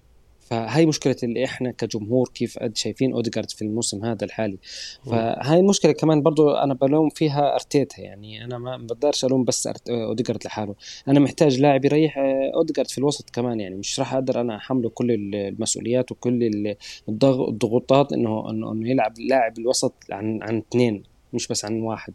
فهاي 0.50 0.86
مشكلة 0.86 1.16
اللي 1.22 1.44
إحنا 1.44 1.70
كجمهور 1.70 2.28
كيف 2.34 2.58
قد 2.58 2.76
شايفين 2.76 3.12
اوديجارد 3.12 3.50
في 3.50 3.62
الموسم 3.62 4.04
هذا 4.04 4.24
الحالي. 4.24 4.58
فهاي 5.06 5.58
المشكلة 5.58 5.92
كمان 5.92 6.22
برضو 6.22 6.50
أنا 6.50 6.74
بلوم 6.74 7.08
فيها 7.08 7.54
أرتيتا 7.54 8.00
يعني 8.00 8.44
أنا 8.44 8.58
ما 8.58 8.76
بقدرش 8.76 9.24
ألوم 9.24 9.44
بس 9.44 9.68
اوديجارد 9.90 10.44
لحاله. 10.44 10.74
أنا 11.08 11.20
محتاج 11.20 11.60
لاعب 11.60 11.84
يريح 11.84 12.18
آه، 12.18 12.50
اوديجارد 12.56 12.90
في 12.90 12.98
الوسط 12.98 13.30
كمان 13.30 13.60
يعني 13.60 13.74
مش 13.74 14.00
راح 14.00 14.14
أقدر 14.14 14.40
أنا 14.40 14.56
أحمله 14.56 14.90
كل 14.90 15.34
المسؤوليات 15.34 16.12
وكل 16.12 16.74
الضغوطات 17.08 18.12
إنه 18.12 18.50
إنه 18.50 18.90
يلعب 18.90 19.12
لاعب 19.18 19.58
الوسط 19.58 19.94
عن 20.10 20.38
عن 20.42 20.58
اثنين 20.58 21.02
مش 21.32 21.48
بس 21.48 21.64
عن 21.64 21.80
واحد. 21.80 22.14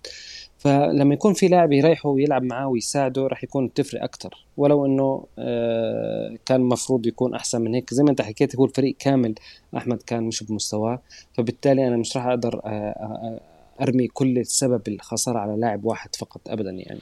فلما 0.66 1.14
يكون 1.14 1.34
في 1.34 1.48
لاعب 1.48 1.72
يريحه 1.72 2.10
ويلعب 2.10 2.44
معاه 2.44 2.68
ويساعده 2.68 3.28
راح 3.28 3.44
يكون 3.44 3.74
تفرق 3.74 4.04
أكثر 4.04 4.46
ولو 4.58 4.86
إنه 4.86 5.26
آه، 5.40 6.36
كان 6.46 6.62
المفروض 6.62 7.08
يكون 7.08 7.34
أحسن 7.34 7.62
من 7.62 7.74
هيك. 7.76 7.94
زي 7.94 8.04
ما 8.04 8.10
أنت 8.10 8.22
حكيت 8.22 8.56
هو 8.56 8.66
الفريق 8.66 8.96
كامل 9.00 9.36
أحمد 9.78 10.02
كان 10.02 10.24
مش 10.24 10.44
بمستواه. 10.44 11.02
فبالتالي 11.34 11.88
أنا 11.88 11.98
مش 11.98 12.18
راح 12.18 12.26
أقدر 12.26 12.62
آه، 12.66 12.70
آه، 12.70 13.40
أرمي 13.82 14.08
كل 14.08 14.38
السبب 14.38 14.82
الخسارة 14.88 15.40
على 15.40 15.58
لاعب 15.58 15.86
واحد 15.86 16.16
فقط 16.16 16.42
ابدا 16.48 16.72
يعني. 16.72 17.00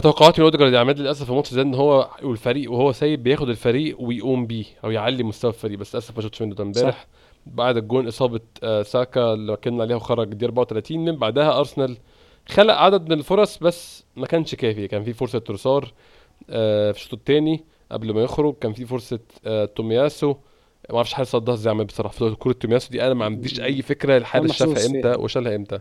توقعاتي 0.00 0.40
من 0.40 0.44
اوديجارد 0.44 0.74
عماد 0.74 0.98
للأسف 0.98 1.24
في 1.24 1.30
الماتش 1.30 1.54
ده 1.54 1.62
إن 1.62 1.74
هو 1.74 2.08
والفريق 2.22 2.72
وهو 2.72 2.92
سايب 2.92 3.22
بياخد 3.22 3.48
الفريق 3.48 4.00
ويقوم 4.00 4.46
بيه 4.46 4.64
أو 4.84 4.90
يعلي 4.90 5.22
مستوى 5.22 5.50
الفريق. 5.50 5.78
بس 5.78 5.94
للأسف 5.94 6.16
ما 6.16 6.22
شفتش 6.22 6.42
منه 6.42 6.54
ده 6.54 6.64
امبارح 6.64 7.06
بعد 7.46 7.76
الجون 7.76 8.08
إصابة 8.08 8.40
ساكا 8.82 9.32
اللي 9.32 9.52
اتكلمنا 9.52 9.82
عليها 9.82 9.96
وخرج 9.96 10.34
دي 10.34 10.44
34 10.44 10.98
من 10.98 11.16
بعدها 11.16 11.58
أرسنال 11.58 11.96
خلق 12.46 12.74
عدد 12.74 13.02
من 13.08 13.12
الفرص 13.12 13.58
بس 13.58 14.04
ما 14.16 14.26
كانش 14.26 14.54
كافي. 14.54 14.88
كان 14.88 15.04
في 15.04 15.12
فرصة 15.12 15.38
تروسار 15.38 15.92
آه، 16.50 16.92
في 16.92 16.98
الشوط 16.98 17.12
الثاني 17.14 17.64
قبل 17.92 18.14
ما 18.14 18.22
يخرج. 18.22 18.54
كان 18.60 18.72
في 18.72 18.86
فرصة 18.86 19.20
آه، 19.46 19.64
تومياسو. 19.64 20.34
ما 20.90 20.96
أعرفش 20.96 21.12
حارس 21.14 21.28
صدها 21.28 21.54
إزاي 21.54 21.70
عمل 21.70 21.84
بصراحة 21.84 22.34
كرة 22.34 22.52
تومياسو 22.52 22.90
دي. 22.90 23.06
أنا 23.06 23.14
ما 23.14 23.24
عنديش 23.24 23.60
اي 23.60 23.82
فكرة 23.82 24.16
الحارس 24.16 24.52
شافها 24.52 24.86
إمتى 24.86 25.08
وشالها 25.18 25.56
إمتى. 25.56 25.78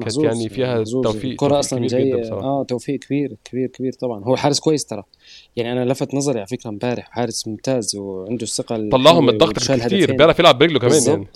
كانت 0.00 0.16
يعني 0.18 0.48
فيها 0.48 0.84
توفيق 0.84 1.30
الكرة 1.30 1.58
أصلا 1.58 1.86
جاية 1.86 2.32
آه 2.32 2.64
توفيق 2.68 2.98
كبير 3.00 3.36
كبير 3.44 3.68
كبير 3.68 3.92
طبعا. 3.92 4.24
هو 4.24 4.36
حارس 4.36 4.60
كويس 4.60 4.84
ترى. 4.84 5.02
يعني 5.56 5.72
أنا 5.72 5.92
لفت 5.92 6.14
نظري 6.14 6.38
على 6.38 6.46
فكرة 6.46 6.70
امبارح. 6.70 7.08
حارس 7.10 7.48
ممتاز 7.48 7.96
وعنده 7.96 8.42
الثقة 8.42 8.88
طلعهم 8.92 9.26
من 9.26 9.32
الضغط 9.32 9.58
كتير 9.58 10.16
بيعرف 10.16 10.38
يلعب 10.38 10.58
برجله 10.58 10.78
كمان 10.78 11.02
يعني. 11.06 11.26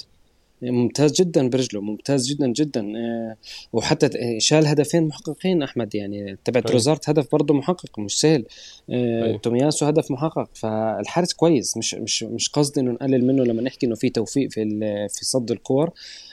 ممتاز 0.63 1.13
جدا 1.13 1.49
برجله 1.49 1.81
ممتاز 1.81 2.29
جدا 2.29 2.47
جدا. 2.47 2.93
آه، 2.97 3.37
وحتى 3.73 4.41
شال 4.41 4.67
هدفين 4.67 5.09
محققين 5.09 5.63
أحمد 5.63 5.95
يعني 5.95 6.39
تبع 6.45 6.61
تروزارت 6.61 7.09
هدف 7.09 7.33
برضه 7.33 7.55
محقق 7.55 7.99
مش 7.99 8.21
سهل. 8.21 8.45
آه، 8.91 9.25
أيوه. 9.25 9.39
تومياسو 9.39 9.87
هدف 9.87 10.11
محقق 10.11 10.49
فالحارس 10.55 11.33
كويس 11.33 11.77
مش 11.77 11.95
مش 11.95 12.23
مش 12.23 12.49
قصدي 12.49 12.81
إنه 12.81 12.91
نقلل 12.93 13.27
منه 13.27 13.45
لما 13.45 13.63
نحكي 13.63 13.87
إنه 13.87 13.95
في 13.95 14.11
توفيق 14.11 14.51
في 14.51 14.79
في 15.09 15.25
صد 15.25 15.51
الكور. 15.51 15.91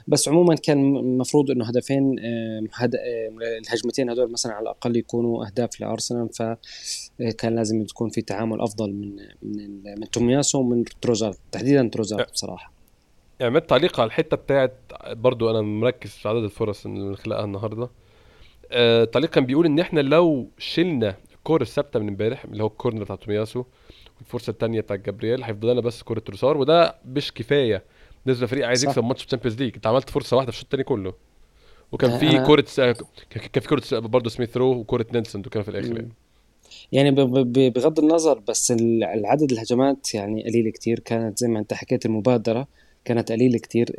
بس 0.07 0.27
عموما 0.27 0.55
كان 0.55 0.95
المفروض 0.95 1.51
إنه 1.51 1.65
هدفين 1.65 2.19
آه، 2.19 2.61
هد... 2.73 2.95
الهجمتين 3.67 4.09
هدول 4.09 4.31
مثلا 4.31 4.53
على 4.53 4.63
الأقل 4.63 4.97
يكونوا 4.97 5.45
أهداف 5.45 5.81
لأرسنال 5.81 6.29
فكان 6.29 7.55
لازم 7.55 7.83
تكون 7.83 8.09
في 8.09 8.21
تعامل 8.21 8.61
أفضل 8.61 8.93
من 8.93 9.15
من 9.41 9.83
من 9.83 10.09
تومياسو 10.11 10.59
ومن 10.59 10.83
تروسارد 11.01 11.39
تحديدا 11.51 11.89
تروسارد 11.93 12.31
بصراحة. 12.31 12.76
يعني 13.39 13.59
تعليق 13.59 13.99
على 13.99 14.07
الحتة 14.07 14.37
بتاعت 14.37 14.73
برضو 15.07 15.49
أنا 15.49 15.61
مركز 15.61 16.09
في 16.09 16.29
عدد 16.29 16.43
الفرص 16.43 16.85
اللي 16.85 17.15
خلقها 17.15 17.43
النهارده. 17.45 17.89
آه 18.71 19.03
تعليق 19.03 19.29
كان 19.29 19.45
بيقول 19.45 19.65
إن 19.65 19.79
إحنا 19.79 19.99
لو 19.99 20.47
شلنا 20.57 21.15
الكور 21.33 21.61
الثابتة 21.61 21.99
من 21.99 22.07
امبارح 22.07 22.43
اللي 22.43 22.63
هو 22.63 22.67
ال 22.67 22.72
corner 22.72 23.03
بتاع 23.03 23.15
تومياسو 23.15 23.63
والفرصة 24.17 24.51
الثانية 24.51 24.81
بتاعت 24.81 24.99
جابرييل 24.99 25.43
هيفضل 25.43 25.71
لنا 25.71 25.81
بس 25.81 26.03
كورة 26.03 26.19
تروسارد 26.19 26.57
وده 26.57 26.95
مش 27.05 27.33
كفاية. 27.33 27.83
بالنسبة 28.25 28.45
لفريق 28.45 28.67
عايز 28.67 28.83
يكسب 28.83 29.03
ماتش 29.03 29.25
ال 29.25 29.29
Champions 29.29 29.61
League. 29.61 29.75
أنت 29.75 29.87
عملت 29.87 30.09
فرصة 30.09 30.37
واحدة 30.37 30.51
في 30.51 30.57
الشوط 30.57 30.65
الثاني 30.65 30.83
كله. 30.83 31.13
وكان 31.91 32.17
في 32.17 32.45
كورة 32.45 32.65
كان 33.29 33.61
في 33.61 33.67
كورة 33.67 33.81
برضه 33.99 34.29
سميث 34.29 34.57
رو 34.57 34.71
وكورة 34.71 35.05
نيلسون 35.13 35.43
وكان 35.45 35.63
في 35.63 35.69
الآخر 35.69 35.95
يعني. 35.95 36.11
يعني 36.91 37.11
بغض 37.69 37.99
النظر 37.99 38.39
بس 38.47 38.71
العدد 38.71 39.51
الهجمات 39.51 40.13
يعني 40.13 40.43
قليل 40.43 40.69
كتير. 40.69 40.99
كانت 40.99 41.39
زي 41.39 41.47
ما 41.47 41.59
أنت 41.59 41.73
حكيت 41.73 42.05
المبادرة. 42.05 42.67
كانت 43.07 43.31
قليله 43.31 43.59
كتير. 43.59 43.95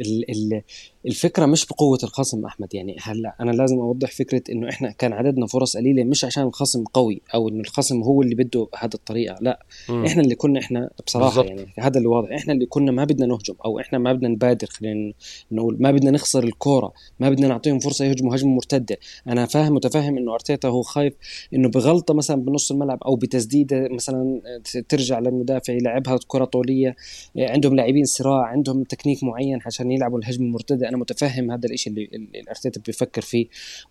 الفكرة 1.07 1.47
مش 1.47 1.67
بقوة 1.67 1.99
الخصم 2.03 2.45
أحمد 2.45 2.75
يعني 2.75 2.97
هلأ 3.01 3.37
أنا 3.41 3.51
لازم 3.51 3.79
أوضح 3.79 4.11
فكرة 4.13 4.43
إنه 4.53 4.69
إحنا 4.69 4.91
كان 4.91 5.13
عددنا 5.13 5.47
فرص 5.47 5.77
قليلة 5.77 6.05
مش 6.05 6.25
عشان 6.25 6.43
الخصم 6.43 6.85
قوي 6.85 7.23
أو 7.35 7.49
إنه 7.49 7.61
الخصم 7.61 8.03
هو 8.03 8.23
اللي 8.23 8.35
بده 8.35 8.69
هذه 8.79 8.95
الطريقة 8.95 9.37
لأ 9.41 9.67
م. 9.89 10.05
إحنا 10.05 10.23
اللي 10.23 10.35
كنا 10.35 10.61
إحنا 10.61 10.91
بصراحة 11.07 11.43
بالزبط. 11.43 11.47
يعني 11.47 11.73
هذا 11.79 11.99
اللي 11.99 12.09
واضح 12.09 12.33
إحنا 12.33 12.53
اللي 12.53 12.67
كنا 12.67 12.93
ما 12.93 13.05
بدنا 13.05 13.27
نهجم 13.27 13.55
أو 13.65 13.81
إحنا 13.81 13.99
ما 13.99 14.13
بدنا 14.13 14.29
نبادر 14.29 14.67
خلينا 14.67 15.13
نقول 15.53 15.77
ما 15.81 15.91
بدنا 15.91 16.11
نخسر 16.11 16.45
الكورة 16.45 16.93
ما 17.21 17.31
بدنا 17.31 17.49
نعطيهم 17.49 17.79
فرصة 17.79 18.05
يهجموا 18.05 18.37
هجمة 18.37 18.51
مرتدة 18.55 18.97
أنا 19.29 19.47
فاهم 19.47 19.75
متفهم 19.75 20.17
إنه 20.17 20.35
أرتيتا 20.35 20.69
هو 20.69 20.83
خايف 20.83 21.15
إنه 21.55 21.69
بغلطة 21.69 22.15
مثلا 22.15 22.43
بنص 22.43 22.71
الملعب 22.71 23.03
أو 23.03 23.17
بتسديدة 23.17 23.89
مثلا 23.91 24.41
ترجع 24.89 25.19
للمدافع 25.19 25.73
يلعبها 25.73 26.19
كرة 26.27 26.45
طولية 26.45 26.97
عندهم 27.37 27.75
لاعبين 27.75 28.05
صراع 28.05 28.43
عندهم 28.43 28.83
تكنيك 28.83 29.25
معين 29.25 29.59
عشان 29.67 29.91
يلعبوا 29.93 30.19
الهجمة 30.19 30.47
المرتدة 30.47 30.89
أنا 30.89 30.97
متفهم 30.99 31.51
هذا 31.51 31.67
الشيء 31.71 31.93
اللي 31.93 32.09
الأرتيتا 32.35 32.81
بيفكر 32.87 33.23
فيه. 33.23 33.47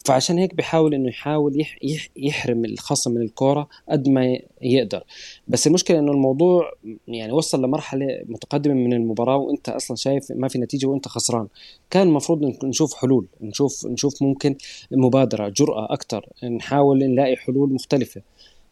فعشان 0.06 0.38
هيك 0.38 0.56
بيحاول 0.56 0.94
إنه 0.94 1.10
يحاول 1.10 1.60
يح 1.60 1.78
يح 1.84 2.10
يحرم 2.16 2.66
الخصم 2.66 3.12
من 3.12 3.22
الكورة 3.22 3.68
قد 3.90 4.10
ما 4.10 4.38
يقدر. 4.62 5.04
بس 5.48 5.68
المشكلة 5.68 6.00
إنه 6.00 6.12
الموضوع 6.12 6.72
يعني 7.08 7.32
وصل 7.32 7.64
لمرحلة 7.64 8.06
متقدمة 8.26 8.74
من 8.74 8.94
المباراة 8.94 9.38
وأنت 9.38 9.70
أصلا 9.70 9.98
شايف 9.98 10.32
ما 10.32 10.48
في 10.48 10.60
نتيجة 10.60 10.88
وأنت 10.88 11.08
خسران. 11.08 11.48
كان 11.90 12.08
المفروض 12.08 12.66
نشوف 12.66 12.94
حلول 12.94 13.28
نشوف 13.42 13.86
نشوف 13.86 14.22
ممكن 14.22 14.56
مبادرة 14.92 15.50
جرأة 15.50 15.94
أكثر 15.94 16.30
نحاول 16.44 16.98
نلاقي 16.98 17.36
حلول 17.36 17.74
مختلفة. 17.74 18.22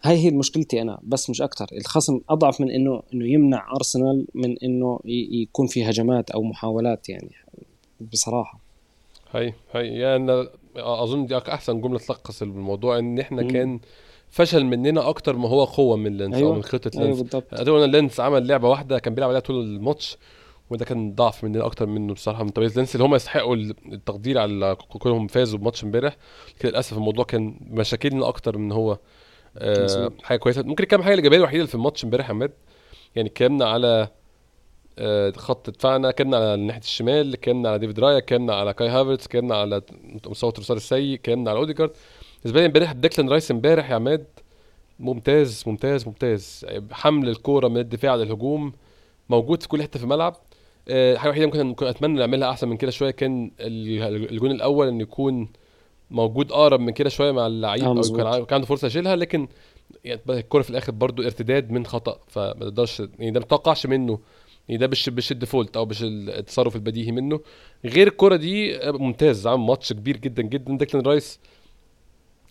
هاي 0.05 0.17
هي 0.17 0.31
مشكلتي 0.31 0.81
أنا 0.81 0.99
بس 1.03 1.29
مش 1.29 1.41
أكثر 1.41 1.67
الخصم 1.77 2.19
أضعف 2.29 2.61
من 2.61 2.71
انه 2.71 3.01
إنه 3.13 3.27
يمنع 3.27 3.71
أرسنال 3.75 4.27
من 4.35 4.57
إنه 4.57 4.99
يكون 5.05 5.67
في 5.67 5.89
هجمات 5.89 6.31
أو 6.31 6.43
محاولات 6.43 7.09
يعني. 7.09 7.29
بصراحة. 8.01 8.59
هاي 9.31 9.53
هاي 9.73 9.87
يعني 9.87 10.47
أظن 10.77 11.25
دي 11.25 11.37
أحسن 11.37 11.81
جملة 11.81 11.99
تلخص 11.99 12.41
الموضوع 12.41 12.99
إن 12.99 13.19
إحنا 13.19 13.41
مم. 13.41 13.47
كان 13.49 13.79
فشل 14.29 14.65
مننا 14.65 15.09
أكتر 15.09 15.35
ما 15.35 15.49
هو 15.49 15.63
قوة 15.63 15.95
من 15.97 16.17
لينس 16.17 16.35
أيوة. 16.35 16.49
أو 16.49 16.55
من 16.55 16.63
خطة 16.63 16.91
لينس 16.95 17.05
أيوه 17.05 17.17
بالضبط. 17.17 17.53
لينس 17.89 18.19
عمل 18.19 18.47
لعبة 18.47 18.69
واحدة 18.69 18.99
كان 18.99 19.15
بيلعب 19.15 19.29
عليها 19.29 19.41
طول 19.41 19.63
الماتش 19.63 20.17
وده 20.69 20.85
كان 20.85 21.15
ضعف 21.15 21.43
مننا 21.43 21.65
أكتر 21.65 21.85
منه 21.85 22.13
بصراحة. 22.13 22.43
من 22.43 22.49
طبيعة 22.49 22.71
لينس 22.75 22.95
اللي 22.95 23.05
هم 23.07 23.15
يستحقوا 23.15 23.55
التقدير 23.91 24.37
على 24.37 24.75
كونهم 24.75 25.27
فازوا 25.27 25.59
بماتش 25.59 25.83
امبارح 25.83 26.17
لكن 26.57 26.69
للأسف 26.69 26.97
الموضوع 26.97 27.25
كان 27.25 27.57
مشاكلنا 27.69 28.27
أكتر 28.27 28.57
من 28.57 28.71
هو 28.71 28.97
آه 29.57 30.11
حاجة 30.23 30.37
كويسة. 30.37 30.63
ممكن 30.63 30.83
كام 30.83 31.03
حاجة 31.03 31.13
الإيجابية 31.13 31.37
الوحيدة 31.37 31.57
اللي 31.59 31.67
في 31.67 31.75
الماتش 31.75 32.03
امبارح 32.03 32.25
يا 32.25 32.31
عماد 32.33 32.51
يعني 33.15 33.29
اتكلمنا 33.29 33.65
على 33.65 34.07
خط 35.37 35.69
دفاعنا 35.69 36.09
اتكلمنا 36.09 36.37
على 36.37 36.55
ناحيه 36.55 36.81
الشمال 36.81 37.33
اتكلمنا 37.33 37.69
على 37.69 37.79
ديفيد 37.79 37.99
رايا 37.99 38.17
اتكلمنا 38.17 38.55
على 38.55 38.73
كاي 38.73 38.87
هافرتس 38.87 39.25
اتكلمنا 39.25 39.55
على 39.55 39.81
مستوى 40.27 40.51
تروسارد 40.51 40.77
السيء 40.77 41.13
اتكلمنا 41.15 41.49
على 41.49 41.59
أوديجارد. 41.59 41.91
بالنسبة 42.43 42.59
لي 42.59 42.65
امبارح 42.65 42.91
ديكلان 42.91 43.29
رايس 43.29 43.51
امبارح 43.51 43.89
يا 43.89 43.95
عماد 43.95 44.25
ممتاز 44.99 45.63
ممتاز 45.67 46.07
ممتاز. 46.07 46.65
حمل 46.91 47.29
الكورة 47.29 47.67
من 47.67 47.77
الدفاع 47.77 48.15
للهجوم 48.15 48.73
موجود 49.29 49.61
في 49.61 49.67
كل 49.67 49.83
حتة 49.83 49.97
في 49.99 50.03
الملعب. 50.05 50.35
آه، 50.89 51.15
حاجة 51.17 51.29
وحيدة 51.29 51.63
ممكن 51.63 51.87
أتمنى 51.87 52.19
نعملها 52.19 52.49
أحسن 52.49 52.67
من 52.67 52.77
كده 52.77 52.91
شوية 52.91 53.11
كان 53.11 53.51
الجون 53.59 54.51
الأول 54.51 54.87
انه 54.87 55.01
يكون 55.01 55.47
موجود 56.11 56.51
أقرب 56.51 56.79
من 56.79 56.91
كده 56.93 57.09
شوية 57.09 57.31
مع 57.31 57.47
اللعيب 57.47 57.83
أو 57.83 58.45
كان 58.45 58.55
عنده 58.55 58.67
فرصة 58.67 58.85
يشيلها 58.85 59.15
لكن 59.15 59.47
يعني 60.03 60.21
الكورة 60.29 60.61
في 60.61 60.69
الآخر 60.69 60.91
برضو 60.91 61.23
ارتداد 61.23 61.71
من 61.71 61.85
خطأ 61.85 62.19
فما 62.27 62.53
تقدرش 62.53 62.99
يعني 62.99 63.31
ده 63.31 63.39
ما 63.39 63.45
تتوقعش 63.45 63.85
منه. 63.85 64.19
يعني 64.69 64.79
ده 64.79 64.87
مش 64.87 65.09
مش 65.09 65.31
ال 65.31 65.37
default 65.37 65.77
أو 65.77 65.85
مش 65.85 65.97
التصرف 66.03 66.75
البديهي 66.75 67.11
منه. 67.11 67.39
غير 67.85 68.07
الكوره 68.07 68.35
دي 68.35 68.79
ممتاز. 68.91 69.47
عمل 69.47 69.63
ماتش 69.63 69.93
كبير 69.93 70.17
جدا 70.17 70.43
جدا. 70.43 70.77
ديكلان 70.77 71.05
رايس 71.05 71.39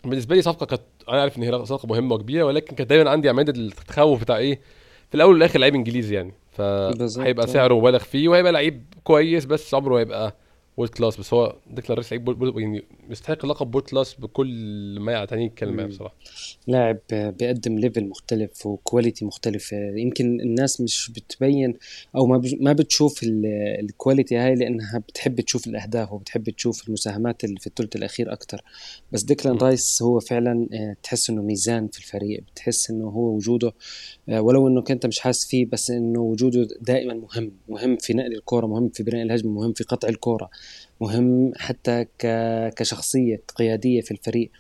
بالنسبة 0.05 0.35
لي 0.37 0.43
صفقة 0.43 0.67
كانت 0.67 0.83
أنا 1.09 1.21
عارف 1.21 1.39
إن 1.39 1.43
هي 1.43 1.65
صفقة 1.65 1.87
مهمة 1.87 2.15
وكبيرة 2.15 2.45
ولكن 2.45 2.77
كانت 2.77 2.91
دايما 2.91 3.11
عندي 3.11 3.29
عماد 3.29 3.49
التخوف 3.49 4.21
بتاع 4.21 4.37
إيه 4.37 4.61
في 5.09 5.15
الأول 5.15 5.35
والآخر 5.35 5.59
لعيب 5.59 5.75
إنجليزي 5.75 6.15
يعني. 6.15 6.33
فهيبقى 6.53 7.47
سعره 7.47 7.75
مبالغ 7.79 7.99
فيه 7.99 8.29
وهيبقى 8.29 8.53
لعيب 8.53 8.85
كويس 9.05 9.45
بس 9.45 9.75
عمره 9.75 9.99
هيبقى 9.99 10.37
world 10.77 10.91
class 10.91 11.17
بس 11.17 11.35
هو 11.35 11.57
ديكلان 11.71 11.97
رايس 11.97 12.13
لعيب 12.13 12.59
يعني 12.59 12.85
يستحق 13.11 13.47
لقب 13.47 13.75
world 13.75 13.87
class 13.89 14.15
بكل 14.15 14.49
ما 15.01 15.13
تعنيه 15.13 15.47
الكلمة 15.47 15.87
بصراحة. 15.87 16.15
لاعب 16.67 16.99
بيقدم 17.11 17.79
level 17.79 18.05
مختلف 18.09 18.67
و 18.67 18.74
quality 18.74 19.25
مختلفه 19.25 19.77
يمكن 19.77 20.41
الناس 20.41 20.81
مش 20.81 21.11
بتبين 21.11 21.75
أو 22.17 22.27
ما 22.27 22.43
ما 22.61 22.73
بتشوف 22.73 23.21
ال 23.81 23.88
quality 23.88 24.37
هاي 24.37 24.55
لأنها 24.55 24.99
بتحب 24.99 25.41
تشوف 25.41 25.67
الأهداف 25.67 26.13
وبتحب 26.13 26.51
تشوف 26.51 26.89
المساهمات 26.89 27.45
اللي 27.45 27.61
في 27.61 27.67
الثلث 27.67 27.97
الأخير 27.97 28.33
أكثر 28.33 28.61
بس 29.13 29.23
ديكلان 29.23 29.57
رايس 29.57 30.03
هو 30.03 30.21
فعلا 30.21 30.69
آه، 30.73 30.97
تحس 31.03 31.31
إنه 31.31 31.43
ميزان 31.43 31.89
في 31.89 31.99
الفريق. 31.99 32.41
بتحس 32.53 32.91
إنه 32.91 33.05
هو 33.09 33.35
وجوده 33.35 33.73
آه، 34.29 34.41
ولو 34.41 34.69
إنه 34.69 34.83
كنت 34.83 35.07
مش 35.07 35.21
حاسس 35.21 35.47
فيه 35.47 35.67
بس 35.67 35.91
إنه 35.91 36.21
وجوده 36.21 36.69
دائما 36.81 37.15
مهم. 37.15 37.53
مهم 37.69 37.97
في 37.97 38.15
نقل 38.15 38.33
الكورة 38.33 38.67
مهم 38.67 38.89
في 38.89 39.03
بناء 39.03 39.23
الهجمة 39.23 39.53
مهم 39.53 39.73
في 39.73 39.85
قطع 39.85 40.09
الكورة. 40.09 40.51
مهم 41.01 41.53
حتى 41.57 42.07
كشخصية 42.77 43.43
قيادية 43.57 44.01
في 44.01 44.11
الفريق. 44.11 44.51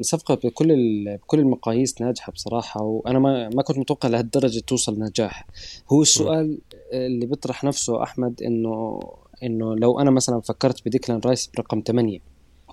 صفقة 0.00 0.34
بكل 0.34 0.68
بكل 1.16 1.38
المقاييس 1.38 2.00
ناجحة 2.00 2.32
بصراحة 2.32 2.82
وأنا 2.82 3.18
ما 3.18 3.48
ما 3.48 3.62
كنت 3.62 3.78
متوقع 3.78 4.08
لهالدرجة 4.08 4.60
توصل 4.60 4.98
نجاح. 4.98 5.46
هو 5.92 6.02
السؤال 6.02 6.58
اللي 6.92 7.26
بيطرح 7.26 7.64
نفسه 7.64 8.02
أحمد 8.02 8.42
إنه 8.42 9.00
إنه 9.42 9.76
لو 9.76 10.00
أنا 10.00 10.10
مثلا 10.10 10.40
فكرت 10.40 10.86
بديكلان 10.86 11.20
رايس 11.26 11.50
برقم 11.56 11.82
8 11.86 12.18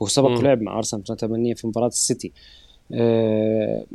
هو 0.01 0.07
سبق 0.07 0.29
لعب 0.41 0.61
مع 0.61 0.77
أرسنال 0.77 1.03
8 1.03 1.53
في 1.53 1.67
مباراة 1.67 1.87
السيتي. 1.87 2.31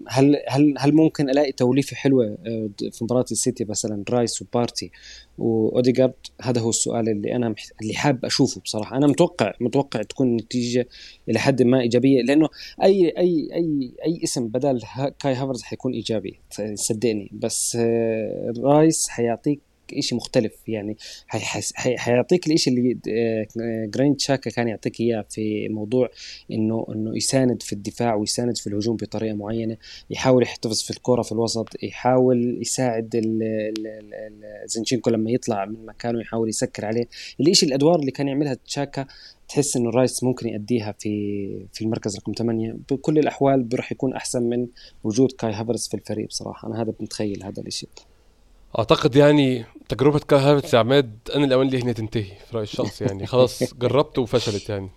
هل 0.09 0.37
هل 0.49 0.75
هل 0.79 0.95
ممكن 0.95 1.31
ألاقي 1.31 1.53
توليفة 1.53 1.97
حلوة 1.97 2.39
آه، 2.47 2.71
في 2.93 3.05
مباراة 3.05 3.25
السيتي 3.31 3.65
مثلا 3.65 4.05
رايس 4.11 4.43
وبارتي 4.43 4.91
واوديجارد 5.39 6.15
هذا 6.43 6.61
هو 6.61 6.69
السؤال 6.69 7.09
اللي 7.09 7.37
أنا 7.37 7.49
محت... 7.49 7.73
اللي 7.83 7.95
حاب 7.95 8.25
أشوفه 8.25 8.61
بصراحة. 8.61 8.97
أنا 8.97 9.07
متوقع 9.07 9.53
متوقع 9.61 10.03
تكون 10.03 10.27
النتيجه 10.27 10.89
إلى 11.29 11.39
حد 11.39 11.63
ما 11.63 11.81
إيجابية 11.81 12.23
لأنه 12.23 12.49
اي 12.83 13.09
اي 13.19 13.49
اي 13.55 13.93
أي 14.07 14.21
اسم 14.25 14.49
بدل 14.49 14.81
كاي 15.19 15.35
هافرز 15.35 15.63
حيكون 15.63 15.93
إيجابي 15.93 16.41
صدقني 16.75 17.31
بس 17.33 17.77
آه، 17.81 18.53
رايس 18.59 19.09
حيعطيك 19.09 19.61
شيء 20.01 20.19
مختلف 20.19 20.69
يعني 20.69 20.97
حيعطيك 21.77 22.47
الشيء 22.47 22.73
اللي 22.73 22.99
جرانيت 23.87 24.21
تشاكا 24.21 24.51
كان 24.51 24.69
يعطيك 24.69 25.01
إياه 25.01 25.25
في 25.31 25.69
موضوع 25.69 26.11
إنه 26.51 26.87
إنه 26.89 27.17
يساند 27.17 27.63
في 27.63 27.73
الدفاع 27.73 28.15
ويساند 28.15 28.57
في 28.57 28.67
الهجوم 28.67 28.97
بطريقة 28.97 29.35
معينة 29.35 29.77
يحاول 30.11 30.43
يحتفظ 30.43 30.83
في 30.83 30.91
الكرة 30.91 31.23
في 31.23 31.33
الوسط 31.33 31.69
يحاول 31.83 32.59
يساعد 32.61 33.17
زنشينكو 34.65 35.11
لما 35.11 35.31
يطلع 35.31 35.65
من 35.65 35.87
مكانه 35.87 36.21
يحاول 36.21 36.49
يسكر 36.49 36.85
عليه. 36.85 37.09
الشيء 37.41 37.69
الأدوار 37.69 38.01
اللي 38.01 38.11
كان 38.11 38.29
يعملها 38.29 38.55
تشاكا 38.55 39.07
تحس 39.49 39.77
إنه 39.77 39.91
رايس 39.91 40.25
ممكن 40.25 40.49
يأديها 40.49 40.95
في 40.99 41.67
في 41.73 41.83
المركز 41.83 42.17
رقم 42.17 42.33
8 42.33 42.77
بكل 42.91 43.19
الأحوال 43.19 43.69
راح 43.75 43.93
يكون 43.93 44.15
أحسن 44.15 44.43
من 44.43 44.67
وجود 45.05 45.33
كاي 45.33 45.53
هافرز 45.53 45.89
في 45.89 45.95
الفريق 45.95 46.29
بصراحة. 46.29 46.69
أنا 46.69 46.83
هذا 46.83 46.95
متخيل 47.01 47.43
هذا 47.43 47.63
الشيء 47.67 47.89
أعتقد 48.79 49.17
يعني 49.17 49.65
تجربة 49.89 50.21
يا 50.75 50.79
عماد 50.79 51.19
أنا 51.35 51.45
الاوان 51.45 51.67
اللي 51.67 51.85
هي 51.87 51.95
تنتهي 51.95 52.23
في 52.23 52.55
رايي 52.57 52.63
الشخصي 52.63 53.05
يعني. 53.05 53.27
خلاص 53.33 53.75
جربت 53.75 54.19
وفشلت 54.19 54.69
يعني. 54.69 54.91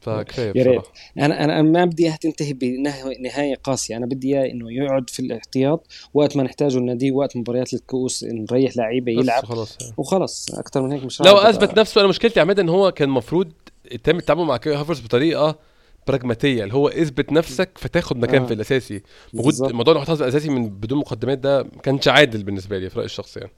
فكفاية 0.00 0.52
يا 0.56 0.64
ريت. 0.64 0.82
أنا 1.18 1.44
أنا 1.44 1.62
ما 1.62 1.84
بدي 1.84 2.04
إياها 2.04 2.16
تنتهي 2.16 2.52
بنهاية 2.52 3.54
قاسية. 3.54 3.96
أنا 3.96 4.06
بدي 4.06 4.38
اياه 4.38 4.50
إنه 4.50 4.72
يقعد 4.72 5.10
في 5.10 5.20
الاحتياط 5.20 5.86
وقت 6.14 6.36
ما 6.36 6.42
نحتاجه 6.42 6.78
النادي 6.78 7.12
وقت 7.12 7.36
مباريات 7.36 7.74
الكؤوس 7.74 8.24
نريح 8.24 8.76
لعيبة 8.76 9.12
يلعب. 9.12 9.44
خلاص 9.44 9.76
يعني. 9.80 9.94
وخلاص 9.96 10.54
أكثر 10.54 10.82
من 10.82 10.92
هيك 10.92 11.04
مش 11.04 11.20
لو 11.20 11.36
أثبت 11.36 11.78
نفسه 11.78 12.00
أنا 12.00 12.08
مشكلتي 12.08 12.38
يا 12.38 12.44
عماد 12.44 12.60
إن 12.60 12.68
هو 12.68 12.92
كان 12.92 13.08
المفروض 13.08 13.52
يتم 13.92 14.16
التعامل 14.16 14.44
مع 14.44 14.56
كاي 14.56 14.74
هافرز 14.74 15.00
بطريقة 15.00 15.58
براجماتية 16.06 16.62
اللي 16.62 16.74
هو 16.74 16.88
اثبت 16.88 17.32
نفسك 17.32 17.70
فتاخد 17.78 18.16
مكان 18.16 18.42
آه. 18.42 18.46
في 18.46 18.54
الأساسي. 18.54 19.02
وجود 19.34 19.72
موضوع 19.72 19.94
المحتفظ 19.94 20.22
الاساسي 20.22 20.48
من 20.48 20.68
بدون 20.68 20.98
مقدمات 20.98 21.38
ده 21.38 21.62
ما 21.62 21.80
كانش 21.82 22.08
عادل 22.08 22.42
بالنسبة 22.42 22.78
لي 22.78 22.90
في 22.90 22.96
رأيي 22.96 23.06
الشخصي 23.06 23.40
يعني. 23.40 23.52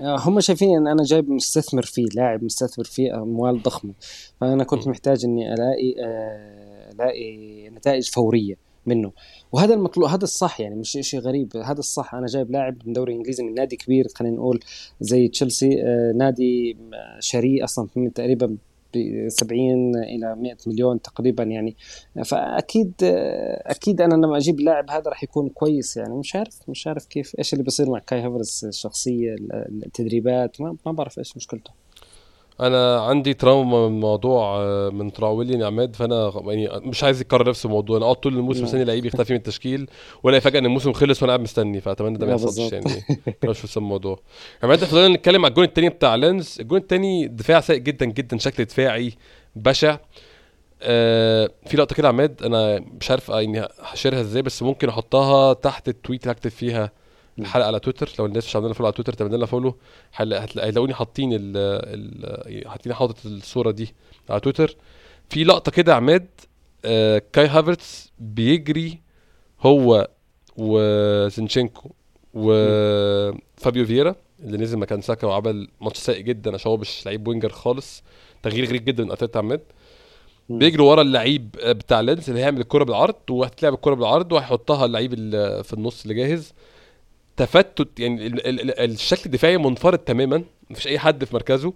آه، 0.00 0.16
هم 0.18 0.40
شايفين 0.40 0.76
إن 0.76 0.86
أنا 0.86 1.02
جايب 1.02 1.30
مستثمر 1.30 1.82
فيه 1.82 2.06
لاعب 2.14 2.44
مستثمر 2.44 2.84
فيه 2.84 3.22
اموال 3.22 3.62
ضخمه 3.62 3.92
فأنا 4.40 4.64
كنت 4.64 4.88
م. 4.88 4.90
محتاج 4.90 5.24
إني 5.24 5.54
ألاقي 5.54 5.94
آه 6.04 6.92
ألاقي 6.92 7.68
نتائج 7.68 8.10
فورية 8.10 8.54
منه. 8.86 9.12
وهذا 9.52 9.74
المطلوب 9.74 10.08
هذا 10.08 10.24
الصح 10.24 10.60
يعني 10.60 10.74
مش 10.74 10.98
شيء 11.00 11.20
غريب. 11.20 11.56
هذا 11.56 11.78
الصح 11.78 12.14
أنا 12.14 12.26
جايب 12.26 12.50
لاعب 12.50 12.76
من 12.86 12.92
دوري 12.92 13.12
إنجليزي 13.14 13.42
من 13.42 13.54
نادي 13.54 13.76
كبير 13.76 14.06
خلينا 14.14 14.36
نقول 14.36 14.60
زي 15.00 15.28
تشيلسي 15.28 15.82
آه 15.82 16.12
نادي 16.16 16.76
شري 17.20 17.64
أصلا 17.64 17.88
من 17.96 18.12
تقريبا 18.12 18.56
70 19.28 19.96
إلى 19.96 20.36
100 20.36 20.56
مليون 20.66 21.02
تقريبا 21.02 21.42
يعني. 21.42 21.76
فأكيد 22.24 22.92
أكيد 23.66 24.00
أنا 24.00 24.14
لما 24.14 24.36
أجيب 24.36 24.60
لاعب 24.60 24.90
هذا 24.90 25.10
راح 25.10 25.22
يكون 25.22 25.48
كويس 25.48 25.96
يعني. 25.96 26.14
مش 26.14 26.36
عارف 26.36 26.58
مش 26.68 26.86
عارف 26.86 27.06
كيف 27.06 27.38
إيش 27.38 27.52
اللي 27.52 27.64
بيصير 27.64 27.90
مع 27.90 27.98
كاي 27.98 28.20
هافرز 28.20 28.64
الشخصية 28.64 29.36
التدريبات 29.86 30.60
ما, 30.60 30.76
ما 30.86 30.92
بعرف 30.92 31.18
إيش 31.18 31.36
مشكلته. 31.36 31.85
أنا 32.60 33.00
عندي 33.00 33.34
تراوما 33.34 33.88
من 33.88 34.00
موضوع 34.00 34.56
آه، 34.58 34.90
من 34.90 35.12
تراولي 35.12 35.64
عماد 35.64 35.96
فأنا 35.96 36.32
يعني 36.46 36.68
مش 36.88 37.04
عايز 37.04 37.20
يكرر 37.20 37.48
نفس 37.48 37.64
الموضوع. 37.64 37.96
أنا 37.96 38.06
قعدت 38.06 38.22
طول 38.22 38.34
الموسم 38.36 38.64
مستني 38.64 38.84
لعيب 38.84 39.04
يختفي 39.06 39.32
من 39.32 39.38
التشكيل 39.38 39.90
ولا 40.22 40.40
فجأة 40.40 40.58
إن 40.60 40.66
الموسم 40.66 40.92
خلص 40.92 41.22
وأنا 41.22 41.32
قاعد 41.32 41.40
مستني 41.40 41.80
فأتمنى 41.80 42.18
ده 42.18 42.26
ما 42.26 42.32
يحصلش 42.32 42.72
يعني 42.72 43.04
مش 43.44 43.58
في 43.58 43.76
الموضوع. 43.76 44.18
عماد 44.62 44.84
خلينا 44.84 45.14
نتكلم 45.14 45.44
على 45.44 45.50
الجون 45.50 45.64
الثاني 45.64 45.88
بتاع 45.88 46.14
لينز. 46.14 46.56
الجون 46.60 46.78
الثاني 46.78 47.28
دفاع 47.28 47.60
سيء 47.60 47.76
جدا 47.76 48.06
جدا 48.06 48.38
شكل 48.38 48.64
دفاعي 48.64 49.12
بشع. 49.56 49.98
آه 50.82 51.50
في 51.66 51.76
لقطة 51.76 51.94
كده 51.94 52.08
عماد 52.08 52.42
أنا 52.42 52.84
مش 53.00 53.10
عارف 53.10 53.28
يعني 53.28 53.68
هشيرها 53.80 54.20
إزاي 54.20 54.42
بس 54.42 54.62
ممكن 54.62 54.88
أحطها 54.88 55.52
تحت 55.52 55.88
ال 55.88 55.94
tweet 55.94 56.22
اللي 56.22 56.32
هكتب 56.32 56.50
فيها. 56.50 56.92
الحلقة 57.38 57.66
على 57.66 57.80
تويتر. 57.80 58.12
لو 58.18 58.26
الناس 58.26 58.46
مش 58.46 58.56
عاملين 58.56 58.72
follow 58.72 58.86
على 58.86 58.94
تويتر 58.94 59.12
تعمل 59.12 59.36
لنا 59.36 59.46
follow. 59.46 59.76
هتلاقوني 60.12 60.94
حاطين 60.94 61.30
ال 61.32 62.68
حاطين 62.68 62.94
حاطط 62.94 63.26
الصورة 63.26 63.70
دي 63.70 63.94
على 64.30 64.40
تويتر. 64.40 64.76
في 65.30 65.44
لقطة 65.44 65.72
كده 65.72 65.94
عماد 65.94 66.26
آه 66.84 67.22
كاي 67.32 67.46
هافرتس 67.46 68.12
بيجري 68.18 69.00
هو 69.60 70.08
وزنشينكو 70.56 71.90
وفابيو 72.34 73.86
فييرا 73.86 74.14
اللي 74.40 74.58
نزل 74.58 74.78
مكان 74.78 75.00
ساكا 75.00 75.26
وعمل 75.26 75.68
ماتش 75.80 75.98
سيء 75.98 76.20
جدا 76.20 76.54
عشان 76.54 76.70
هو 76.70 76.76
مش 76.76 77.06
لعيب 77.06 77.28
winger 77.28 77.48
خالص. 77.48 78.02
تغيير 78.42 78.66
غريب 78.68 78.84
جدا 78.84 79.04
من 79.04 79.12
أرتيتا 79.12 79.34
يا 79.34 79.38
عماد. 79.38 79.60
بيجروا 80.48 80.90
ورا 80.90 81.02
اللعيب 81.02 81.50
بتاع 81.50 82.00
لينز 82.00 82.30
اللي 82.30 82.40
هيعمل 82.40 82.60
الكرة 82.60 82.84
بالعرض 82.84 83.30
وهتلعب 83.30 83.74
الكرة 83.74 83.94
بالعرض 83.94 84.32
وهيحطها 84.32 84.84
اللعيب 84.84 85.14
في 85.62 85.72
النص 85.72 86.02
اللي 86.02 86.14
جاهز. 86.14 86.52
تفتت 87.36 88.00
يعني 88.00 88.26
ال 88.26 88.46
ال 88.46 88.60
ال 88.60 88.80
الشكل 88.80 89.22
الدفاعي 89.26 89.58
منفرد 89.58 89.98
تماما 89.98 90.44
مفيش 90.70 90.86
أي 90.86 90.98
حد 90.98 91.24
في 91.24 91.34
مركزه 91.34 91.72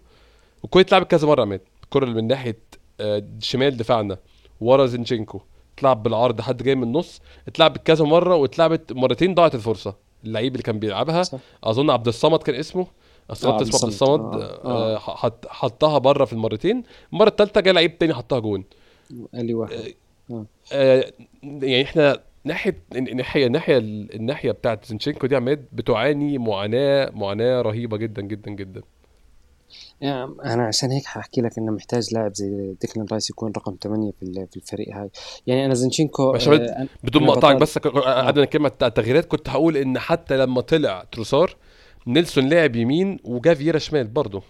والكوره 0.62 0.82
اتلعبت 0.82 1.10
كذا 1.10 1.26
مرة 1.28 1.42
عماد 1.42 1.60
الكره 1.84 2.04
اللي 2.04 2.22
من 2.22 2.28
ناحية 2.28 2.58
آه، 3.00 3.22
شمال 3.40 3.76
دفاعنا 3.76 4.18
ورا 4.60 4.86
زينشينكو 4.86 5.40
اتلعب 5.78 6.02
بالعرض 6.02 6.40
حد 6.40 6.62
جاي 6.62 6.74
من 6.74 6.82
النص 6.82 7.20
اتلعبت 7.48 7.86
كذا 7.86 8.04
مرة 8.04 8.34
واتلعبت 8.34 8.92
مرتين 8.92 9.34
ضاعت 9.34 9.54
الفرصة 9.54 9.94
اللعيب 10.24 10.52
اللي 10.52 10.62
كان 10.62 10.78
بيلعبها 10.78 11.22
صح. 11.22 11.38
أظن 11.64 11.90
عبد 11.90 12.08
الصمد 12.08 12.42
كان 12.42 12.54
اسمه 12.54 12.86
أصل 13.30 13.48
آه 13.48 13.62
اسمه 13.62 13.74
عبد 13.74 13.86
الصمد 13.86 14.42
آه. 14.42 14.94
آه. 14.94 14.98
حط 14.98 15.46
حطها 15.46 15.98
بره 15.98 16.24
في 16.24 16.32
المرتين 16.32 16.82
المرة 17.12 17.28
الثالثه 17.28 17.60
جه 17.60 17.72
لعيب 17.72 17.98
تاني 17.98 18.14
حطها 18.14 18.38
جون 18.38 18.64
قال 19.34 19.54
واحد 19.54 19.94
آه. 20.30 20.46
آه. 20.72 21.04
يعني 21.42 21.82
إحنا 21.82 22.20
ناحيه 22.44 22.82
الناحيه 22.96 23.46
الناحيه 23.46 23.78
الناحية 24.14 24.50
بتاعت 24.50 24.84
زنشينكو 24.84 25.26
دي 25.26 25.36
عماد 25.36 25.66
بتعاني 25.72 26.38
معاناه 26.38 27.10
معاناة 27.14 27.62
رهيبة 27.62 27.96
جدا 27.96 28.22
جدا 28.22 28.50
جدا. 28.50 28.82
يعني 30.00 30.30
أنا 30.44 30.66
عشان 30.66 30.90
هيك 30.90 31.04
حأحكي 31.04 31.40
لك 31.40 31.58
إنه 31.58 31.72
محتاج 31.72 32.14
لاعب 32.14 32.34
زي 32.34 32.74
ديكلان 32.80 33.06
رايس 33.12 33.30
يكون 33.30 33.52
رقم 33.56 33.76
8 33.82 34.12
في 34.20 34.46
في 34.50 34.56
الفريق 34.56 34.96
هاي. 34.96 35.10
يعني 35.46 35.66
أنا 35.66 35.74
زنشينكو 35.74 36.34
آه 36.34 36.88
بدون 37.04 37.22
ما 37.22 37.32
أقطعك 37.32 37.56
بس 37.56 37.78
قبل 37.78 38.44
كلمه 38.44 38.72
التغييرات 38.82 39.24
كنت 39.24 39.48
هقول 39.48 39.76
إن 39.76 39.98
حتى 39.98 40.36
لما 40.36 40.60
طلع 40.60 41.04
تروسار 41.12 41.56
نيلسون 42.06 42.48
لعب 42.48 42.76
يمين 42.76 43.18
وجا 43.24 43.54
فييرا 43.54 43.78
شمال 43.78 44.06
برضه 44.06 44.42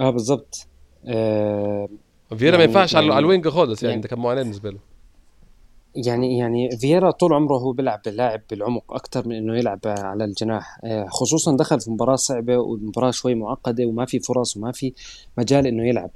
آه 0.00 0.10
بالظبط 0.10 0.66
آه 1.06 1.88
فييرا 2.28 2.44
يعني 2.44 2.56
ما 2.56 2.64
ينفعش 2.64 2.94
يعني 2.94 3.10
على 3.10 3.18
ال 3.18 3.24
wing 3.24 3.48
خالص 3.48 3.82
يعني, 3.82 3.90
يعني 3.92 4.02
ده 4.02 4.08
كان 4.08 4.18
معاناة 4.18 4.42
بالنسبة 4.42 4.70
له. 4.70 4.93
يعني 5.96 6.38
يعني 6.38 6.76
فييرا 6.76 7.10
طول 7.10 7.32
عمره 7.32 7.56
هو 7.56 7.72
بيلعب 7.72 8.00
لاعب 8.06 8.40
بالعمق 8.50 8.92
أكثر 8.92 9.28
من 9.28 9.36
إنه 9.36 9.56
يلعب 9.58 9.80
على 9.84 10.24
الجناح. 10.24 10.78
آه، 10.84 11.06
خصوصا 11.06 11.56
دخل 11.56 11.80
في 11.80 11.90
مباراة 11.90 12.16
صعبة 12.16 12.58
والمباراة 12.58 13.10
شوي 13.10 13.34
معقدة 13.34 13.86
وما 13.86 14.04
في 14.04 14.20
فرص 14.20 14.56
وما 14.56 14.72
في 14.72 14.92
مجال 15.38 15.66
إنه 15.66 15.88
يلعب. 15.88 16.10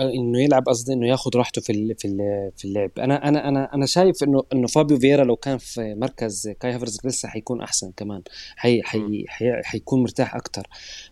إنه 0.00 0.42
يلعب 0.42 0.66
قصدي 0.68 0.92
إنه 0.92 1.08
ياخذ 1.08 1.30
راحته 1.36 1.60
في 1.60 1.94
في 1.94 2.08
في 2.56 2.64
اللعب. 2.64 2.90
أنا 2.98 3.28
أنا 3.28 3.48
أنا 3.48 3.74
أنا 3.74 3.86
شايف 3.86 4.22
إنه 4.22 4.42
إنه 4.52 4.66
فابيو 4.66 4.98
فييرا 4.98 5.24
لو 5.24 5.36
كان 5.36 5.58
في 5.58 5.94
مركز 5.94 6.48
كاي 6.60 6.72
هافرز 6.72 6.98
لسه 7.04 7.28
حيكون 7.28 7.60
أحسن 7.60 7.92
كمان. 7.96 8.22
حي 8.56 8.82
حي 8.82 9.24
حي 9.28 9.62
حيكون 9.62 10.02
مرتاح 10.02 10.34
أكثر 10.36 10.66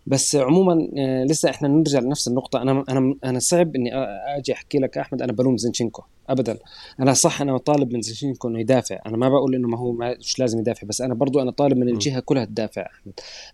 بس 0.06 0.36
عموما 0.36 0.88
آه، 0.98 1.24
لسه 1.24 1.50
إحنا 1.50 1.68
نرجع 1.68 1.98
لنفس 1.98 2.28
النقطة. 2.28 2.62
أنا 2.62 2.84
أنا 2.88 3.14
أنا 3.24 3.38
صعب 3.38 3.76
إني 3.76 3.90
أجي 4.38 4.52
أحكي 4.52 4.78
لك 4.78 4.98
أحمد. 4.98 5.22
أنا 5.22 5.32
بلوم 5.32 5.56
زينشينكو. 5.56 6.02
ابدا. 6.28 6.58
أنا 7.00 7.12
صح 7.12 7.40
أنا 7.40 7.58
طالب 7.58 7.92
من 7.92 8.02
زينشينكو 8.02 8.48
إنه 8.48 8.60
يدافع. 8.60 9.00
أنا 9.06 9.16
ما 9.16 9.28
بقول 9.28 9.54
إنه 9.54 9.68
ما 9.68 9.78
هو 9.78 9.92
مش 9.92 10.38
لازم 10.38 10.58
يدافع 10.58 10.86
بس 10.86 11.00
أنا 11.00 11.14
برضو 11.14 11.40
أنا 11.40 11.50
طالب 11.50 11.76
من 11.76 11.88
الجهة 11.88 12.20
كلها 12.20 12.44
تدافع. 12.44 12.86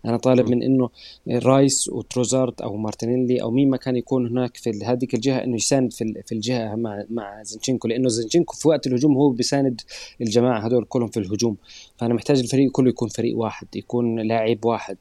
أنا 0.05 0.17
طالب 0.17 0.49
من 0.49 0.63
إنه 0.63 0.89
رايس 1.29 1.89
وتروسارد 1.89 2.61
أو 2.61 2.77
مارتينيلي 2.77 3.41
أو 3.41 3.51
مين 3.51 3.69
ما 3.69 3.77
كان 3.77 3.95
يكون 3.95 4.27
هناك 4.27 4.57
في 4.57 4.85
هذيك 4.85 5.13
الجهة 5.13 5.43
إنه 5.43 5.55
يساند 5.55 5.93
في 5.93 6.21
في 6.25 6.31
الجهة 6.31 6.75
مع 6.75 7.03
مع 7.09 7.43
زينشينكو 7.43 7.87
لأنه 7.87 8.09
زينشينكو 8.09 8.55
في 8.55 8.67
وقت 8.67 8.87
الهجوم 8.87 9.15
هو 9.15 9.29
بيساند 9.29 9.81
الجماعة 10.21 10.67
هذول 10.67 10.85
كلهم 10.85 11.07
في 11.07 11.17
الهجوم. 11.17 11.57
فأنا 11.97 12.13
محتاج 12.13 12.39
الفريق 12.39 12.71
كله 12.71 12.89
يكون 12.89 13.07
فريق 13.07 13.37
واحد 13.37 13.67
يكون 13.75 14.19
لاعب 14.19 14.65
واحد. 14.65 14.97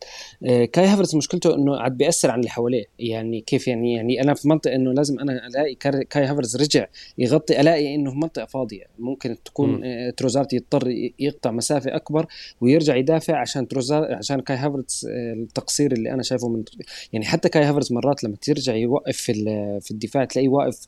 آه 0.47 0.65
كاي 0.65 0.87
هافرز 0.87 1.17
مشكلته 1.17 1.55
إنه 1.55 1.77
عاد 1.77 1.97
بيأثر 1.97 2.31
على 2.31 2.39
اللي 2.39 2.51
حواليه. 2.51 2.85
يعني 2.99 3.41
كيف 3.41 3.69
يعني 3.69 3.95
يعني 3.95 4.23
أنا 4.23 4.35
في 4.35 4.49
منطقة 4.49 4.75
إنه 4.75 4.93
لازم 4.93 5.21
أنا 5.21 5.47
ألاقي 5.47 5.75
كاي 6.05 6.25
هافرز 6.25 6.57
رجع 6.57 6.87
يغطي 7.19 7.60
ألاقي 7.61 7.95
إنه 7.95 8.11
في 8.11 8.17
منطقة 8.17 8.47
فاضية. 8.47 8.85
ممكن 8.99 9.37
تكون 9.45 9.85
آه 9.85 10.11
تروسارد 10.11 10.53
يضطر 10.53 10.89
يقطع 11.19 11.51
مسافة 11.51 11.97
أكبر 11.97 12.27
ويرجع 12.61 12.97
يدافع 12.97 13.37
عشان 13.37 13.69
تروسار 13.69 14.15
عشان 14.15 14.41
كاي 14.41 14.57
هافرز 14.57 15.07
آه 15.11 15.33
التقصير 15.33 15.93
اللي 15.93 16.13
أنا 16.13 16.23
شايفه 16.23 16.49
من 16.49 16.65
يعني 17.13 17.25
حتى 17.25 17.49
كاي 17.49 17.63
هافرز 17.65 17.93
مرات 17.93 18.25
لما 18.25 18.37
ترجع 18.37 18.75
يوقف 18.75 19.17
في 19.17 19.33
في 19.81 19.91
الدفاع 19.91 20.25
تلاقيه 20.25 20.49
واقف 20.49 20.87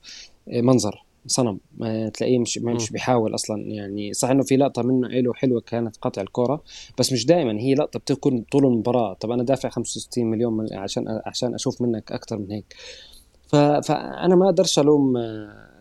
آه، 0.49 0.61
منظر 0.61 1.05
صنم. 1.27 1.59
تلاقيه 2.15 2.39
مش 2.39 2.59
مش 2.59 2.91
بيحاول 2.91 3.35
أصلا. 3.35 3.63
يعني 3.67 4.13
صح 4.13 4.31
إنه 4.31 4.43
في 4.43 4.57
لقطة 4.57 4.83
منه 4.83 5.09
له 5.09 5.35
حلوة 5.35 5.61
كانت 5.61 5.97
قطع 5.97 6.23
الكره 6.23 6.63
بس 6.99 7.13
مش 7.13 7.27
دائما 7.27 7.61
هي 7.61 7.75
لقطة 7.75 7.99
بتكون 7.99 8.45
طول 8.53 8.67
المباراة. 8.67 9.15
طب 9.15 9.31
أنا 9.31 9.43
دافع 9.43 9.69
65 9.69 10.27
مليون 10.27 10.67
عشان 10.73 11.05
عشان 11.27 11.55
أشوف 11.55 11.83
منك 11.83 12.13
أكثر 12.13 12.39
من 12.39 12.51
هيك. 12.51 12.75
فأنا 13.83 14.35
ما 14.37 14.45
أقدرش 14.45 14.79
ألوم 14.79 15.17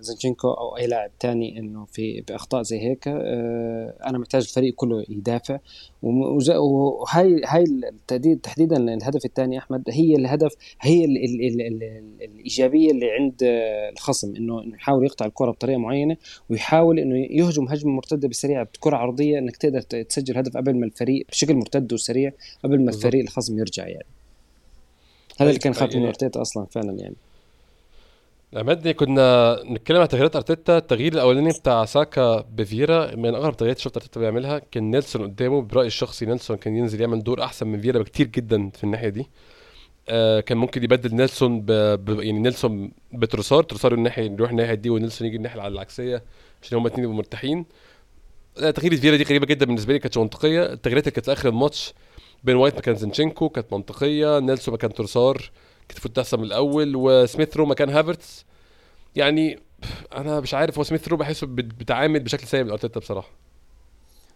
زنشينكو 0.01 0.51
أو 0.51 0.77
أي 0.77 0.87
لاعب 0.87 1.11
تاني 1.19 1.59
إنه 1.59 1.85
في 1.85 2.21
بأخطاء 2.21 2.63
زي 2.63 2.79
هيك 2.79 3.07
آه، 3.07 3.93
أنا 4.05 4.17
محتاج 4.17 4.41
الفريق 4.41 4.73
كله 4.73 5.05
يدافع. 5.09 5.59
وهاي 6.01 7.41
هاي 7.45 7.63
التحديد 7.63 8.39
تحديدا 8.39 8.77
الهدف 8.77 9.25
الثاني 9.25 9.57
أحمد 9.57 9.83
هي 9.89 10.15
الهدف 10.15 10.55
هي 10.81 11.05
ال 11.05 11.17
ال 11.17 11.41
ال 11.41 11.61
ال 11.61 12.03
الإيجابية 12.21 12.91
اللي 12.91 13.11
عند 13.11 13.35
الخصم 13.93 14.35
إنه 14.35 14.63
يحاول 14.73 15.05
يقطع 15.05 15.25
الكرة 15.25 15.51
بطريقة 15.51 15.77
معينة 15.77 16.17
ويحاول 16.49 16.99
إنه 16.99 17.17
يهجم 17.17 17.67
هجمة 17.67 17.91
مرتدة 17.91 18.27
بسريعة 18.27 18.63
بكرة 18.63 18.97
عرضية 18.97 19.39
إنك 19.39 19.57
تقدر 19.57 19.81
تسجل 19.81 20.37
هدف 20.37 20.57
قبل 20.57 20.79
ما 20.79 20.85
الفريق 20.85 21.25
بشكل 21.29 21.53
مرتد 21.53 21.93
وسريع 21.93 22.31
قبل 22.63 22.81
ما 22.81 22.91
الفريق 22.91 23.21
الخصم 23.21 23.59
يرجع 23.59 23.87
يعني. 23.87 24.05
هذا 25.39 25.49
اللي 25.49 25.59
كان 25.59 25.73
خاطر 25.73 25.99
من 25.99 26.05
أرتيتا 26.05 26.41
أصلا 26.41 26.65
فعلا 26.65 26.99
يعني. 26.99 27.15
عماد 28.55 28.87
كنا 28.87 29.59
نتكلم 29.65 30.01
عن 30.01 30.07
تغييرات 30.07 30.35
أرتيتا. 30.35 30.77
التغيير 30.77 31.13
الأولاني 31.13 31.49
بتاع 31.49 31.85
ساكا 31.85 32.41
بفييرا 32.41 33.15
من 33.15 33.35
أغرب 33.35 33.51
التغييرات 33.51 33.79
شفت 33.79 33.97
أرتيتا 33.97 34.19
بيعملها 34.19 34.59
كان 34.59 34.91
نيلسون 34.91 35.21
قدامه. 35.21 35.61
برأيي 35.61 35.87
الشخصي 35.87 36.25
نيلسون 36.25 36.57
كان 36.57 36.75
ينزل 36.75 37.01
يعمل 37.01 37.23
دور 37.23 37.43
أحسن 37.43 37.67
من 37.67 37.81
فييرا 37.81 37.99
بكتير 37.99 38.27
جدا 38.27 38.69
في 38.69 38.83
الناحية 38.83 39.09
دي. 39.09 39.29
آه 40.09 40.39
كان 40.39 40.57
ممكن 40.57 40.83
يبدل 40.83 41.15
نيلسون 41.15 41.61
ب... 41.61 41.71
ب... 41.71 42.09
يعني 42.09 42.39
نيلسون 42.39 42.91
بتروسار. 43.13 43.63
تروسار 43.63 43.93
الناحيه 43.93 44.31
يروح 44.31 44.49
الناحية 44.49 44.73
دي 44.73 44.89
ونيلسون 44.89 45.27
يجي 45.27 45.37
الناحية 45.37 45.67
العكسية 45.67 46.23
عشان 46.63 46.77
هما 46.77 46.87
الاثنين 46.87 47.03
يبقوا 47.03 47.17
مرتاحين. 47.17 47.65
آه 48.63 48.71
تغيير 48.71 48.95
فييرا 48.95 49.15
دي 49.15 49.23
غريبة 49.23 49.45
جدا 49.45 49.65
بالنسبة 49.65 49.93
لي 49.93 49.99
كانت 49.99 50.17
منطقية. 50.17 50.73
التغييرات 50.73 51.03
اللي 51.03 51.15
كانت 51.15 51.29
آخر 51.29 51.49
الماتش 51.49 51.93
بن 52.43 52.55
وايت 52.55 52.77
مكان 52.77 52.95
زنشينكو 52.95 53.49
كانت 53.49 53.73
منطقية. 53.73 54.39
نيلسون 54.39 54.73
مكان 54.73 54.93
تروسار. 54.93 55.51
تحصل 55.89 56.37
من 56.37 56.43
الأول 56.43 56.95
وسميث 56.95 57.57
رو 57.57 57.65
مكان 57.65 57.89
هافرتس. 57.89 58.45
يعني 59.15 59.59
أنا 60.15 60.39
مش 60.39 60.53
عارف 60.53 60.77
هو 60.77 60.83
سميث 60.83 61.07
رو 61.07 61.17
بحسه 61.17 61.47
بتعامل 61.47 62.19
بشكل 62.19 62.47
سيء 62.47 62.63
من 62.63 62.71
ارتيتا 62.71 62.99
بصراحة. 62.99 63.50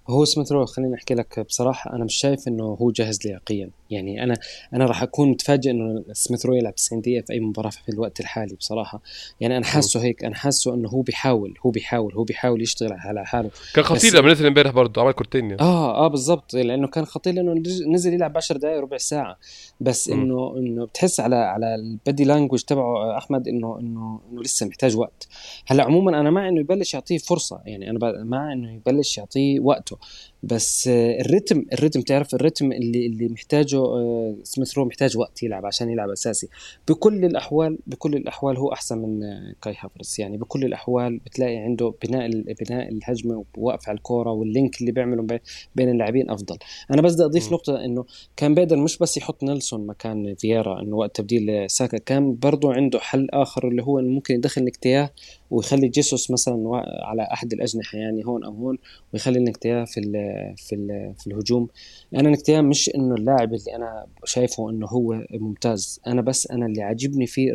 هو 0.07 0.25
سميث 0.25 0.51
رو 0.51 0.65
خليني 0.65 0.95
أحكي 0.95 1.13
لك 1.13 1.39
بصراحة 1.39 1.93
أنا 1.93 2.05
مش 2.05 2.15
شايف 2.15 2.47
إنه 2.47 2.63
هو 2.63 2.91
جاهز 2.91 3.19
لياقيا. 3.25 3.69
يعني 3.89 4.23
أنا 4.23 4.35
أنا 4.73 4.85
راح 4.85 5.03
أكون 5.03 5.29
متفاجئ 5.29 5.71
إنه 5.71 6.03
سميث 6.13 6.45
رو 6.45 6.53
يلعب 6.55 6.75
90 6.75 7.01
دقيقة 7.01 7.25
في 7.25 7.33
أي 7.33 7.39
مباراة 7.39 7.69
في 7.69 7.89
الوقت 7.89 8.19
الحالي 8.19 8.55
بصراحة. 8.55 9.01
يعني 9.39 9.57
أنا 9.57 9.65
حاسه 9.65 10.03
هيك 10.03 10.23
أنا 10.25 10.35
حاسه 10.35 10.73
إنه 10.73 10.89
هو 10.89 11.01
بيحاول 11.01 11.53
هو 11.65 11.69
بيحاول 11.69 12.13
هو 12.13 12.23
بيحاول 12.23 12.61
يشتغل 12.61 12.93
على 12.93 13.25
حاله. 13.25 13.49
كان 13.75 13.83
خطير 13.83 14.15
لما 14.15 14.31
نزل 14.31 14.45
امبارح 14.45 14.71
برضه 14.71 15.01
عمل 15.01 15.11
كورتين 15.11 15.49
يعني. 15.49 15.61
آه 15.61 16.05
آه 16.05 16.07
بالضبط. 16.07 16.53
لأنه 16.53 16.87
كان 16.87 17.05
خطير 17.05 17.33
لأنه 17.33 17.63
نزل 17.87 18.13
يلعب 18.13 18.37
10 18.37 18.57
دقائق 18.57 18.79
ربع 18.79 18.97
ساعة. 18.97 19.37
بس 19.79 20.09
إنه 20.09 20.57
إنه 20.57 20.85
بتحس 20.85 21.19
على 21.19 21.35
على 21.35 21.75
ال 21.75 21.85
body 21.85 22.23
language 22.23 22.61
تبعه 22.61 23.17
أحمد 23.17 23.47
إنه 23.47 23.79
إنه 23.79 24.19
إنه 24.31 24.43
لسه 24.43 24.65
محتاج 24.67 24.97
وقت. 24.97 25.27
هلأ 25.67 25.83
عموما 25.83 26.19
أنا 26.19 26.29
مع 26.29 26.47
إنه 26.49 26.59
يبلش 26.59 26.93
يعطيه 26.93 27.17
فرصة. 27.17 27.61
يعني 27.65 27.89
أنا 27.89 28.23
مع 28.23 28.53
إنه 28.53 28.73
يبلش 28.73 29.17
يعطيه 29.17 29.59
وقته. 29.59 29.94
بس 30.43 30.87
ال 30.87 30.98
rhythm 30.98 31.65
ال 31.73 31.77
rhythm 31.77 32.01
تعرف 32.01 32.35
ال 32.35 32.40
rhythm 32.40 32.71
اللي 32.71 33.05
اللي 33.05 33.27
محتاجه 33.27 33.77
آه، 33.77 34.35
سميث 34.43 34.77
رو 34.77 34.85
محتاج 34.85 35.17
وقت 35.17 35.43
يلعب 35.43 35.65
عشان 35.65 35.89
يلعب 35.89 36.09
أساسي. 36.09 36.47
بكل 36.87 37.25
الأحوال 37.25 37.77
بكل 37.87 38.15
الأحوال 38.15 38.57
هو 38.57 38.73
أحسن 38.73 38.97
من 38.97 39.23
آه، 39.23 39.53
كاي 39.61 39.75
هافرز 39.79 40.19
يعني 40.19 40.37
بكل 40.37 40.65
الأحوال 40.65 41.17
بتلاقي 41.17 41.57
عنده 41.57 41.93
بناء 42.03 42.29
بناء 42.29 42.89
الهجمة 42.89 43.45
ووقف 43.57 43.89
على 43.89 43.97
الكورة 43.97 44.31
وال 44.31 44.48
link 44.48 44.81
اللي 44.81 44.91
بيعمله 44.91 45.39
بين 45.75 45.89
اللاعبين 45.89 46.29
أفضل. 46.29 46.57
أنا 46.91 47.01
بس 47.01 47.13
بدي 47.13 47.25
أضيف 47.25 47.51
نقطة 47.51 47.85
إنه 47.85 48.05
كان 48.37 48.55
بيقدر 48.55 48.77
مش 48.77 48.97
بس 48.97 49.17
يحط 49.17 49.43
نيلسون 49.43 49.87
مكان 49.87 50.35
فييرا 50.35 50.81
إنه 50.81 50.95
وقت 50.95 51.15
تبديل 51.15 51.69
ساكا 51.69 51.97
كان 51.97 52.35
برضه 52.35 52.73
عنده 52.73 52.99
حل 52.99 53.27
آخر 53.33 53.67
اللي 53.67 53.83
هو 53.83 54.01
ممكن 54.01 54.33
يدخل 54.33 54.63
نكتياه 54.63 55.09
ويخلي 55.51 55.87
جيسوس 55.87 56.31
مثلا 56.31 56.83
على 57.03 57.27
أحد 57.33 57.53
الأجنحة 57.53 57.97
يعني 57.97 58.25
هون 58.25 58.43
أو 58.43 58.51
هون 58.53 58.77
ويخلي 59.13 59.39
نكتياه 59.39 59.85
في 59.85 59.99
ال 59.99 60.11
في 60.57 60.75
ال 60.75 61.13
في 61.17 61.27
الهجوم. 61.27 61.67
أنا 62.15 62.29
نكتياه 62.29 62.61
مش 62.61 62.91
إنه 62.95 63.15
اللاعب 63.15 63.53
اللي 63.53 63.75
أنا 63.75 64.05
شايفه 64.25 64.69
إنه 64.69 64.87
هو 64.87 65.25
ممتاز. 65.31 65.99
أنا 66.07 66.21
بس 66.21 66.51
أنا 66.51 66.65
اللي 66.65 66.81
عاجبني 66.81 67.27
فيه 67.27 67.51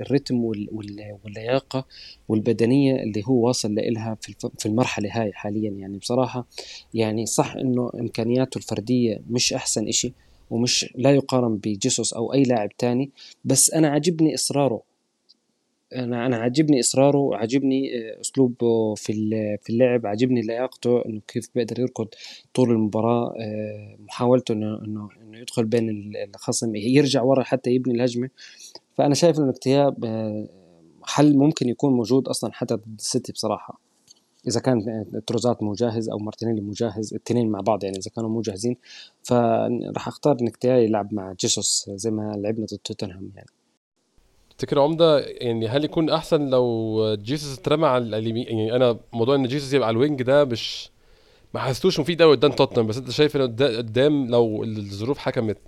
الريتم 0.00 0.44
واللياقة 1.24 1.84
والبدنية 2.28 3.02
اللي 3.02 3.22
هو 3.26 3.46
واصل 3.46 3.74
لها 3.74 4.16
في 4.58 4.66
المرحلة 4.66 5.08
هاي 5.12 5.32
حاليا 5.32 5.70
يعني. 5.70 5.98
بصراحة 5.98 6.46
يعني 6.94 7.26
صح 7.26 7.54
إنه 7.56 7.90
إمكانياته 8.00 8.58
الفردية 8.58 9.22
مش 9.30 9.52
أحسن 9.52 9.88
إشي 9.88 10.12
ومش 10.50 10.92
لا 10.94 11.10
يقارن 11.10 11.56
بجيسوس 11.56 12.12
أو 12.12 12.32
أي 12.32 12.42
لاعب 12.42 12.68
تاني 12.78 13.10
بس 13.44 13.70
أنا 13.70 13.88
عاجبني 13.88 14.34
إصراره. 14.34 14.91
أنا 15.94 16.26
أنا 16.26 16.36
عاجبني 16.36 16.80
إصراره 16.80 17.18
وعاجبني 17.18 17.98
آه، 17.98 18.20
أسلوبه 18.20 18.94
في 18.94 19.12
في 19.62 19.70
اللعب 19.70 20.06
عاجبني 20.06 20.40
لياقته 20.40 21.04
إنه 21.06 21.20
كيف 21.28 21.48
بيقدر 21.54 21.80
يركض 21.80 22.08
طول 22.54 22.70
المباراة 22.70 23.34
آه، 23.40 23.96
محاولته 23.98 24.52
إنه 24.52 24.78
إنه 24.84 25.08
إنه 25.22 25.38
يدخل 25.38 25.64
بين 25.64 26.12
الخصم 26.34 26.74
يرجع 26.76 27.22
ورا 27.22 27.42
حتى 27.42 27.70
يبني 27.70 27.94
الهجمة. 27.94 28.30
فأنا 28.94 29.14
شايف 29.14 29.38
إنه 29.38 29.44
الاكتئاب 29.44 30.04
آه، 30.04 30.48
حل 31.04 31.36
ممكن 31.36 31.68
يكون 31.68 31.92
موجود 31.92 32.28
أصلا 32.28 32.52
حتى 32.52 32.74
ضد 32.74 32.98
السيتي 32.98 33.32
بصراحة. 33.32 33.80
إذا 34.48 34.60
كان 34.60 35.04
تروسارد 35.26 35.62
مو 35.62 35.72
جاهز 35.72 36.08
أو 36.08 36.18
مارتينيلي 36.18 36.60
مو 36.60 36.72
جاهز 36.72 37.14
الاثنين 37.14 37.48
مع 37.50 37.60
بعض 37.60 37.84
يعني 37.84 37.98
إذا 37.98 38.10
كانوا 38.16 38.30
مو 38.30 38.40
جاهزين 38.40 38.76
فراح 39.22 40.08
أختار 40.08 40.36
نكتيا 40.42 40.76
يلعب 40.76 41.14
مع 41.14 41.32
جيسوس 41.40 41.90
زي 41.94 42.10
ما 42.10 42.32
لعبنا 42.36 42.66
ضد 42.66 42.78
توتنهام 42.84 43.32
يعني. 43.36 43.50
تفتكر 44.58 44.80
عمدة 44.80 45.18
يعني 45.20 45.68
هل 45.68 45.84
يكون 45.84 46.10
أحسن 46.10 46.50
لو 46.50 47.16
جيسوس 47.22 47.58
اترمى 47.58 47.86
على 47.86 48.18
اليمين 48.18 48.46
يعني 48.46 48.76
أنا 48.76 48.98
موضوع 49.12 49.34
إن 49.34 49.48
جيسوس 49.48 49.72
يبقى 49.72 49.88
على 49.88 49.94
ال 49.94 50.00
wing 50.00 50.22
ده 50.22 50.44
مش 50.44 50.90
ما 51.54 51.60
حسيتوش 51.60 52.00
مفيد 52.00 52.22
قوي 52.22 52.36
قدام 52.36 52.52
توتنهام 52.52 52.86
بس 52.86 52.96
أنت 52.98 53.10
شايف 53.10 53.36
ان 53.36 53.42
قدام 53.60 54.26
لو 54.30 54.64
الظروف 54.64 55.18
حكمت 55.18 55.58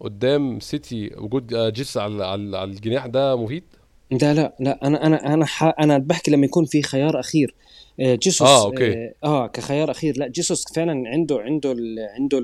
قدام 0.00 0.60
سيتي 0.60 1.10
وجود 1.16 1.54
جيسوس 1.72 1.96
على 1.96 2.24
على 2.26 2.64
الجناح 2.64 3.06
ده 3.06 3.36
مفيد؟ 3.36 3.64
لا 4.10 4.34
لا 4.34 4.54
لا 4.60 4.86
أنا 4.86 5.06
أنا 5.06 5.34
أنا 5.34 5.46
أنا 5.80 5.98
بحكي 5.98 6.30
لما 6.30 6.46
يكون 6.46 6.64
في 6.64 6.82
خيار 6.82 7.20
أخير 7.20 7.54
آه، 7.54 7.91
جيسوس 8.02 8.48
آه 8.48 8.64
okay. 8.64 8.92
آه, 8.92 9.14
آه 9.24 9.46
كخيار 9.46 9.90
أخير. 9.90 10.18
لا 10.18 10.28
جيسوس 10.28 10.64
فعلا 10.74 11.08
عنده 11.08 11.38
عنده 11.40 11.72
ال 11.72 11.98
عنده 12.18 12.42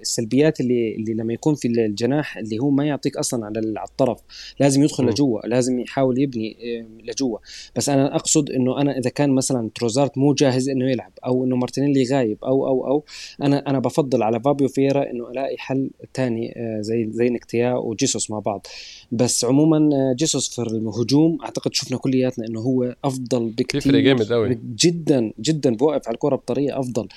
السلبيات 0.00 0.60
اللي 0.60 0.94
اللي 0.94 1.14
لما 1.14 1.32
يكون 1.32 1.54
في 1.54 1.68
الجناح 1.68 2.38
اللي 2.38 2.58
هو 2.58 2.70
ما 2.70 2.84
يعطيك 2.86 3.16
أصلا 3.16 3.46
على 3.46 3.60
الطرف. 3.84 4.20
لازم 4.60 4.82
يدخل 4.82 5.04
لجوا 5.06 5.40
لازم 5.46 5.80
يحاول 5.80 6.20
يبني 6.20 6.56
آه، 6.80 7.10
لجوا. 7.10 7.38
بس 7.76 7.88
أنا 7.88 8.16
أقصد 8.16 8.50
إنه 8.50 8.80
أنا 8.80 8.98
إذا 8.98 9.10
كان 9.10 9.30
مثلا 9.30 9.70
تروسارد 9.74 10.18
مو 10.18 10.34
جاهز 10.34 10.68
إنه 10.68 10.90
يلعب 10.90 11.12
أو 11.26 11.44
إنه 11.44 11.56
مارتينيلي 11.56 12.04
غايب 12.12 12.38
أو 12.44 12.66
أو 12.66 12.86
أو 12.86 13.04
أنا 13.42 13.70
أنا 13.70 13.78
بفضل 13.78 14.22
على 14.22 14.40
فابيو 14.40 14.68
فيرا 14.68 15.10
إنه 15.10 15.30
ألاقي 15.30 15.56
حل 15.58 15.90
ثاني 16.14 16.54
آه، 16.56 16.80
زي 16.80 17.08
زي 17.10 17.28
نكتيا 17.28 17.72
وجيسوس 17.74 18.30
مع 18.30 18.38
بعض. 18.38 18.66
بس 19.12 19.44
عموما 19.44 19.88
جيسوس 20.18 20.54
في 20.54 20.62
الهجوم 20.62 21.38
أعتقد 21.42 21.74
شفنا 21.74 21.98
كلياتنا 21.98 22.46
إنه 22.46 22.60
هو 22.60 22.96
أفضل 23.04 23.48
بكثير 23.48 24.00
جامد 24.00 24.32
قوي 24.32 24.58
جدا 24.84 25.32
جدا 25.40 25.76
بوقف 25.76 26.08
على 26.08 26.14
الكرة 26.14 26.36
بطريقة 26.36 26.80
أفضل 26.80 27.08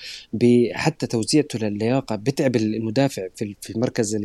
حتى 0.73 1.07
توزيعته 1.07 1.59
للياقة 1.59 2.15
بتعب 2.15 2.55
المدافع 2.55 3.27
في 3.35 3.55
في 3.61 3.79
مركز 3.79 4.15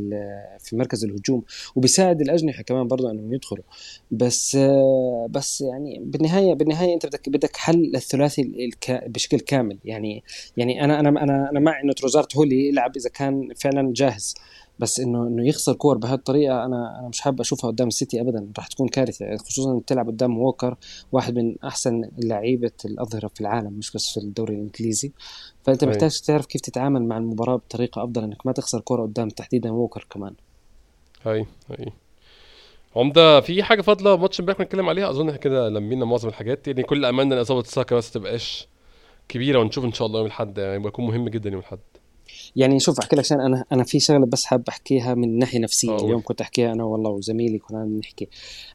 في 0.61 0.77
مركز 0.77 1.05
الهجوم 1.05 1.43
وبيساعد 1.77 2.21
الأجنحة 2.21 2.63
كمان 2.63 2.89
برضه 2.89 3.11
إنهم 3.11 3.35
يدخلوا. 3.35 3.65
بس 4.11 4.57
بس 5.31 5.61
يعني 5.61 6.01
بالنهاية 6.05 6.55
بالنهاية 6.55 6.95
أنت 6.95 7.07
بدك 7.07 7.29
بدك 7.29 7.57
حل 7.57 7.79
للثلاثي 7.95 8.71
بشكل 8.89 9.41
كامل. 9.41 9.79
يعني 9.85 10.23
يعني 10.57 10.85
أنا 10.85 11.01
أنا 11.01 11.09
أنا 11.09 11.51
أنا 11.51 11.61
مع 11.61 11.81
إنه 11.81 11.93
تروسارد 11.93 12.37
هو 12.37 12.43
اللي 12.43 12.69
يلعب 12.69 12.97
إذا 12.97 13.11
كان 13.11 13.49
فعلا 13.57 13.93
جاهز. 13.97 14.35
بس 14.81 15.01
إنه 15.01 15.23
إنه 15.23 15.49
يخسر 15.49 15.73
كورة 15.73 15.99
بهالطريقة 15.99 16.65
أنا 16.65 16.99
أنا 17.01 17.09
مش 17.09 17.21
حابب 17.21 17.41
أشوفها 17.41 17.71
قدام 17.71 17.89
السيتي 17.89 18.21
ابدا. 18.21 18.49
راح 18.59 18.67
تكون 18.67 18.89
كارثة 18.89 19.37
خصوصا 19.37 19.79
بتلعب 19.79 20.07
قدام 20.07 20.39
ووكر 20.39 20.77
واحد 21.13 21.35
من 21.35 21.55
أحسن 21.65 22.11
لعيبة 22.19 22.71
الأظهرة 22.85 23.29
في 23.29 23.41
العالم 23.41 23.73
مش 23.73 23.93
بس 23.93 24.11
في 24.11 24.21
الدوري 24.21 24.55
الإنجليزي. 24.55 25.13
فأنت 25.65 25.85
محتاج 25.85 26.21
تعرف 26.21 26.47
كيف 26.47 26.61
تتعامل 26.61 27.03
مع 27.03 27.17
المباراة 27.19 27.57
بطريقة 27.57 28.05
أفضل 28.05 28.23
إنك 28.23 28.47
ما 28.47 28.53
تخسر 28.53 28.81
كورة 28.81 29.03
قدام 29.03 29.29
تحديدا 29.29 29.71
ووكر 29.71 30.07
كمان. 30.11 30.35
هاي 31.23 31.47
هاي. 31.71 31.93
عمدة 32.97 33.41
في 33.41 33.63
حاجة 33.63 33.83
فاضلة 33.83 34.17
ماتش 34.17 34.41
امبارح 34.41 34.61
نتكلم 34.61 34.89
عليها؟ 34.89 35.11
أظن 35.11 35.29
إحنا 35.29 35.41
كده 35.41 35.69
لمينا 35.69 36.05
معظم 36.05 36.29
الحاجات. 36.29 36.69
يعني 36.69 36.83
كل 36.83 37.05
أملنا 37.05 37.35
إن 37.35 37.41
إصابة 37.41 37.63
ساكا 37.63 37.97
بس 37.97 38.11
تبقاش 38.11 38.69
كبيرة 39.29 39.59
ونشوف 39.59 39.85
إن 39.85 39.93
شاء 39.93 40.07
الله 40.07 40.19
يوم 40.19 40.27
الأحد 40.27 40.59
يعني 40.59 40.87
يكون 40.87 41.07
مهم 41.07 41.29
جدا 41.29 41.51
يوم 41.51 41.61
الأحد. 41.61 41.79
يعني 42.57 42.81
شوف 42.81 42.99
أحكي 42.99 43.17
لك 43.17 43.25
عشان 43.25 43.41
أنا 43.41 43.65
أنا 43.73 43.85
في 43.85 44.01
شغلة 44.01 44.27
بس 44.27 44.45
حاب 44.45 44.63
أحكيها 44.69 45.15
من 45.15 45.39
ناحية 45.39 45.59
نفسية. 45.59 45.91
أوه. 45.91 46.05
اليوم 46.05 46.21
كنت 46.21 46.41
أحكيها 46.41 46.73
أنا 46.73 46.85
والله 46.85 47.11
وزميلي 47.11 47.59
كنا 47.59 47.85
نحكي. 47.85 48.29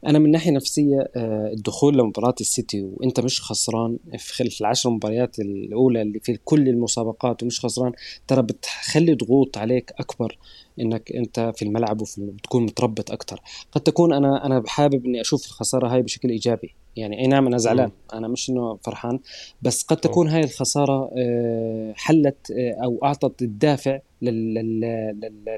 أنا 0.06 0.18
من 0.18 0.30
ناحية 0.30 0.50
نفسية 0.50 1.10
آه، 1.16 1.52
الدخول 1.52 1.98
لمباراة 1.98 2.34
السيتي 2.40 2.82
وأنت 2.82 3.20
مش 3.20 3.40
خسران 3.40 3.98
في 4.18 4.34
خلال 4.34 4.50
العشر 4.60 4.90
مباريات 4.90 5.38
الأولى 5.38 6.02
اللي 6.02 6.20
في 6.20 6.38
كل 6.44 6.68
المسابقات 6.68 7.42
ومش 7.42 7.60
خسران 7.60 7.92
ترى 8.26 8.42
بتخلي 8.42 9.14
ضغوط 9.14 9.58
عليك 9.58 9.92
أكبر. 9.98 10.38
إنك 10.80 11.12
أنت 11.12 11.52
في 11.56 11.64
الملعب 11.64 12.00
وفي 12.00 12.32
تكون 12.42 12.62
متربط 12.62 13.10
أكثر 13.10 13.40
قد 13.72 13.80
تكون 13.80 14.12
أنا 14.12 14.46
أنا 14.46 14.62
حابب 14.66 15.06
إني 15.06 15.20
أشوف 15.20 15.46
الخسارة 15.46 15.88
هاي 15.88 16.02
بشكل 16.02 16.30
إيجابي. 16.30 16.74
يعني 16.96 17.20
أي 17.20 17.26
نعم 17.26 17.46
أنا 17.46 17.58
زعلان. 17.58 17.90
أنا 18.12 18.28
مش 18.28 18.50
إنه 18.50 18.78
فرحان 18.82 19.18
بس 19.62 19.84
قد 19.84 19.96
تكون 19.96 20.28
هاي 20.28 20.40
الخسارة 20.40 21.10
آه، 21.18 21.92
حلت 21.96 22.50
آه، 22.50 22.84
أو 22.84 22.98
أعطت 23.04 23.42
الدافع 23.42 23.98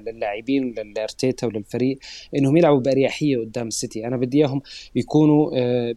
للاعبين 0.05 0.75
للارتيتا 0.79 1.47
وللفريق 1.47 1.99
إنهم 2.37 2.57
يلعبوا 2.57 2.81
بأريحية 2.81 3.37
قدام 3.37 3.67
السيتي. 3.69 4.07
أنا 4.07 4.17
بدي 4.17 4.39
إياهم 4.39 4.63
يكونوا 4.95 5.51
آه، 5.55 5.95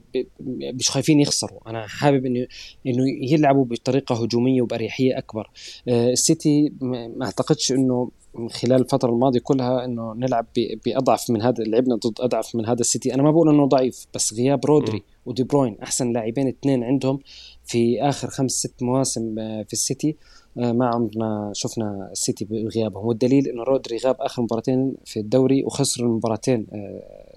مش 0.50 0.90
خايفين 0.90 1.20
يخسروا. 1.20 1.70
أنا 1.70 1.88
حابب 1.88 2.26
إنه 2.26 2.48
إنه 2.88 3.04
يلعبوا 3.22 3.66
بطريقة 3.66 4.24
هجومية 4.24 4.62
وبأريحية 4.62 5.18
أكبر. 5.18 5.50
السيتي 5.88 6.74
ما 6.82 7.26
أعتقدش 7.26 7.72
إنه 7.72 8.12
خلال 8.50 8.82
الفترة 8.82 9.10
الماضية 9.10 9.40
كلها 9.40 9.86
إنه 9.86 10.14
نلعب 10.14 10.46
بأضعف 10.86 11.30
من 11.30 11.42
هذا 11.42 11.64
لعبنا 11.64 11.96
ضد 11.96 12.22
أضعف 12.22 12.56
من 12.56 12.66
هذا 12.66 12.82
السيتي. 12.82 13.14
أنا 13.14 13.24
ما 13.24 13.32
بقول 13.32 13.50
إنه 13.50 13.66
ضعيف 13.66 14.06
بس 14.14 14.34
غياب 14.34 14.66
رودري 14.66 15.04
ودي 15.26 15.44
بروين 15.44 15.78
أحسن 15.84 16.14
لاعبين 16.14 16.48
اثنين 16.48 16.84
عندهم 16.84 17.20
في 17.66 18.02
آخر 18.02 18.28
خمس 18.28 18.52
ست 18.52 18.84
مواسم 18.84 19.40
آه، 19.40 19.64
في 19.64 19.74
السيتي. 19.74 20.10
آه، 20.10 20.41
ما 20.56 20.88
عمرنا 20.88 21.52
شفنا 21.56 22.10
السيتي 22.12 22.46
بغيابهم. 22.46 23.06
والدليل 23.06 23.48
إنه 23.48 23.64
رودري 23.64 23.98
غاب 23.98 24.16
آخر 24.20 24.42
مباراتين 24.42 24.96
في 25.06 25.20
الدوري 25.20 25.64
وخسر 25.64 26.04
المباراتين 26.04 26.68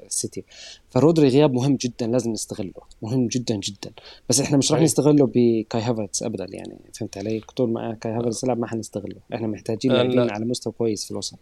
السيتي. 0.06 0.40
آه، 0.40 0.44
فرودري 0.90 1.28
غياب 1.28 1.52
مهم 1.52 1.76
جدا 1.76 2.06
لازم 2.06 2.30
نستغله. 2.30 2.72
مهم 3.02 3.26
جدا 3.26 3.56
جدا. 3.56 3.92
بس 4.28 4.40
إحنا 4.40 4.56
مش 4.56 4.72
راح 4.72 4.80
نستغله 4.80 5.30
بكاي 5.34 5.80
هافرتس 5.82 6.22
ابدا 6.22 6.46
يعني. 6.50 6.78
فهمت 6.94 7.18
علي؟ 7.18 7.40
طول 7.56 7.72
ما 7.72 7.94
كاي 7.94 8.12
هافرتس 8.12 8.44
يلعب 8.44 8.58
ما 8.58 8.66
حنستغله. 8.66 9.16
إحنا 9.34 9.46
محتاجين 9.46 9.92
لاعبين 9.92 10.30
على 10.30 10.44
مستوى 10.44 10.72
كويس 10.72 11.04
في 11.04 11.10
الوسط. 11.10 11.38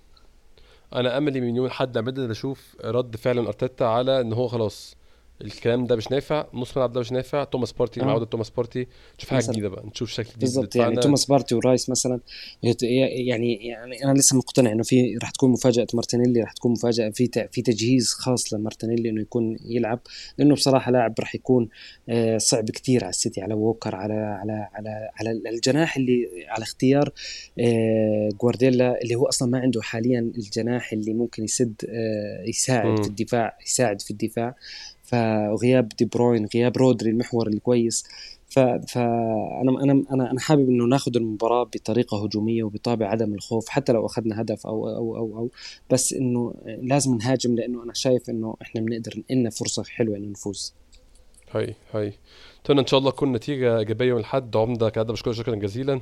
أنا 0.95 1.19
أملي 1.19 1.41
من 1.41 1.57
يوم 1.57 1.69
حد 1.69 1.99
بدأت 1.99 2.31
أشوف 2.31 2.77
رد 2.85 3.17
فعل 3.17 3.39
إرتيتا 3.39 3.85
على 3.85 4.21
إن 4.21 4.33
هو 4.33 4.49
خلاص. 4.49 4.97
الكلام 5.41 5.87
ده 5.87 5.97
مش 5.97 6.11
نافع 6.11 6.47
نص 6.55 6.77
ملعب 6.77 6.93
ده 6.93 7.01
مش 7.01 7.13
نافع 7.13 7.45
توماس 7.45 7.73
بارتي 7.73 8.01
آه. 8.01 8.05
عوده 8.05 8.25
توماس 8.25 8.51
بارتي 8.51 8.87
نشوف 9.19 9.31
حاجة 9.31 9.45
جديدة 9.51 9.69
بقى 9.69 9.87
نشوف 9.87 10.11
شكل 10.11 10.29
جديد 10.29 10.41
بالظبط 10.41 10.77
يعني 10.77 10.97
توماس 10.97 11.27
بارتي 11.27 11.55
ورايس 11.55 11.91
مثلا 11.91 12.21
يعني 12.83 13.55
يعني 13.55 14.05
أنا 14.05 14.19
لسه 14.19 14.37
مقتنع 14.37 14.73
إنه 14.73 14.83
في 14.83 15.17
راح 15.23 15.31
تكون 15.31 15.51
مفاجأة 15.51 15.87
مارتينيلي 15.95 16.41
راح 16.41 16.53
تكون 16.53 16.73
مفاجأة 16.73 17.11
في 17.11 17.49
في 17.53 17.63
تجهيز 17.63 18.09
خاص 18.09 18.55
لمارتينيلي 18.55 19.09
إنه 19.09 19.21
يكون 19.21 19.57
يلعب 19.65 20.01
لأنه 20.39 20.55
بصراحة 20.55 20.91
لاعب 20.93 21.15
راح 21.21 21.35
يكون 21.35 21.69
آه، 22.09 22.39
صعب 22.39 22.71
كثير 22.71 23.05
على 23.05 23.11
السيتي 23.11 23.41
على 23.41 23.55
ووكر 23.55 23.95
على 23.95 24.15
على 24.15 24.69
على 24.75 25.11
على 25.21 25.51
الجناح 25.51 25.97
اللي 25.97 26.29
على 26.49 26.63
اختيار 26.63 27.13
آه، 27.59 28.29
جوارديولا 28.41 29.03
اللي 29.03 29.15
هو 29.15 29.27
أصلا 29.27 29.51
ما 29.51 29.59
عنده 29.59 29.83
حاليا 29.83 30.21
الجناح 30.21 30.93
اللي 30.93 31.15
ممكن 31.15 31.45
يسد 31.45 31.75
آه، 31.89 32.45
يساعد 32.49 33.01
م. 33.01 33.03
في 33.03 33.09
الدفاع 33.09 33.59
يساعد 33.67 34.01
في 34.01 34.11
الدفاع 34.11 34.55
فغياب 35.13 35.89
دي 35.89 36.05
بروين 36.05 36.49
غياب 36.55 36.77
رودري 36.77 37.11
المحور 37.11 37.49
الكويس. 37.49 38.05
فانا 38.49 39.83
أنا 39.83 40.05
أنا 40.11 40.31
أنا 40.31 40.41
حابب 40.41 40.69
إنه 40.69 40.85
ناخذ 40.85 41.17
المباراة 41.17 41.65
بطريقة 41.65 42.25
هجومية 42.25 42.63
وبطابع 42.65 43.07
عدم 43.07 43.35
الخوف 43.35 43.69
حتى 43.69 43.93
لو 43.93 44.07
أخذنا 44.07 44.41
هدف 44.41 44.67
أو 44.67 44.89
أو 44.89 45.17
أو 45.17 45.39
أو. 45.39 45.51
بس 45.91 46.13
إنه 46.13 46.55
لازم 46.67 47.15
نهاجم 47.15 47.55
لأنه 47.55 47.83
أنا 47.83 47.95
شايف 47.95 48.31
إنه 48.31 48.57
إحنا 48.63 48.81
بنقدر 48.81 49.23
لنا 49.31 49.51
فرصة 49.51 49.83
حلوة 49.85 50.17
إنه 50.17 50.31
نفوز. 50.31 50.75
هاي 51.51 51.75
هاي. 51.93 52.13
أتمنى 52.65 52.81
إن 52.81 52.87
شاء 52.87 53.01
الله 53.01 53.11
تكون 53.11 53.33
نتيجة 53.33 53.79
إيجابية 53.79 54.07
يوم 54.07 54.19
الأحد. 54.19 54.57
عمده 54.57 54.91
كده 54.91 55.03
بشكرك 55.13 55.35
شكرا 55.35 55.55
جزيلا. 55.55 56.01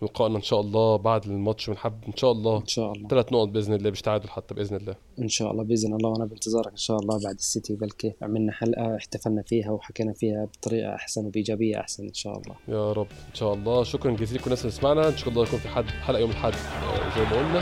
ولقائنا 0.00 0.36
إن 0.36 0.42
شاء 0.42 0.60
الله 0.60 0.96
بعد 0.96 1.24
الماتش 1.24 1.70
بنحب 1.70 2.04
إن 2.08 2.16
شاء 2.16 2.32
الله 2.32 2.58
إن 2.58 2.66
شاء 2.66 2.92
الله. 2.92 3.08
ثلاث 3.08 3.32
نقط 3.32 3.48
بإذن 3.48 3.74
الله 3.74 3.90
مش 3.90 4.02
تعادل 4.02 4.28
حتى 4.28 4.54
بإذن 4.54 4.76
الله. 4.76 4.94
إن 5.18 5.28
شاء 5.28 5.50
الله 5.52 5.64
بإذن 5.64 5.94
الله. 5.94 6.10
وأنا 6.10 6.24
بانتظارك 6.24 6.70
إن 6.70 6.76
شاء 6.76 6.96
الله 6.96 7.24
بعد 7.24 7.34
السيتي 7.34 7.74
بلكي 7.74 8.14
عملنا 8.22 8.52
حلقة 8.52 8.96
احتفلنا 8.96 9.42
فيها 9.42 9.70
وحكينا 9.70 10.12
فيها 10.12 10.44
بطريقة 10.44 10.94
أحسن 10.94 11.26
وبإيجابية 11.26 11.80
أحسن 11.80 12.06
إن 12.06 12.14
شاء 12.14 12.32
الله. 12.38 12.56
يا 12.68 12.92
رب. 12.92 13.06
إن 13.28 13.34
شاء 13.34 13.54
الله. 13.54 13.84
شكرا 13.84 14.10
جزيلا. 14.12 14.38
لكل 14.38 14.46
الناس 14.46 14.60
اللي 14.60 14.72
سمعنا 14.72 15.08
إن 15.08 15.16
شاء 15.16 15.28
الله 15.28 15.42
يكون 15.42 15.58
في 15.58 15.68
حد 15.68 15.84
حلقة 15.84 16.20
يوم 16.20 16.30
الأحد 16.30 16.52
آه، 16.52 17.16
زي 17.16 17.24
ما 17.24 17.38
قلنا. 17.38 17.60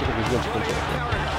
شكرا 0.00 0.22
جزيلا. 0.22 0.42
شكرا 0.42 0.62
جزيلا. 0.62 1.31